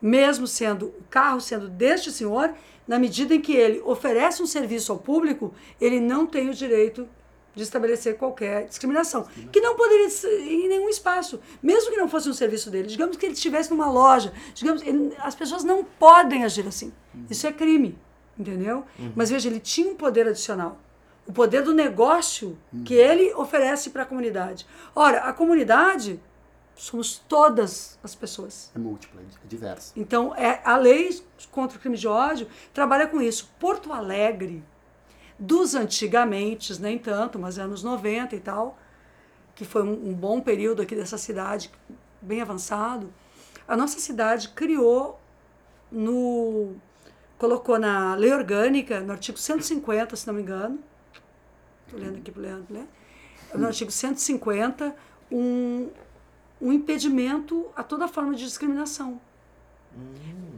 mesmo 0.00 0.46
sendo 0.46 0.86
o 0.86 1.04
carro 1.10 1.40
sendo 1.40 1.68
deste 1.68 2.10
senhor, 2.10 2.52
na 2.86 2.98
medida 2.98 3.34
em 3.34 3.40
que 3.40 3.52
ele 3.54 3.80
oferece 3.84 4.42
um 4.42 4.46
serviço 4.46 4.92
ao 4.92 4.98
público, 4.98 5.54
ele 5.80 6.00
não 6.00 6.26
tem 6.26 6.50
o 6.50 6.54
direito 6.54 7.08
de 7.54 7.62
estabelecer 7.62 8.16
qualquer 8.18 8.66
discriminação, 8.66 9.28
que 9.52 9.60
não 9.60 9.76
poderia 9.76 10.10
ser 10.10 10.40
em 10.40 10.68
nenhum 10.68 10.88
espaço, 10.88 11.38
mesmo 11.62 11.88
que 11.92 11.96
não 11.96 12.08
fosse 12.08 12.28
um 12.28 12.32
serviço 12.34 12.68
dele. 12.68 12.88
Digamos 12.88 13.16
que 13.16 13.24
ele 13.24 13.34
estivesse 13.34 13.70
numa 13.70 13.88
loja, 13.88 14.32
digamos, 14.54 14.82
ele- 14.82 15.14
as 15.20 15.36
pessoas 15.36 15.62
não 15.62 15.84
podem 15.84 16.42
agir 16.44 16.66
assim. 16.66 16.92
Isso 17.30 17.46
é 17.46 17.52
crime, 17.52 17.96
entendeu? 18.38 18.84
Mas 19.14 19.30
veja, 19.30 19.48
ele 19.48 19.60
tinha 19.60 19.90
um 19.90 19.96
poder 19.96 20.26
adicional. 20.28 20.78
O 21.26 21.32
poder 21.32 21.62
do 21.62 21.72
negócio 21.72 22.58
que 22.84 22.94
ele 22.94 23.32
oferece 23.34 23.90
para 23.90 24.02
a 24.02 24.06
comunidade. 24.06 24.66
Ora, 24.94 25.20
a 25.20 25.32
comunidade 25.32 26.20
somos 26.76 27.18
todas 27.28 27.98
as 28.02 28.14
pessoas. 28.14 28.70
É 28.74 28.78
múltipla, 28.78 29.20
é 29.20 29.46
diversa. 29.46 29.92
Então, 29.96 30.34
é, 30.34 30.60
a 30.64 30.76
lei 30.76 31.22
contra 31.50 31.78
o 31.78 31.80
crime 31.80 31.96
de 31.96 32.06
ódio 32.06 32.46
trabalha 32.72 33.06
com 33.06 33.22
isso. 33.22 33.50
Porto 33.58 33.92
Alegre, 33.92 34.62
dos 35.38 35.74
antigamente, 35.74 36.80
nem 36.80 36.98
tanto, 36.98 37.38
mas 37.38 37.58
anos 37.58 37.82
90 37.82 38.36
e 38.36 38.40
tal, 38.40 38.78
que 39.54 39.64
foi 39.64 39.82
um, 39.82 40.10
um 40.10 40.12
bom 40.12 40.40
período 40.40 40.82
aqui 40.82 40.94
dessa 40.94 41.16
cidade, 41.16 41.70
bem 42.20 42.40
avançado, 42.40 43.12
a 43.66 43.76
nossa 43.76 43.98
cidade 43.98 44.50
criou 44.50 45.18
no. 45.90 46.74
Colocou 47.44 47.78
na 47.78 48.14
lei 48.14 48.32
orgânica, 48.32 49.00
no 49.00 49.12
artigo 49.12 49.36
150, 49.36 50.16
se 50.16 50.26
não 50.26 50.32
me 50.34 50.40
engano. 50.40 50.78
Estou 51.86 52.00
lendo 52.00 52.16
aqui 52.16 52.30
para 52.30 52.40
o 52.40 52.42
Leandro, 52.42 52.72
né? 52.72 52.86
No 53.54 53.66
artigo 53.66 53.90
150, 53.90 54.96
um, 55.30 55.90
um 56.60 56.72
impedimento 56.72 57.66
a 57.76 57.82
toda 57.82 58.08
forma 58.08 58.34
de 58.34 58.42
discriminação. 58.44 59.20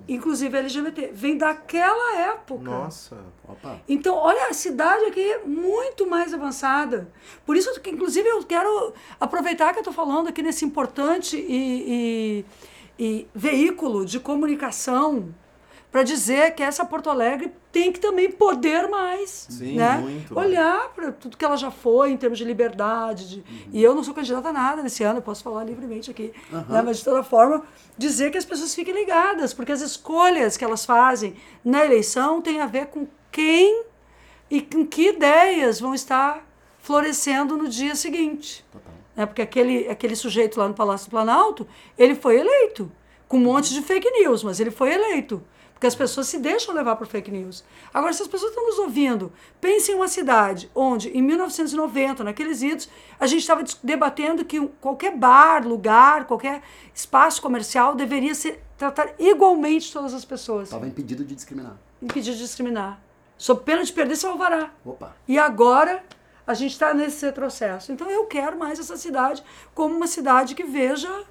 Inclusive 0.09 0.57
LGBT. 0.57 1.11
Vem 1.13 1.37
daquela 1.37 2.21
época. 2.21 2.63
Nossa. 2.63 3.17
Opa. 3.47 3.81
Então, 3.89 4.15
olha, 4.15 4.47
a 4.49 4.55
cidade 4.55 5.05
aqui 5.07 5.21
é 5.21 5.39
muito 5.45 6.07
mais 6.07 6.33
avançada. 6.33 7.09
Por 7.45 7.57
isso 7.57 7.79
que, 7.81 7.91
inclusive, 7.91 8.27
eu 8.29 8.43
quero 8.45 8.95
aproveitar 9.19 9.73
que 9.73 9.79
eu 9.79 9.83
estou 9.83 9.93
falando 9.93 10.29
aqui 10.29 10.41
nesse 10.41 10.65
importante 10.65 11.37
e, 11.37 12.45
e- 12.99 13.05
e 13.05 13.29
veículo 13.35 14.07
de 14.07 14.19
comunicação 14.21 15.35
para 15.91 16.03
dizer 16.03 16.55
que 16.55 16.63
essa 16.63 16.85
Porto 16.85 17.09
Alegre 17.09 17.51
tem 17.73 17.91
que 17.91 17.99
também 17.99 18.31
poder 18.31 18.87
mais. 18.89 19.47
Sim, 19.49 19.77
né? 19.77 19.99
muito. 19.99 20.39
Olhar 20.39 20.91
para 20.95 21.11
tudo 21.13 21.37
que 21.37 21.45
ela 21.45 21.57
já 21.57 21.71
foi 21.71 22.11
em 22.11 22.17
termos 22.17 22.39
de 22.39 22.45
liberdade. 22.45 23.29
de- 23.29 23.45
E 23.73 23.83
eu 23.83 23.95
não 23.95 24.03
sou 24.05 24.13
candidata 24.13 24.49
a 24.49 24.53
nada 24.53 24.83
nesse 24.83 25.03
ano, 25.03 25.19
eu 25.19 25.23
posso 25.23 25.43
falar 25.43 25.65
livremente 25.65 26.11
aqui. 26.11 26.33
né? 26.69 26.83
Mas, 26.85 26.99
de 26.99 27.05
toda 27.05 27.23
forma, 27.23 27.63
dizer 27.97 28.31
que 28.31 28.37
as 28.39 28.45
pessoas 28.45 28.75
fiquem 28.75 28.93
ligadas, 28.95 29.55
porque 29.55 29.73
as 29.73 29.81
escolhas 29.81 30.57
que 30.57 30.65
elas 30.65 30.85
fazem 30.85 31.35
na 31.65 31.85
eleição 31.85 32.43
têm 32.43 32.61
a 32.61 32.67
ver 32.67 32.87
com 32.87 33.07
quem 33.33 33.85
e 34.51 34.61
com 34.61 34.87
que 34.87 35.09
ideias 35.09 35.81
vão 35.81 35.95
estar 35.95 36.45
florescendo 36.83 37.57
no 37.57 37.69
dia 37.69 37.95
seguinte. 37.95 38.65
Né? 39.17 39.25
Porque 39.27 39.43
aquele, 39.43 39.89
aquele 39.89 40.15
sujeito 40.15 40.59
lá 40.59 40.69
no 40.69 40.75
Palácio 40.75 41.07
do 41.09 41.11
Planalto, 41.11 41.67
ele 41.99 42.15
foi 42.15 42.39
eleito, 42.39 42.91
com 43.27 43.39
um 43.39 43.41
monte 43.41 43.73
de 43.75 43.83
fake 43.83 44.09
news, 44.11 44.45
mas 44.45 44.61
ele 44.61 44.71
foi 44.71 44.93
eleito. 44.93 45.43
Porque 45.77 45.87
as 45.87 45.95
pessoas 45.95 46.27
se 46.27 46.39
deixam 46.39 46.75
levar 46.75 46.97
por 46.97 47.07
fake 47.07 47.31
news. 47.31 47.63
Agora, 47.93 48.11
se 48.11 48.23
as 48.23 48.29
pessoas 48.29 48.51
estão 48.51 48.65
nos 48.67 48.79
ouvindo, 48.79 49.31
pense 49.61 49.93
em 49.93 49.95
uma 49.95 50.09
cidade 50.09 50.71
onde, 50.75 51.11
em 51.11 51.21
1990, 51.21 52.25
naqueles 52.25 52.63
idos, 52.63 52.89
a 53.21 53.27
gente 53.27 53.43
estava 53.43 53.63
debatendo 53.83 54.43
que 54.43 54.59
qualquer 54.81 55.15
bar, 55.15 55.69
lugar, 55.69 56.25
qualquer 56.25 56.63
espaço 56.95 57.43
comercial 57.43 57.95
deveria 57.95 58.35
ser, 58.35 58.65
tratar 58.79 59.11
igualmente 59.19 59.93
todas 59.93 60.15
as 60.15 60.25
pessoas, 60.25 60.69
Estava 60.69 60.87
impedido 60.87 61.23
de 61.23 61.35
discriminar. 61.35 61.77
impedir 62.01 62.33
de 62.33 62.39
discriminar, 62.39 62.99
sob 63.37 63.63
pena 63.63 63.85
de 63.85 63.93
perder 63.93 64.17
seu 64.17 64.31
alvará. 64.31 64.71
Opa. 64.83 65.15
E 65.29 65.39
agora 65.39 66.03
a 66.47 66.55
gente 66.55 66.73
está 66.73 66.95
nesse 66.95 67.27
retrocesso. 67.27 67.93
Então 67.93 68.11
eu 68.11 68.25
quero 68.25 68.59
mais 68.59 68.79
essa 68.79 68.97
cidade 68.97 69.45
como 69.75 69.95
uma 69.95 70.07
cidade 70.07 70.55
que 70.55 70.65
veja 70.65 71.25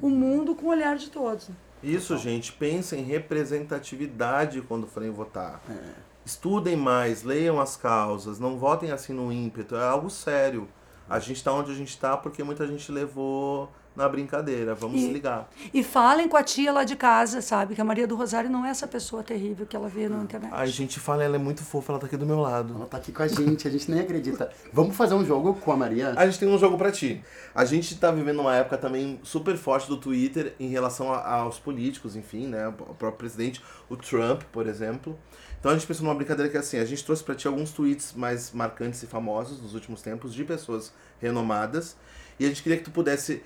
o 0.00 0.08
mundo 0.10 0.56
com 0.56 0.66
o 0.66 0.70
olhar 0.70 0.96
de 0.96 1.08
todos. 1.08 1.48
Isso, 1.82 2.16
gente, 2.16 2.52
pensem 2.52 3.00
em 3.00 3.04
representatividade 3.04 4.60
quando 4.62 4.86
forem 4.86 5.10
votar. 5.10 5.60
É. 5.68 5.94
Estudem 6.24 6.76
mais, 6.76 7.24
leiam 7.24 7.60
as 7.60 7.76
causas, 7.76 8.38
não 8.38 8.56
votem 8.56 8.92
assim 8.92 9.12
no 9.12 9.32
ímpeto, 9.32 9.74
é 9.74 9.82
algo 9.82 10.08
sério. 10.08 10.68
A 11.08 11.18
gente 11.18 11.36
está 11.36 11.52
onde 11.52 11.72
a 11.72 11.74
gente 11.74 11.88
está 11.88 12.16
porque 12.16 12.44
muita 12.44 12.66
gente 12.66 12.92
levou 12.92 13.68
na 13.94 14.08
brincadeira, 14.08 14.74
vamos 14.74 15.00
E- 15.00 15.12
ligar. 15.12 15.50
E 15.72 15.82
falem 15.82 16.28
com 16.28 16.36
a 16.36 16.42
tia 16.42 16.72
lá 16.72 16.82
de 16.84 16.96
casa, 16.96 17.40
sabe? 17.42 17.74
Que 17.74 17.80
a 17.80 17.84
Maria 17.84 18.06
do 18.06 18.16
Rosário 18.16 18.48
não 18.48 18.64
é 18.64 18.70
essa 18.70 18.86
pessoa 18.86 19.22
terrível 19.22 19.66
que 19.66 19.76
ela 19.76 19.88
vê 19.88 20.08
na 20.08 20.22
internet. 20.22 20.52
A 20.54 20.64
gente 20.66 20.98
fala, 20.98 21.22
ela 21.22 21.36
é 21.36 21.38
muito 21.38 21.62
fofa, 21.62 21.92
ela 21.92 21.98
tá 22.00 22.06
aqui 22.06 22.16
do 22.16 22.24
meu 22.26 22.40
lado. 22.40 22.74
Ela 22.74 22.86
tá 22.86 22.96
aqui 22.96 23.12
com 23.12 23.22
a 23.22 23.28
gente, 23.28 23.68
a 23.68 23.70
gente 23.70 23.90
nem 23.90 24.00
acredita. 24.00 24.50
Vamos 24.72 24.96
fazer 24.96 25.14
um 25.14 25.24
jogo 25.24 25.54
com 25.54 25.72
a 25.72 25.76
Maria? 25.76 26.14
A 26.16 26.24
gente 26.26 26.38
tem 26.38 26.48
um 26.48 26.58
jogo 26.58 26.78
pra 26.78 26.90
ti. 26.90 27.22
A 27.54 27.64
gente 27.64 27.94
tá 27.98 28.10
vivendo 28.10 28.40
uma 28.40 28.54
época 28.56 28.78
também 28.78 29.20
super 29.22 29.56
forte 29.56 29.86
do 29.88 29.96
Twitter 29.96 30.54
em 30.58 30.68
relação 30.68 31.12
a- 31.12 31.28
aos 31.40 31.58
políticos, 31.58 32.16
enfim, 32.16 32.46
né? 32.46 32.68
O 32.68 32.72
próprio 32.72 33.12
presidente, 33.12 33.62
o 33.90 33.96
Trump, 33.96 34.42
por 34.50 34.66
exemplo. 34.66 35.18
Então 35.60 35.70
a 35.70 35.74
gente 35.74 35.86
pensou 35.86 36.04
numa 36.04 36.14
brincadeira 36.14 36.50
que 36.50 36.56
é 36.56 36.60
assim, 36.60 36.78
a 36.78 36.84
gente 36.84 37.04
trouxe 37.04 37.22
pra 37.22 37.34
ti 37.36 37.46
alguns 37.46 37.70
tweets 37.70 38.14
mais 38.16 38.50
marcantes 38.52 39.00
e 39.02 39.06
famosos 39.06 39.60
dos 39.60 39.74
últimos 39.74 40.02
tempos 40.02 40.34
de 40.34 40.42
pessoas 40.44 40.92
renomadas. 41.20 41.96
E 42.40 42.44
a 42.44 42.48
gente 42.48 42.62
queria 42.62 42.78
que 42.78 42.84
tu 42.84 42.90
pudesse 42.90 43.42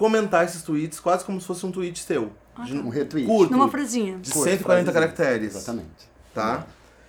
comentar 0.00 0.46
esses 0.46 0.62
tweets 0.62 0.98
quase 0.98 1.22
como 1.26 1.38
se 1.38 1.46
fosse 1.46 1.64
um 1.66 1.70
tweet 1.70 2.06
teu. 2.06 2.32
De 2.64 2.72
Um 2.76 2.88
retweet. 2.88 3.26
curto, 3.26 3.52
Numa 3.52 3.68
frasinha. 3.68 4.16
de 4.18 4.30
Curto, 4.30 4.48
140 4.48 4.62
frasezinha. 4.62 4.92
caracteres. 4.94 5.54
Exatamente. 5.56 6.10
Tá? 6.34 6.66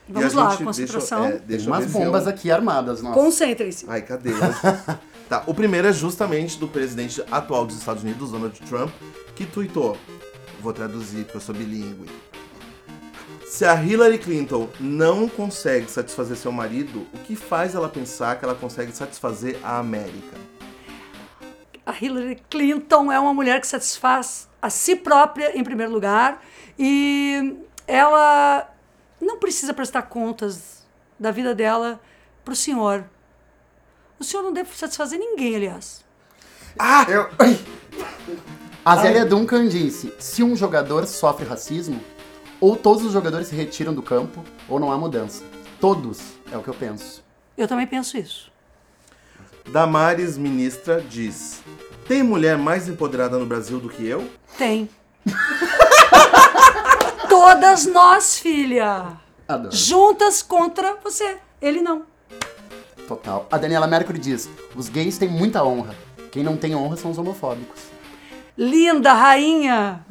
Vamos 0.10 0.34
E 0.34 0.38
a 0.38 0.44
lá, 0.44 0.50
gente- 0.52 0.64
concentração. 0.66 1.22
Deixa, 1.22 1.32
eu- 1.34 1.36
é, 1.36 1.40
Tem 1.40 1.48
deixa 1.48 1.66
eu 1.66 1.74
umas 1.74 1.86
eu- 1.86 1.92
bombas 2.02 2.28
aqui 2.28 2.52
armadas. 2.52 3.02
Concentrem-se. 3.02 3.86
Ai, 3.88 4.02
cadê? 4.02 4.32
tá, 5.30 5.44
o 5.48 5.54
primeiro 5.54 5.88
é 5.88 5.94
justamente 5.94 6.60
do 6.60 6.68
presidente 6.68 7.24
atual 7.32 7.66
dos 7.66 7.78
Estados 7.78 8.04
Unidos, 8.04 8.32
Donald 8.32 8.60
Trump, 8.62 8.92
que 9.36 9.46
tuitou. 9.46 9.98
Vou 10.62 10.74
traduzir 10.74 11.24
porque 11.24 11.38
eu 11.38 11.42
sou 11.42 11.56
bilíngue. 11.56 12.10
Se 13.48 13.66
a 13.66 13.82
Hillary 13.84 14.18
Clinton 14.18 14.70
não 14.80 15.28
consegue 15.30 15.90
satisfazer 15.90 16.36
seu 16.38 16.52
marido, 16.52 17.06
o 17.14 17.18
que 17.20 17.36
faz 17.36 17.74
ela 17.76 17.88
pensar 17.90 18.38
que 18.38 18.46
ela 18.46 18.56
consegue 18.56 18.92
satisfazer 18.96 19.58
a 19.64 19.78
América? 19.80 20.38
A 21.86 21.94
Hillary 22.00 22.42
Clinton 22.50 23.12
é 23.12 23.20
uma 23.20 23.34
mulher 23.34 23.60
que 23.60 23.68
satisfaz 23.68 24.48
a 24.62 24.70
si 24.70 24.96
própria, 24.96 25.58
em 25.58 25.64
primeiro 25.64 25.92
lugar, 25.92 26.44
e 26.78 27.58
ela 27.88 28.70
não 29.20 29.38
precisa 29.40 29.74
prestar 29.74 30.04
contas 30.04 30.86
da 31.20 31.32
vida 31.32 31.56
dela 31.56 32.00
para 32.46 32.54
o 32.54 32.56
senhor. 32.56 33.06
O 34.20 34.24
senhor 34.24 34.44
não 34.44 34.54
deve 34.54 34.76
satisfazer 34.76 35.20
ninguém, 35.20 35.56
aliás. 35.56 36.06
Ah! 36.78 37.06
Eu... 37.10 37.30
Ai. 37.40 37.60
A 38.86 38.98
Zélia 38.98 39.26
Duncan 39.26 39.68
disse: 39.68 40.14
se 40.20 40.44
um 40.44 40.56
jogador 40.56 41.06
sofre 41.08 41.46
racismo, 41.46 42.02
ou 42.60 42.76
todos 42.76 43.04
os 43.04 43.12
jogadores 43.12 43.48
se 43.48 43.56
retiram 43.56 43.94
do 43.94 44.02
campo, 44.02 44.44
ou 44.70 44.80
não 44.80 44.92
há 44.92 44.98
mudança. 44.98 45.44
Todos, 45.80 46.20
é 46.52 46.58
o 46.58 46.64
que 46.64 46.70
eu 46.70 46.74
penso. 46.74 47.24
Eu 47.58 47.68
também 47.68 47.88
penso 47.88 48.18
isso. 48.18 48.51
Damares, 49.72 50.38
ministra, 50.38 51.02
diz: 51.02 51.62
Tem 52.08 52.22
mulher 52.22 52.58
mais 52.58 52.88
empoderada 52.90 53.38
no 53.38 53.46
Brasil 53.46 53.80
do 53.80 53.90
que 53.90 54.06
eu? 54.06 54.28
Tem. 54.58 54.90
Todas 57.30 57.86
nós, 57.86 58.38
filha. 58.38 59.14
Adoro. 59.48 59.76
Juntas 59.76 60.42
contra 60.42 60.98
você. 61.04 61.38
Ele 61.62 61.82
não. 61.82 62.04
Total. 63.08 63.48
A 63.52 63.58
Daniela 63.58 63.88
Mercury 63.88 64.20
diz: 64.20 64.50
os 64.76 64.90
gays 64.90 65.18
têm 65.18 65.30
muita 65.30 65.64
honra. 65.64 65.96
Quem 66.32 66.44
não 66.44 66.58
tem 66.58 66.76
honra 66.76 66.98
são 66.98 67.12
os 67.12 67.18
homofóbicos. 67.18 67.82
Linda, 68.58 69.14
rainha. 69.14 70.06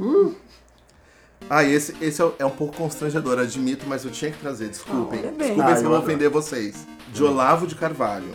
Ah, 1.49 1.65
esse, 1.65 1.95
esse 2.01 2.23
é, 2.23 2.31
é 2.39 2.47
um 2.47 2.51
pouco 2.51 2.77
constrangedor, 2.77 3.39
admito, 3.39 3.87
mas 3.87 4.05
eu 4.05 4.11
tinha 4.11 4.31
que 4.31 4.39
trazer, 4.39 4.69
desculpem. 4.69 5.21
Bem. 5.21 5.33
Desculpem 5.33 5.73
Ah, 5.73 5.77
se 5.77 5.85
eu 5.85 5.91
vou 5.91 5.99
ofender 5.99 6.31
vocês. 6.31 6.87
De 7.13 7.25
Olavo 7.25 7.67
de 7.67 7.75
Carvalho. 7.75 8.29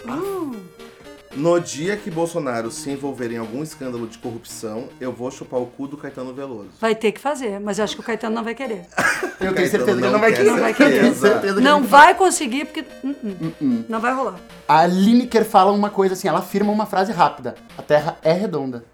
No 1.35 1.59
dia 1.59 1.97
que 1.97 2.09
Bolsonaro 2.09 2.71
se 2.71 2.89
envolver 2.89 3.29
em 3.29 3.37
algum 3.37 3.61
escândalo 3.61 4.07
de 4.07 4.17
corrupção, 4.17 4.87
eu 5.01 5.11
vou 5.11 5.29
chupar 5.29 5.59
o 5.59 5.65
cu 5.65 5.85
do 5.85 5.97
Caetano 5.97 6.33
Veloso. 6.33 6.69
Vai 6.79 6.95
ter 6.95 7.11
que 7.11 7.19
fazer, 7.19 7.59
mas 7.59 7.77
eu 7.77 7.83
acho 7.83 7.95
que 7.95 7.99
o 8.01 8.03
Caetano 8.03 8.33
não 8.33 8.43
vai 8.43 8.55
querer. 8.55 8.85
Eu 9.37 9.53
tenho 9.53 9.69
Caetano 9.69 9.85
certeza 9.85 9.97
que 9.97 10.03
ele 10.05 10.11
não 10.11 10.19
vai 10.19 10.31
quer 10.31 10.37
querer. 10.37 10.49
Não 10.49 10.59
vai 10.59 10.73
querer. 10.73 11.01
Tenho 11.01 11.15
certeza 11.15 11.55
que 11.55 11.61
Não 11.61 11.83
vai 11.83 12.15
conseguir, 12.15 12.65
porque 12.65 12.85
uh-uh, 13.03 13.85
não 13.89 13.99
vai 13.99 14.13
rolar. 14.13 14.39
A 14.65 14.87
Lineker 14.87 15.43
fala 15.43 15.73
uma 15.73 15.89
coisa 15.89 16.13
assim, 16.13 16.29
ela 16.29 16.39
afirma 16.39 16.71
uma 16.71 16.85
frase 16.85 17.11
rápida. 17.11 17.55
A 17.77 17.81
Terra 17.81 18.17
é 18.23 18.31
redonda. 18.31 18.85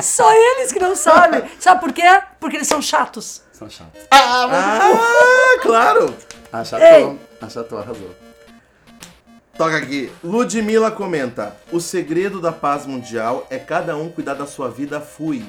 Só 0.00 0.30
eles 0.32 0.72
que 0.72 0.80
não 0.80 0.96
sabem. 0.96 1.44
Sabe 1.60 1.80
por 1.80 1.92
quê? 1.92 2.02
Porque 2.40 2.56
eles 2.56 2.68
são 2.68 2.82
chatos. 2.82 3.42
São 3.52 3.70
chatos. 3.70 4.02
Ah, 4.10 4.46
mas... 4.48 4.92
Ah, 4.92 5.58
claro! 5.62 6.14
A 6.56 6.60
Ei. 6.60 7.18
chatou, 7.50 7.78
a 7.78 7.82
arrasou. 7.82 8.10
Toca 9.56 9.76
aqui. 9.76 10.10
Ludmilla 10.22 10.90
comenta: 10.90 11.56
O 11.70 11.80
segredo 11.80 12.40
da 12.40 12.52
paz 12.52 12.86
mundial 12.86 13.46
é 13.50 13.58
cada 13.58 13.96
um 13.96 14.08
cuidar 14.10 14.34
da 14.34 14.46
sua 14.46 14.70
vida, 14.70 15.00
fui. 15.00 15.44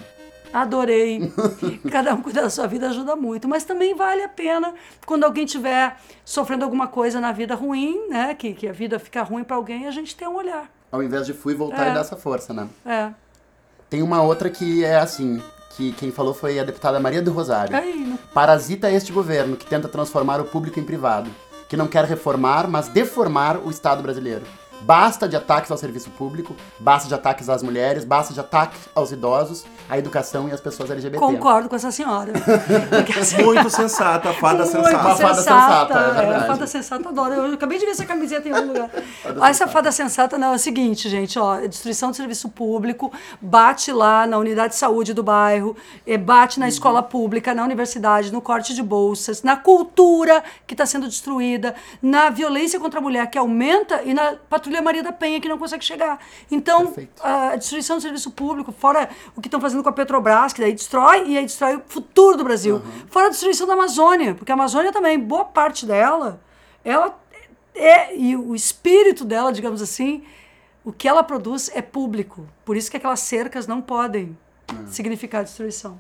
Adorei. 0.53 1.31
Cada 1.91 2.13
um 2.13 2.21
cuidar 2.21 2.41
da 2.41 2.49
sua 2.49 2.67
vida 2.67 2.87
ajuda 2.87 3.17
muito. 3.17 3.49
Mas 3.49 3.65
também 3.65 3.93
vale 3.93 4.23
a 4.23 4.29
pena 4.29 4.73
quando 5.05 5.25
alguém 5.25 5.43
estiver 5.43 5.97
sofrendo 6.23 6.63
alguma 6.63 6.87
coisa 6.87 7.19
na 7.19 7.33
vida 7.33 7.53
ruim, 7.53 8.07
né? 8.07 8.33
Que, 8.33 8.53
que 8.53 8.65
a 8.67 8.71
vida 8.71 8.97
fica 8.97 9.21
ruim 9.23 9.43
pra 9.43 9.57
alguém, 9.57 9.87
a 9.87 9.91
gente 9.91 10.15
ter 10.15 10.25
um 10.25 10.35
olhar. 10.35 10.71
Ao 10.89 11.03
invés 11.03 11.25
de 11.25 11.33
fui 11.33 11.53
voltar 11.53 11.87
É. 11.87 11.91
e 11.91 11.93
dar 11.93 11.99
essa 11.99 12.15
força, 12.15 12.53
né? 12.53 12.67
É. 12.85 13.09
Tem 13.89 14.01
uma 14.01 14.21
outra 14.21 14.49
que 14.49 14.85
é 14.85 14.95
assim, 14.97 15.41
que 15.77 15.91
quem 15.93 16.11
falou 16.11 16.33
foi 16.33 16.59
a 16.59 16.63
deputada 16.63 16.99
Maria 16.99 17.21
do 17.21 17.31
Rosário. 17.31 17.75
Aí, 17.75 17.95
não- 18.03 18.17
Parasita 18.33 18.91
este 18.91 19.11
governo 19.11 19.55
que 19.55 19.65
tenta 19.65 19.87
transformar 19.87 20.41
o 20.41 20.45
público 20.45 20.79
em 20.79 20.83
privado, 20.83 21.29
que 21.69 21.77
não 21.77 21.85
quer 21.87 22.03
reformar, 22.03 22.67
mas 22.67 22.87
deformar 22.87 23.57
o 23.57 23.69
Estado 23.69 24.01
brasileiro. 24.01 24.41
Basta 24.81 25.27
de 25.27 25.35
ataques 25.35 25.71
ao 25.71 25.77
serviço 25.77 26.09
público, 26.11 26.55
basta 26.79 27.07
de 27.07 27.13
ataques 27.13 27.49
às 27.49 27.63
mulheres, 27.63 28.03
basta 28.03 28.33
de 28.33 28.39
ataques 28.39 28.79
aos 28.93 29.11
idosos, 29.11 29.65
à 29.89 29.97
educação 29.97 30.47
e 30.47 30.51
às 30.51 30.61
pessoas 30.61 30.89
LGBT. 30.89 31.17
concordo 31.17 31.69
com 31.69 31.75
essa 31.75 31.91
senhora. 31.91 32.33
Assim, 33.19 33.43
Muito 33.43 33.69
sensata, 33.69 34.33
fada 34.33 34.63
Muito 34.63 34.71
sensata. 34.71 34.97
Uma 34.97 35.15
fada 35.15 35.35
sensata, 35.35 35.93
é 35.93 35.97
é, 35.97 36.13
verdade. 36.13 36.47
fada 36.47 36.67
sensata 36.67 37.09
adoro. 37.09 37.33
Eu 37.33 37.53
acabei 37.53 37.79
de 37.79 37.85
ver 37.85 37.91
essa 37.91 38.05
camiseta 38.05 38.47
em 38.47 38.51
algum 38.53 38.67
lugar. 38.67 38.89
Ah, 39.39 39.49
essa 39.49 39.67
fada 39.67 39.91
sensata 39.91 40.37
não 40.37 40.53
é 40.53 40.55
o 40.55 40.59
seguinte, 40.59 41.09
gente, 41.09 41.37
ó, 41.37 41.59
é 41.59 41.67
destruição 41.67 42.09
do 42.09 42.15
serviço 42.15 42.49
público, 42.49 43.11
bate 43.41 43.91
lá 43.91 44.25
na 44.25 44.37
unidade 44.37 44.69
de 44.69 44.79
saúde 44.79 45.13
do 45.13 45.21
bairro, 45.21 45.75
é, 46.05 46.17
bate 46.17 46.59
na 46.59 46.67
escola 46.67 47.03
pública, 47.03 47.53
na 47.53 47.63
universidade, 47.63 48.31
no 48.31 48.41
corte 48.41 48.73
de 48.73 48.81
bolsas, 48.81 49.43
na 49.43 49.55
cultura 49.55 50.43
que 50.65 50.73
está 50.73 50.85
sendo 50.85 51.07
destruída, 51.07 51.75
na 52.01 52.29
violência 52.29 52.79
contra 52.79 52.99
a 52.99 53.03
mulher 53.03 53.29
que 53.29 53.37
aumenta 53.37 54.01
e 54.03 54.13
na 54.13 54.35
patrulha 54.49 54.66
Maria 54.81 55.03
da 55.03 55.11
Penha 55.11 55.39
que 55.39 55.47
não 55.47 55.57
consegue 55.57 55.83
chegar. 55.83 56.19
Então, 56.51 56.85
Perfeito. 56.85 57.21
a 57.23 57.55
destruição 57.55 57.97
do 57.97 58.01
serviço 58.01 58.31
público, 58.31 58.71
fora 58.71 59.09
o 59.35 59.41
que 59.41 59.47
estão 59.47 59.59
fazendo 59.59 59.83
com 59.83 59.89
a 59.89 59.93
Petrobras, 59.93 60.53
que 60.53 60.61
daí 60.61 60.73
destrói 60.73 61.27
e 61.27 61.37
aí 61.37 61.45
destrói 61.45 61.77
o 61.77 61.83
futuro 61.87 62.37
do 62.37 62.43
Brasil. 62.43 62.81
Fora 63.09 63.27
a 63.27 63.29
destruição 63.29 63.67
da 63.67 63.73
Amazônia, 63.73 64.35
porque 64.35 64.51
a 64.51 64.55
Amazônia 64.55 64.91
também, 64.91 65.19
boa 65.19 65.45
parte 65.45 65.85
dela, 65.85 66.41
ela 66.83 67.17
é, 67.73 68.15
e 68.17 68.35
o 68.35 68.55
espírito 68.55 69.23
dela, 69.23 69.53
digamos 69.53 69.81
assim, 69.81 70.23
o 70.83 70.91
que 70.91 71.07
ela 71.07 71.23
produz 71.23 71.69
é 71.73 71.81
público. 71.81 72.47
Por 72.65 72.75
isso 72.75 72.89
que 72.89 72.97
aquelas 72.97 73.19
cercas 73.19 73.67
não 73.67 73.81
podem 73.81 74.37
significar 74.87 75.43
destruição. 75.43 75.99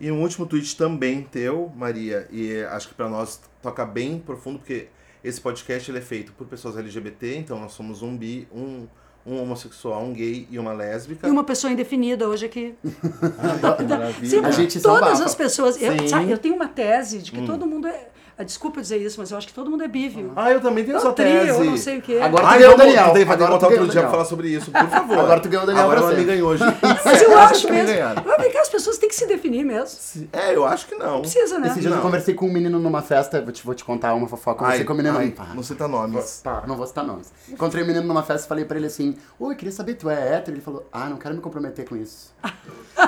E 0.00 0.10
um 0.10 0.20
último 0.20 0.46
tweet 0.46 0.76
também 0.76 1.22
teu, 1.22 1.72
Maria, 1.74 2.28
e 2.30 2.62
acho 2.64 2.88
que 2.88 2.94
pra 2.94 3.08
nós 3.08 3.40
toca 3.62 3.86
bem 3.86 4.18
profundo, 4.18 4.58
porque 4.58 4.88
esse 5.24 5.40
podcast 5.40 5.90
ele 5.90 5.98
é 5.98 6.02
feito 6.02 6.32
por 6.32 6.46
pessoas 6.46 6.76
LGBT, 6.76 7.38
então 7.38 7.58
nós 7.58 7.72
somos 7.72 8.02
um 8.02 8.14
bi, 8.14 8.46
um, 8.54 8.86
um 9.26 9.40
homossexual, 9.40 10.02
um 10.04 10.12
gay 10.12 10.46
e 10.50 10.58
uma 10.58 10.74
lésbica. 10.74 11.26
E 11.26 11.30
uma 11.30 11.44
pessoa 11.44 11.72
indefinida 11.72 12.28
hoje 12.28 12.44
aqui. 12.44 12.74
Maravilha. 13.88 14.28
Sim, 14.28 14.44
A 14.44 14.50
gente 14.50 14.80
todas 14.80 15.22
as 15.22 15.34
pessoas. 15.34 15.80
Eu, 15.80 16.06
sabe, 16.08 16.30
eu 16.30 16.36
tenho 16.36 16.54
uma 16.54 16.68
tese 16.68 17.20
de 17.20 17.32
que 17.32 17.44
todo 17.46 17.66
mundo 17.66 17.88
é. 17.88 18.08
Ah, 18.38 18.42
Desculpa 18.44 18.80
dizer 18.80 18.98
isso, 18.98 19.16
mas 19.20 19.30
eu 19.30 19.38
acho 19.38 19.46
que 19.46 19.52
todo 19.54 19.70
mundo 19.70 19.84
é 19.84 19.88
bi, 19.88 20.08
viu? 20.08 20.32
Ah, 20.36 20.50
eu 20.50 20.60
também 20.60 20.84
tenho 20.84 20.96
É 20.96 21.00
essa 21.00 21.12
trio, 21.12 21.40
tese. 21.40 21.48
eu 21.58 21.64
não 21.64 21.76
sei 21.76 21.98
o 21.98 22.02
que 22.02 22.16
é. 22.16 22.22
Agora- 22.22 22.46
Ai, 22.46 22.56
tu 22.56 22.60
ganhou 22.60 22.74
o 22.74 22.78
Daniel. 22.78 23.04
Vai 23.04 23.12
ter 23.12 23.18
que 23.26 23.32
Agora 23.32 23.38
botar 23.38 23.48
tu 23.48 23.52
outro 23.52 23.68
ganhou 23.70 23.84
o 23.84 23.90
dia 23.90 23.92
pra 23.92 24.00
Daniel. 24.02 24.10
falar 24.10 24.24
sobre 24.24 24.48
isso, 24.48 24.70
por 24.70 24.88
favor. 24.88 25.18
Agora 25.20 25.40
tu 25.40 25.48
ganhou 25.48 25.62
o 25.64 25.66
Daniel 25.66 25.84
Agora 25.84 26.00
pra 26.00 26.08
ela 26.10 26.18
me 26.18 26.24
você. 26.24 26.32
ganhou 26.32 26.48
hoje. 26.50 26.64
Mas 27.04 27.22
eu 27.22 27.38
acho 27.38 27.70
mesmo. 27.70 27.86
ver 27.94 28.50
que 28.50 28.58
as 28.58 28.68
pessoas 28.68 28.98
têm 28.98 29.08
que 29.08 29.14
se 29.14 29.26
definir 29.26 29.64
mesmo. 29.64 30.28
É, 30.32 30.54
eu 30.54 30.64
acho 30.66 30.86
que 30.86 30.94
não. 30.94 31.20
Precisa, 31.20 31.58
né? 31.58 31.68
Esses 31.68 31.80
dias 31.80 31.90
eu 31.92 31.96
Não. 31.96 32.02
conversei 32.02 32.34
com 32.34 32.46
um 32.46 32.52
menino 32.52 32.78
numa 32.78 33.02
festa, 33.02 33.40
vou 33.40 33.52
te, 33.52 33.64
vou 33.64 33.74
te 33.74 33.84
contar 33.84 34.14
uma 34.14 34.26
fofoca, 34.28 34.58
conversei 34.60 34.80
Ai, 34.80 34.86
com 34.86 34.92
um 34.92 34.96
menino... 34.96 35.18
ai, 35.18 35.30
Pá, 35.30 35.46
não 35.54 35.62
cita 35.62 35.86
nomes. 35.88 36.40
pá, 36.42 36.62
não 36.66 36.76
vou 36.76 36.86
citar 36.86 37.04
nomes. 37.04 37.32
Encontrei 37.48 37.82
um 37.84 37.86
menino 37.86 38.06
numa 38.06 38.22
festa 38.22 38.46
e 38.46 38.48
falei 38.48 38.64
pra 38.64 38.76
ele 38.76 38.86
assim, 38.86 39.16
oi, 39.38 39.54
queria 39.54 39.72
saber, 39.72 39.94
tu 39.94 40.10
é 40.10 40.34
hétero? 40.36 40.56
Ele 40.56 40.62
falou, 40.62 40.86
ah, 40.92 41.08
não 41.08 41.16
quero 41.16 41.34
me 41.34 41.40
comprometer 41.40 41.88
com 41.88 41.96
isso. 41.96 42.32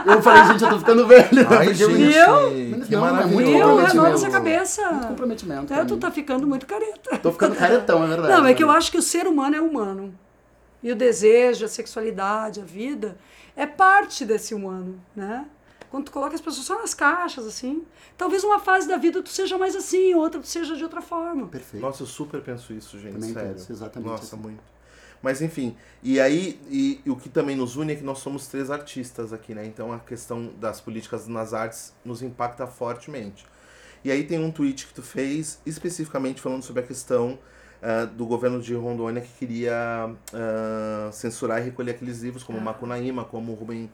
eu 0.06 0.22
falei, 0.22 0.44
gente, 0.52 0.62
eu 0.64 0.70
tô 0.70 0.78
ficando 0.78 1.06
velho. 1.06 1.28
Ai, 1.50 1.68
eu- 1.70 1.74
gente, 1.74 2.16
Menos 2.70 2.88
que 2.88 2.94
não, 2.96 3.06
é 3.06 3.24
muito 3.26 3.50
maravilhoso. 3.50 3.60
Comprometimento. 3.60 3.92
Renova 3.96 4.14
essa 4.14 4.30
cabeça. 4.30 4.82
Comprometimento. 5.16 5.72
É, 5.72 5.84
tu 5.84 5.96
tá 5.96 6.10
ficando 6.10 6.46
muito 6.46 6.66
careta. 6.66 7.18
Tô 7.18 7.32
ficando 7.32 7.56
caretão, 7.56 8.04
é 8.04 8.06
verdade. 8.06 8.32
Não, 8.32 8.46
é 8.46 8.54
que 8.54 8.62
eu 8.62 8.68
né? 8.68 8.74
acho 8.74 8.90
que 8.90 8.98
o 8.98 9.02
ser 9.02 9.26
humano 9.26 9.56
é 9.56 9.60
humano. 9.60 10.16
E 10.82 10.92
o 10.92 10.96
desejo, 10.96 11.64
a 11.64 11.68
sexualidade, 11.68 12.60
a 12.60 12.64
vida, 12.64 13.16
é 13.56 13.66
parte 13.66 14.24
desse 14.24 14.54
humano, 14.54 15.00
né? 15.14 15.46
Quando 15.90 16.04
tu 16.06 16.12
coloca 16.12 16.34
as 16.34 16.40
pessoas 16.40 16.66
só 16.66 16.78
nas 16.78 16.92
caixas, 16.92 17.46
assim, 17.46 17.84
talvez 18.18 18.44
uma 18.44 18.58
fase 18.58 18.86
da 18.86 18.96
vida 18.96 19.22
tu 19.22 19.30
seja 19.30 19.56
mais 19.56 19.74
assim, 19.74 20.14
outra 20.14 20.40
tu 20.40 20.46
seja 20.46 20.76
de 20.76 20.82
outra 20.82 21.00
forma. 21.00 21.46
Perfeito. 21.46 21.82
Nossa, 21.82 22.02
eu 22.02 22.06
super 22.06 22.42
penso 22.42 22.72
isso, 22.72 22.98
gente, 22.98 23.14
Também 23.14 23.32
sério. 23.32 23.52
penso 23.52 23.72
exatamente 23.72 24.10
Nossa, 24.10 24.36
assim. 24.36 24.42
muito. 24.42 24.62
Mas 25.22 25.40
enfim, 25.40 25.76
e 26.02 26.20
aí, 26.20 26.60
e, 26.68 27.00
e 27.04 27.10
o 27.10 27.16
que 27.16 27.28
também 27.28 27.56
nos 27.56 27.76
une 27.76 27.94
é 27.94 27.96
que 27.96 28.04
nós 28.04 28.18
somos 28.18 28.46
três 28.46 28.70
artistas 28.70 29.32
aqui, 29.32 29.54
né? 29.54 29.64
Então 29.64 29.92
a 29.92 29.98
questão 29.98 30.52
das 30.60 30.80
políticas 30.80 31.26
nas 31.26 31.54
artes 31.54 31.94
nos 32.04 32.20
impacta 32.22 32.66
fortemente. 32.66 33.46
E 34.06 34.10
aí 34.12 34.22
tem 34.22 34.38
um 34.38 34.52
tweet 34.52 34.86
que 34.86 34.94
tu 34.94 35.02
fez 35.02 35.58
especificamente 35.66 36.40
falando 36.40 36.62
sobre 36.62 36.80
a 36.80 36.86
questão 36.86 37.36
ah, 37.82 38.04
do 38.04 38.24
governo 38.24 38.62
de 38.62 38.72
Rondônia 38.72 39.20
que 39.20 39.32
queria 39.36 40.14
ah, 40.32 41.10
censurar 41.10 41.60
e 41.60 41.64
recolher 41.64 41.90
aqueles 41.90 42.22
livros 42.22 42.44
como 42.44 42.60
Macunaíma, 42.60 43.24
como 43.24 43.52
Rubem, 43.54 43.90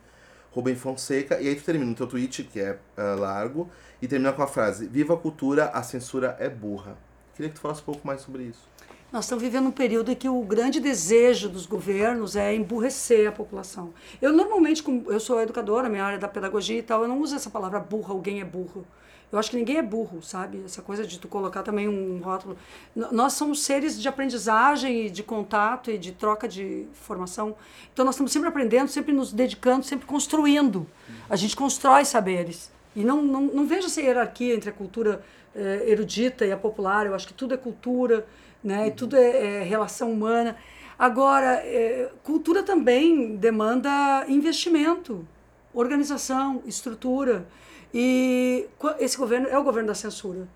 Rubem 0.51 0.77
Fonseca. 0.77 1.41
E 1.41 1.49
aí 1.49 1.55
tu 1.55 1.65
termina 1.65 1.91
o 1.91 1.95
teu 1.95 2.07
tweet, 2.07 2.45
que 2.45 2.61
é 2.61 2.79
ah, 2.95 3.17
largo, 3.19 3.71
e 4.03 4.07
termina 4.07 4.35
com 4.35 4.43
a 4.43 4.47
frase: 4.47 4.87
Viva 4.87 5.15
a 5.15 5.17
cultura, 5.17 5.69
a 5.69 5.83
censura 5.83 6.37
é 6.39 6.47
burra. 6.47 6.95
Queria 7.35 7.49
que 7.49 7.55
tu 7.55 7.63
falasse 7.63 7.81
um 7.81 7.85
pouco 7.87 8.07
mais 8.07 8.21
sobre 8.21 8.43
isso. 8.43 8.69
Nós 9.11 9.25
estamos 9.25 9.43
vivendo 9.43 9.69
um 9.69 9.73
período 9.73 10.13
em 10.13 10.15
que 10.15 10.29
o 10.29 10.43
grande 10.43 10.79
desejo 10.79 11.49
dos 11.49 11.65
governos 11.65 12.37
é 12.37 12.55
emburrecer 12.55 13.31
a 13.31 13.33
população. 13.33 13.95
Eu 14.21 14.31
normalmente, 14.31 14.83
como 14.83 15.11
eu 15.11 15.19
sou 15.19 15.41
educadora, 15.41 15.89
minha 15.89 16.05
área 16.05 16.17
é 16.17 16.19
da 16.19 16.29
pedagogia 16.29 16.79
e 16.79 16.83
tal, 16.83 17.01
eu 17.01 17.09
não 17.09 17.19
uso 17.19 17.35
essa 17.35 17.49
palavra 17.49 17.81
burra, 17.81 18.13
alguém 18.13 18.43
é 18.43 18.45
burro. 18.45 18.87
Eu 19.33 19.39
acho 19.39 19.51
que 19.51 19.57
ninguém 19.57 19.79
é 19.79 19.83
burro, 19.83 20.21
sabe? 20.23 20.61
Essa 20.63 20.83
coisa 20.83 21.07
de 21.07 21.19
tu 21.19 21.27
colocar 21.27 21.63
também 21.63 21.89
um 21.89 22.21
rótulo. 22.21 22.55
Nós 22.95 23.33
somos 23.33 23.65
seres 23.65 23.99
de 23.99 24.07
aprendizagem 24.07 25.07
e 25.07 25.11
de 25.11 25.23
contato 25.23 25.91
e 25.91 25.97
de 25.97 26.13
troca 26.13 26.47
de 26.47 26.87
formação. 26.93 27.57
Então 27.91 28.05
nós 28.05 28.15
estamos 28.15 28.31
sempre 28.31 28.51
aprendendo, 28.51 28.89
sempre 28.89 29.11
nos 29.11 29.33
dedicando, 29.33 29.87
sempre 29.87 30.07
construindo. 30.07 30.87
A 31.31 31.37
gente 31.37 31.57
constrói 31.57 32.05
saberes. 32.05 32.71
E 32.95 33.03
não, 33.03 33.23
não, 33.23 33.41
não 33.45 33.67
vejo 33.67 33.87
essa 33.87 34.03
hierarquia 34.03 34.55
entre 34.55 34.69
a 34.69 34.73
cultura 34.73 35.25
eh, 35.55 35.85
erudita 35.87 36.45
e 36.45 36.53
a 36.53 36.57
popular. 36.57 37.07
Eu 37.07 37.15
acho 37.15 37.27
que 37.27 37.33
tudo 37.33 37.55
é 37.55 37.57
cultura, 37.57 38.27
né? 38.63 38.89
E 38.89 38.91
tudo 38.91 39.17
é, 39.17 39.61
é 39.61 39.63
relação 39.63 40.13
humana. 40.13 40.59
Agora, 40.99 41.55
eh, 41.65 42.11
cultura 42.23 42.63
também 42.63 43.35
demanda 43.37 44.27
investimento, 44.29 45.27
organização, 45.73 46.63
estrutura. 46.67 47.47
E 47.93 48.69
esse 48.99 49.17
governo 49.17 49.49
é 49.49 49.59
o 49.59 49.63
governo 49.63 49.89
da 49.89 49.95
censura. 49.95 50.49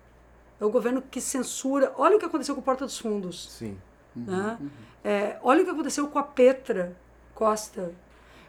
É 0.59 0.65
o 0.65 0.69
governo 0.69 1.01
que 1.01 1.21
censura. 1.21 1.93
Olha 1.97 2.15
o 2.15 2.19
que 2.19 2.25
aconteceu 2.25 2.55
com 2.55 2.61
o 2.61 2.63
Porta 2.63 2.85
dos 2.85 2.97
Fundos. 2.97 3.51
Sim. 3.51 3.77
Né? 4.15 4.57
É, 5.03 5.37
olha 5.43 5.61
o 5.61 5.65
que 5.65 5.71
aconteceu 5.71 6.07
com 6.07 6.17
a 6.17 6.23
Petra 6.23 6.97
Costa. 7.35 7.93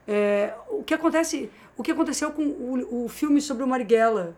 É, 0.06 0.54
o, 0.70 0.82
que 0.82 0.94
acontece, 0.94 1.50
o 1.76 1.82
que 1.82 1.92
aconteceu 1.92 2.30
com 2.30 2.42
o, 2.42 3.04
o 3.04 3.08
filme 3.08 3.40
sobre 3.42 3.62
o 3.62 3.66
Marighella. 3.66 4.36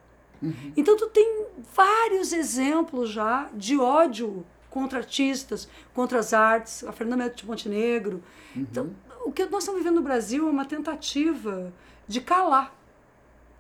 Então, 0.74 0.96
tu 0.96 1.07
tem 1.09 1.44
vários 1.74 2.32
exemplos 2.32 3.11
já 3.11 3.51
de 3.53 3.78
ódio 3.78 4.44
contra 4.70 4.98
artistas, 4.98 5.68
contra 5.92 6.18
as 6.18 6.32
artes, 6.32 6.82
a 6.84 6.92
Fernanda 6.92 7.28
de 7.28 7.46
Montenegro. 7.46 8.22
Então, 8.57 8.90
o 9.24 9.32
que 9.32 9.44
nós 9.46 9.64
estamos 9.64 9.82
vivendo 9.82 9.96
no 9.96 10.03
Brasil 10.03 10.48
é 10.48 10.51
uma 10.51 10.64
tentativa 10.64 11.72
de 12.09 12.20
calar. 12.20 12.74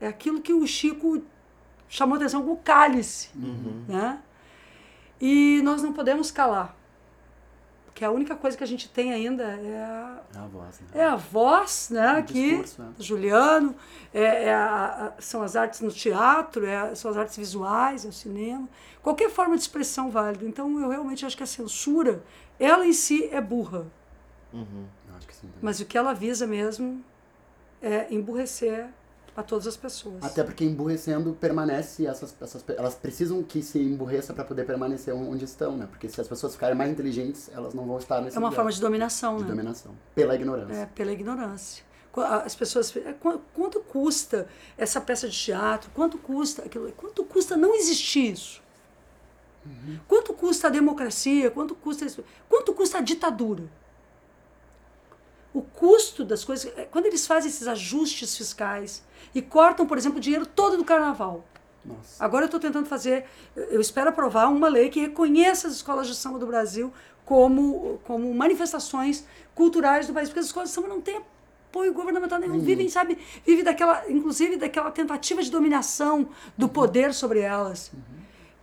É 0.00 0.06
aquilo 0.08 0.40
que 0.40 0.52
o 0.52 0.66
Chico 0.66 1.22
chamou 1.88 2.16
atenção 2.16 2.42
como 2.42 2.56
cálice. 2.58 3.28
Né? 3.88 4.18
E 5.20 5.60
nós 5.62 5.82
não 5.82 5.92
podemos 5.92 6.30
calar. 6.30 6.74
Porque 7.84 8.00
que 8.00 8.04
a 8.04 8.10
única 8.10 8.34
coisa 8.34 8.56
que 8.56 8.64
a 8.64 8.66
gente 8.66 8.88
tem 8.88 9.12
ainda 9.12 9.42
é 9.42 9.82
a, 9.82 10.22
É 10.34 10.38
a 10.38 10.46
voz, 10.46 10.80
né? 10.80 10.86
é 10.94 11.04
a 11.04 11.16
voz, 11.16 11.90
né? 11.90 12.14
O 12.14 12.16
Aqui, 12.18 12.50
discurso, 12.50 12.82
né? 12.82 12.92
Juliano, 12.98 13.76
é, 14.14 14.44
é 14.44 14.54
a- 14.54 15.12
a- 15.18 15.20
são 15.20 15.42
as 15.42 15.54
artes 15.54 15.80
no 15.82 15.90
teatro, 15.90 16.64
é, 16.64 16.94
são 16.94 17.10
as 17.10 17.18
artes 17.18 17.36
visuais, 17.36 18.06
é 18.06 18.08
o 18.08 18.12
cinema. 18.12 18.66
Qualquer 19.02 19.28
forma 19.30 19.54
de 19.54 19.60
expressão 19.62 20.10
válida. 20.10 20.46
Então, 20.46 20.80
eu 20.80 20.88
realmente 20.88 21.26
acho 21.26 21.36
que 21.36 21.42
a 21.42 21.46
censura, 21.46 22.22
ela 22.58 22.86
em 22.86 22.92
si 22.94 23.28
é 23.30 23.40
burra. 23.40 23.86
Eu 24.54 24.64
acho 25.18 25.26
que 25.28 25.34
sim. 25.34 25.42
também. 25.48 25.58
Mas 25.60 25.80
o 25.80 25.84
que 25.84 25.98
ela 25.98 26.14
visa 26.14 26.46
mesmo 26.46 27.04
é 27.82 28.06
emburrecer 28.14 28.88
a 29.36 29.42
todas 29.42 29.66
as 29.66 29.76
pessoas. 29.76 30.22
Até 30.22 30.42
porque 30.44 30.64
emburrecendo 30.64 31.32
permanece 31.40 32.06
essas, 32.06 32.34
essas 32.40 32.64
elas 32.76 32.94
precisam 32.94 33.42
que 33.42 33.62
se 33.62 33.78
emburreça 33.78 34.34
para 34.34 34.44
poder 34.44 34.64
permanecer 34.66 35.14
onde 35.14 35.44
estão, 35.44 35.76
né? 35.76 35.86
Porque 35.90 36.08
se 36.08 36.20
as 36.20 36.26
pessoas 36.28 36.54
ficarem 36.54 36.76
mais 36.76 36.90
inteligentes, 36.90 37.48
elas 37.52 37.72
não 37.74 37.86
vão 37.86 37.98
estar 37.98 38.20
nesse 38.20 38.36
é 38.36 38.38
uma 38.38 38.48
lugar 38.48 38.56
forma 38.56 38.72
de 38.72 38.80
dominação, 38.80 39.36
de 39.36 39.42
né? 39.44 39.48
dominação 39.50 39.92
pela 40.14 40.34
ignorância. 40.34 40.74
É, 40.74 40.86
pela 40.86 41.12
ignorância. 41.12 41.84
As 42.44 42.56
pessoas. 42.56 42.94
é, 42.96 43.12
qu- 43.12 43.40
Quanto 43.54 43.80
custa 43.80 44.48
essa 44.76 45.00
peça 45.00 45.28
de 45.28 45.38
teatro? 45.38 45.90
Quanto 45.94 46.18
custa 46.18 46.62
aquilo? 46.62 46.90
Quanto 46.92 47.24
custa 47.24 47.56
não 47.56 47.74
existir 47.74 48.32
isso? 48.32 48.60
Quanto 50.08 50.32
custa 50.34 50.66
a 50.66 50.70
democracia? 50.70 51.50
Quanto 51.50 51.74
custa 51.74 52.04
isso? 52.04 52.24
Quanto 52.48 52.72
custa 52.74 52.98
a 52.98 53.00
ditadura? 53.00 53.62
O 55.52 55.62
custo 55.62 56.24
das 56.24 56.44
coisas. 56.44 56.72
é, 56.76 56.84
Quando 56.84 57.06
eles 57.06 57.26
fazem 57.26 57.48
esses 57.50 57.66
ajustes 57.68 58.36
fiscais 58.36 59.02
e 59.34 59.40
cortam, 59.42 59.86
por 59.86 59.98
exemplo, 59.98 60.18
o 60.18 60.20
dinheiro 60.20 60.46
todo 60.46 60.76
do 60.76 60.84
carnaval. 60.84 61.44
Nossa. 61.84 62.22
Agora 62.22 62.44
eu 62.44 62.46
estou 62.46 62.60
tentando 62.60 62.86
fazer, 62.86 63.24
eu 63.56 63.80
espero 63.80 64.10
aprovar 64.10 64.48
uma 64.48 64.68
lei 64.68 64.90
que 64.90 65.00
reconheça 65.00 65.68
as 65.68 65.74
escolas 65.74 66.06
de 66.06 66.14
samba 66.14 66.38
do 66.38 66.46
Brasil 66.46 66.92
como, 67.24 68.00
como 68.04 68.32
manifestações 68.34 69.24
culturais 69.54 70.06
do 70.06 70.12
país, 70.12 70.28
porque 70.28 70.40
as 70.40 70.46
escolas 70.46 70.68
de 70.68 70.74
samba 70.74 70.88
não 70.88 71.00
têm 71.00 71.20
apoio 71.70 71.94
governamental 71.94 72.38
nenhum, 72.38 72.58
vivem, 72.58 72.88
sabe, 72.88 73.16
vivem 73.46 73.62
daquela, 73.64 74.10
inclusive 74.10 74.56
daquela 74.56 74.90
tentativa 74.90 75.40
de 75.42 75.50
dominação 75.50 76.28
do 76.58 76.68
poder 76.68 77.14
sobre 77.14 77.38
elas. 77.38 77.92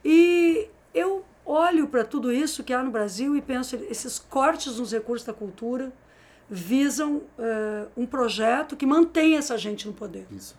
E 0.03 0.69
eu 0.93 1.23
olho 1.45 1.87
para 1.87 2.03
tudo 2.03 2.31
isso 2.31 2.63
que 2.63 2.73
há 2.73 2.83
no 2.83 2.91
Brasil 2.91 3.35
e 3.35 3.41
penso, 3.41 3.77
esses 3.89 4.19
cortes 4.19 4.77
nos 4.77 4.91
recursos 4.91 5.25
da 5.25 5.33
cultura 5.33 5.93
visam 6.49 7.23
eh, 7.37 7.87
um 7.95 8.05
projeto 8.05 8.75
que 8.75 8.85
mantém 8.85 9.35
essa 9.35 9.57
gente 9.57 9.87
no 9.87 9.93
poder. 9.93 10.25
Isso. 10.31 10.55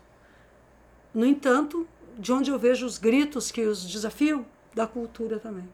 No 1.13 1.25
entanto, 1.25 1.87
de 2.17 2.31
onde 2.31 2.51
eu 2.51 2.59
vejo 2.59 2.85
os 2.85 2.97
gritos 2.97 3.51
que 3.51 3.61
os 3.61 3.83
desafiam, 3.83 4.45
da 4.73 4.85
cultura 4.85 5.39
também. 5.39 5.67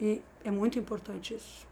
E 0.00 0.22
é 0.44 0.50
muito 0.50 0.78
importante 0.78 1.34
isso. 1.34 1.66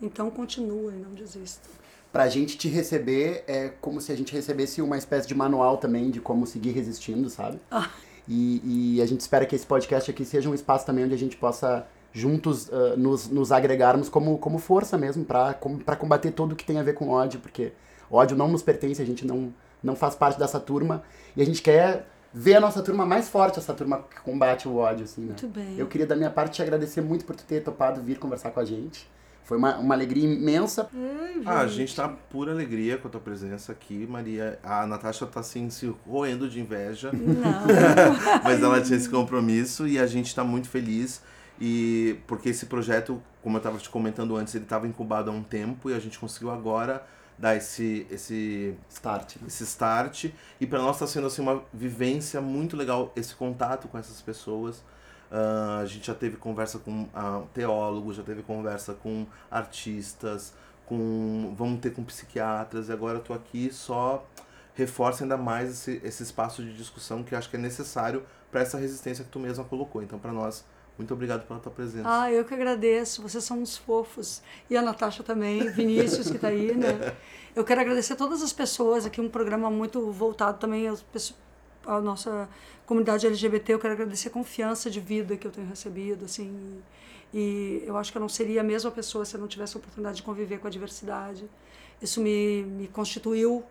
Então, 0.00 0.30
continuem, 0.30 0.96
não 0.96 1.12
desistam. 1.12 1.70
Pra 2.12 2.28
gente 2.28 2.56
te 2.56 2.68
receber 2.68 3.44
é 3.46 3.68
como 3.80 4.00
se 4.00 4.10
a 4.10 4.16
gente 4.16 4.32
recebesse 4.32 4.80
uma 4.80 4.96
espécie 4.96 5.28
de 5.28 5.34
manual 5.34 5.76
também 5.76 6.10
de 6.10 6.20
como 6.20 6.46
seguir 6.46 6.70
resistindo, 6.70 7.28
sabe? 7.28 7.60
Ah. 7.70 7.90
E, 8.26 8.96
e 8.96 9.02
a 9.02 9.06
gente 9.06 9.20
espera 9.20 9.44
que 9.44 9.54
esse 9.54 9.66
podcast 9.66 10.10
aqui 10.10 10.24
seja 10.24 10.48
um 10.48 10.54
espaço 10.54 10.86
também 10.86 11.04
onde 11.04 11.14
a 11.14 11.18
gente 11.18 11.36
possa 11.36 11.86
juntos 12.12 12.70
ah, 12.72 12.94
nos, 12.96 13.28
nos 13.28 13.52
agregarmos 13.52 14.08
como, 14.08 14.38
como 14.38 14.58
força 14.58 14.96
mesmo 14.98 15.24
pra 15.24 15.54
combater 15.96 16.30
tudo 16.32 16.56
que 16.56 16.64
tem 16.64 16.78
a 16.78 16.82
ver 16.82 16.94
com 16.94 17.08
ódio, 17.08 17.40
porque 17.40 17.72
ódio 18.10 18.36
não 18.36 18.48
nos 18.48 18.62
pertence, 18.62 19.00
a 19.00 19.06
gente 19.06 19.26
não, 19.26 19.52
não 19.82 19.94
faz 19.94 20.14
parte 20.14 20.38
dessa 20.38 20.58
turma 20.58 21.02
e 21.36 21.42
a 21.42 21.44
gente 21.44 21.62
quer 21.62 22.06
ver 22.32 22.56
a 22.56 22.60
nossa 22.60 22.82
turma 22.82 23.06
mais 23.06 23.28
forte, 23.28 23.58
essa 23.58 23.72
turma 23.72 24.04
que 24.08 24.20
combate 24.20 24.68
o 24.68 24.76
ódio, 24.76 25.04
assim, 25.04 25.22
né? 25.22 25.28
Muito 25.28 25.48
bem. 25.48 25.78
Eu 25.78 25.86
queria, 25.86 26.06
da 26.06 26.14
minha 26.14 26.30
parte, 26.30 26.56
te 26.56 26.62
agradecer 26.62 27.00
muito 27.00 27.24
por 27.24 27.34
tu 27.34 27.44
ter 27.44 27.62
topado 27.62 28.02
vir 28.02 28.18
conversar 28.18 28.50
com 28.50 28.60
a 28.60 28.64
gente. 28.64 29.08
Foi 29.44 29.56
uma, 29.56 29.78
uma 29.78 29.94
alegria 29.94 30.24
imensa. 30.24 30.90
Ah, 31.46 31.60
a 31.60 31.66
gente 31.66 31.96
tá 31.96 32.06
pura 32.06 32.52
alegria 32.52 32.98
com 32.98 33.08
a 33.08 33.10
tua 33.10 33.20
presença 33.20 33.72
aqui, 33.72 34.06
Maria. 34.06 34.58
A 34.62 34.86
Natasha 34.86 35.24
tá 35.24 35.40
assim 35.40 35.70
se 35.70 35.90
roendo 36.06 36.50
de 36.50 36.60
inveja, 36.60 37.10
Não. 37.12 37.64
mas 38.44 38.62
ela 38.62 38.78
tinha 38.82 38.98
esse 38.98 39.08
compromisso 39.08 39.88
e 39.88 39.98
a 39.98 40.06
gente 40.06 40.34
tá 40.34 40.44
muito 40.44 40.68
feliz. 40.68 41.22
E 41.60 42.20
porque 42.26 42.50
esse 42.50 42.66
projeto, 42.66 43.20
como 43.42 43.56
eu 43.56 43.60
tava 43.60 43.78
te 43.78 43.90
comentando 43.90 44.36
antes, 44.36 44.54
ele 44.54 44.64
tava 44.64 44.86
incubado 44.86 45.30
há 45.30 45.34
um 45.34 45.42
tempo 45.42 45.90
e 45.90 45.94
a 45.94 45.98
gente 45.98 46.18
conseguiu 46.18 46.50
agora 46.50 47.04
dar 47.38 47.56
esse 47.56 48.06
esse 48.10 48.74
Start. 48.90 49.36
né? 49.36 49.46
esse 49.46 49.62
start 49.62 50.24
e 50.60 50.66
para 50.66 50.80
nós 50.80 50.96
está 50.96 51.06
sendo 51.06 51.28
assim 51.28 51.40
uma 51.40 51.62
vivência 51.72 52.40
muito 52.40 52.76
legal 52.76 53.12
esse 53.14 53.34
contato 53.34 53.86
com 53.86 53.96
essas 53.96 54.20
pessoas 54.20 54.82
Ah, 55.30 55.78
a 55.82 55.86
gente 55.86 56.06
já 56.06 56.14
teve 56.14 56.36
conversa 56.36 56.78
com 56.78 57.06
ah, 57.14 57.42
teólogos 57.54 58.16
já 58.16 58.22
teve 58.22 58.42
conversa 58.42 58.94
com 58.94 59.26
artistas 59.50 60.52
com 60.86 61.54
vamos 61.56 61.80
ter 61.80 61.92
com 61.92 62.02
psiquiatras 62.02 62.88
e 62.88 62.92
agora 62.92 63.20
tô 63.20 63.32
aqui 63.32 63.70
só 63.72 64.26
reforça 64.74 65.24
ainda 65.24 65.36
mais 65.36 65.70
esse, 65.70 66.00
esse 66.02 66.22
espaço 66.22 66.62
de 66.62 66.72
discussão 66.74 67.22
que 67.22 67.34
acho 67.36 67.48
que 67.50 67.56
é 67.56 67.60
necessário 67.60 68.24
para 68.50 68.62
essa 68.62 68.78
resistência 68.78 69.24
que 69.24 69.30
tu 69.30 69.38
mesma 69.38 69.64
colocou 69.64 70.02
então 70.02 70.18
para 70.18 70.32
nós 70.32 70.64
muito 70.98 71.14
obrigado 71.14 71.46
pela 71.46 71.58
tua 71.60 71.72
presença 71.72 72.06
Ah, 72.08 72.30
eu 72.32 72.44
que 72.44 72.52
agradeço. 72.52 73.22
Vocês 73.22 73.42
são 73.44 73.58
uns 73.60 73.76
fofos. 73.76 74.42
E 74.68 74.76
a 74.76 74.82
Natasha 74.82 75.22
também, 75.22 75.70
Vinícius, 75.70 76.28
que 76.28 76.36
está 76.36 76.48
aí, 76.48 76.74
né? 76.74 77.14
Eu 77.56 77.64
quero 77.64 77.80
agradecer 77.80 78.12
a 78.12 78.16
todas 78.16 78.40
as 78.42 78.52
pessoas 78.52 79.04
aqui, 79.06 79.20
um 79.20 79.28
programa 79.28 79.68
muito 79.70 80.12
voltado 80.12 80.58
também 80.58 80.86
às 80.86 81.02
pessoas- 81.02 81.38
à 81.86 82.00
nossa 82.00 82.48
comunidade 82.86 83.26
LGBT. 83.26 83.74
Eu 83.74 83.78
quero 83.80 83.94
agradecer 83.94 84.28
a 84.28 84.30
confiança 84.30 84.88
de 84.90 85.00
vida 85.00 85.36
que 85.36 85.44
eu 85.46 85.50
tenho 85.50 85.66
recebido, 85.66 86.24
assim. 86.26 86.80
E 87.34 87.82
eu 87.84 87.96
acho 87.96 88.12
que 88.12 88.18
eu 88.18 88.20
não 88.20 88.28
seria 88.28 88.60
a 88.60 88.64
mesma 88.64 88.90
pessoa 88.90 89.24
se 89.24 89.34
eu 89.34 89.40
não 89.40 89.48
tivesse 89.48 89.76
a 89.76 89.78
oportunidade 89.80 90.18
de 90.18 90.22
conviver 90.22 90.58
com 90.58 90.66
a 90.68 90.70
diversidade. 90.70 91.48
Isso 92.00 92.20
me, 92.20 92.62
me 92.62 92.86
constituiu 92.88 93.64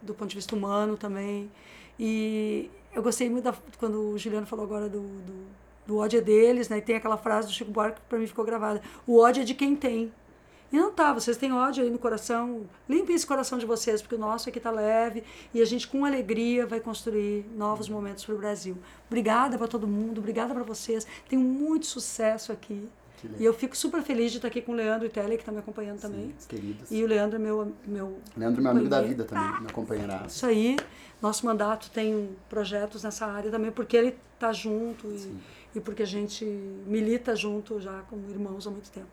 do 0.00 0.14
ponto 0.14 0.30
de 0.30 0.36
vista 0.36 0.54
humano 0.56 0.96
também. 0.96 1.50
E 1.98 2.70
eu 2.94 3.02
gostei 3.02 3.28
muito 3.28 3.44
da, 3.44 3.54
quando 3.78 4.00
o 4.14 4.18
Juliano 4.18 4.46
falou 4.46 4.64
agora 4.64 4.88
do, 4.88 5.00
do, 5.00 5.46
do 5.86 5.98
ódio 5.98 6.18
é 6.18 6.22
deles, 6.22 6.68
né? 6.68 6.78
E 6.78 6.82
tem 6.82 6.96
aquela 6.96 7.16
frase 7.16 7.48
do 7.48 7.52
Chico 7.52 7.70
Buarque 7.70 8.00
que 8.00 8.06
para 8.08 8.18
mim 8.18 8.26
ficou 8.26 8.44
gravada: 8.44 8.80
o 9.06 9.18
ódio 9.18 9.42
é 9.42 9.44
de 9.44 9.54
quem 9.54 9.74
tem. 9.74 10.12
E 10.72 10.76
não 10.76 10.90
tá, 10.90 11.12
vocês 11.12 11.36
têm 11.36 11.52
ódio 11.52 11.84
aí 11.84 11.90
no 11.90 11.98
coração, 11.98 12.62
limpem 12.88 13.14
esse 13.14 13.26
coração 13.26 13.58
de 13.58 13.66
vocês, 13.66 14.00
porque 14.00 14.14
o 14.14 14.18
nosso 14.18 14.48
aqui 14.48 14.58
tá 14.58 14.70
leve 14.70 15.22
e 15.52 15.60
a 15.60 15.66
gente 15.66 15.86
com 15.86 16.06
alegria 16.06 16.66
vai 16.66 16.80
construir 16.80 17.44
novos 17.54 17.90
momentos 17.90 18.24
para 18.24 18.34
o 18.34 18.38
Brasil. 18.38 18.78
Obrigada 19.06 19.58
para 19.58 19.68
todo 19.68 19.86
mundo, 19.86 20.18
obrigada 20.18 20.54
para 20.54 20.62
vocês. 20.62 21.06
Tenho 21.28 21.42
muito 21.42 21.84
sucesso 21.84 22.52
aqui. 22.52 22.88
E 23.38 23.44
eu 23.44 23.54
fico 23.54 23.76
super 23.76 24.02
feliz 24.02 24.32
de 24.32 24.38
estar 24.38 24.48
aqui 24.48 24.60
com 24.60 24.72
o 24.72 24.74
Leandro 24.74 25.06
e 25.06 25.10
Tele, 25.10 25.36
que 25.36 25.42
está 25.42 25.52
me 25.52 25.58
acompanhando 25.58 26.00
também. 26.00 26.34
Sim, 26.38 26.48
queridos. 26.48 26.90
E 26.90 27.04
o 27.04 27.06
Leandro 27.06 27.36
é 27.36 27.38
meu, 27.38 27.72
meu 27.86 28.18
Leandro, 28.36 28.62
meu 28.62 28.70
amigo 28.72 28.88
da 28.88 29.02
vida 29.02 29.24
também, 29.24 29.60
meu 29.60 29.72
companheiraço. 29.72 30.36
Isso 30.36 30.46
aí, 30.46 30.76
nosso 31.20 31.46
mandato 31.46 31.90
tem 31.90 32.30
projetos 32.48 33.04
nessa 33.04 33.26
área 33.26 33.50
também, 33.50 33.70
porque 33.70 33.96
ele 33.96 34.16
está 34.34 34.52
junto 34.52 35.06
e, 35.08 35.36
e 35.74 35.80
porque 35.80 36.02
a 36.02 36.06
gente 36.06 36.44
milita 36.44 37.34
junto 37.34 37.80
já 37.80 38.02
como 38.08 38.28
irmãos 38.28 38.66
há 38.66 38.70
muito 38.70 38.90
tempo. 38.90 39.08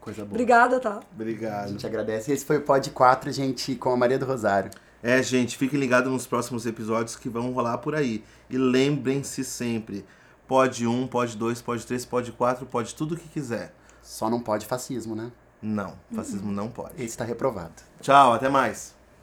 Coisa 0.00 0.22
boa. 0.22 0.30
Obrigada, 0.30 0.78
tá? 0.78 1.00
A 1.00 1.14
obrigado 1.14 1.68
gente 1.68 1.86
agradece. 1.86 2.32
Esse 2.32 2.44
foi 2.44 2.58
o 2.58 2.62
Pod 2.62 2.88
4, 2.90 3.32
gente, 3.32 3.74
com 3.74 3.90
a 3.90 3.96
Maria 3.96 4.18
do 4.18 4.24
Rosário. 4.24 4.70
É, 5.02 5.22
gente, 5.22 5.56
fiquem 5.56 5.78
ligados 5.78 6.10
nos 6.10 6.26
próximos 6.26 6.64
episódios 6.64 7.16
que 7.16 7.28
vão 7.28 7.52
rolar 7.52 7.78
por 7.78 7.94
aí. 7.94 8.24
E 8.48 8.56
lembrem-se 8.56 9.44
sempre: 9.44 10.04
pode 10.46 10.86
um, 10.86 11.06
pode 11.06 11.36
dois, 11.36 11.60
pode 11.60 11.86
três, 11.86 12.04
pode 12.04 12.32
quatro, 12.32 12.66
pode 12.66 12.94
tudo 12.94 13.14
o 13.14 13.18
que 13.18 13.28
quiser. 13.28 13.74
Só 14.02 14.30
não 14.30 14.40
pode 14.40 14.66
fascismo, 14.66 15.14
né? 15.14 15.30
Não, 15.60 15.94
fascismo 16.14 16.52
não 16.52 16.68
pode. 16.68 16.94
Esse 16.94 17.06
está 17.06 17.24
reprovado. 17.24 17.74
Tchau, 18.00 18.32
até 18.32 18.48
mais. 18.48 18.95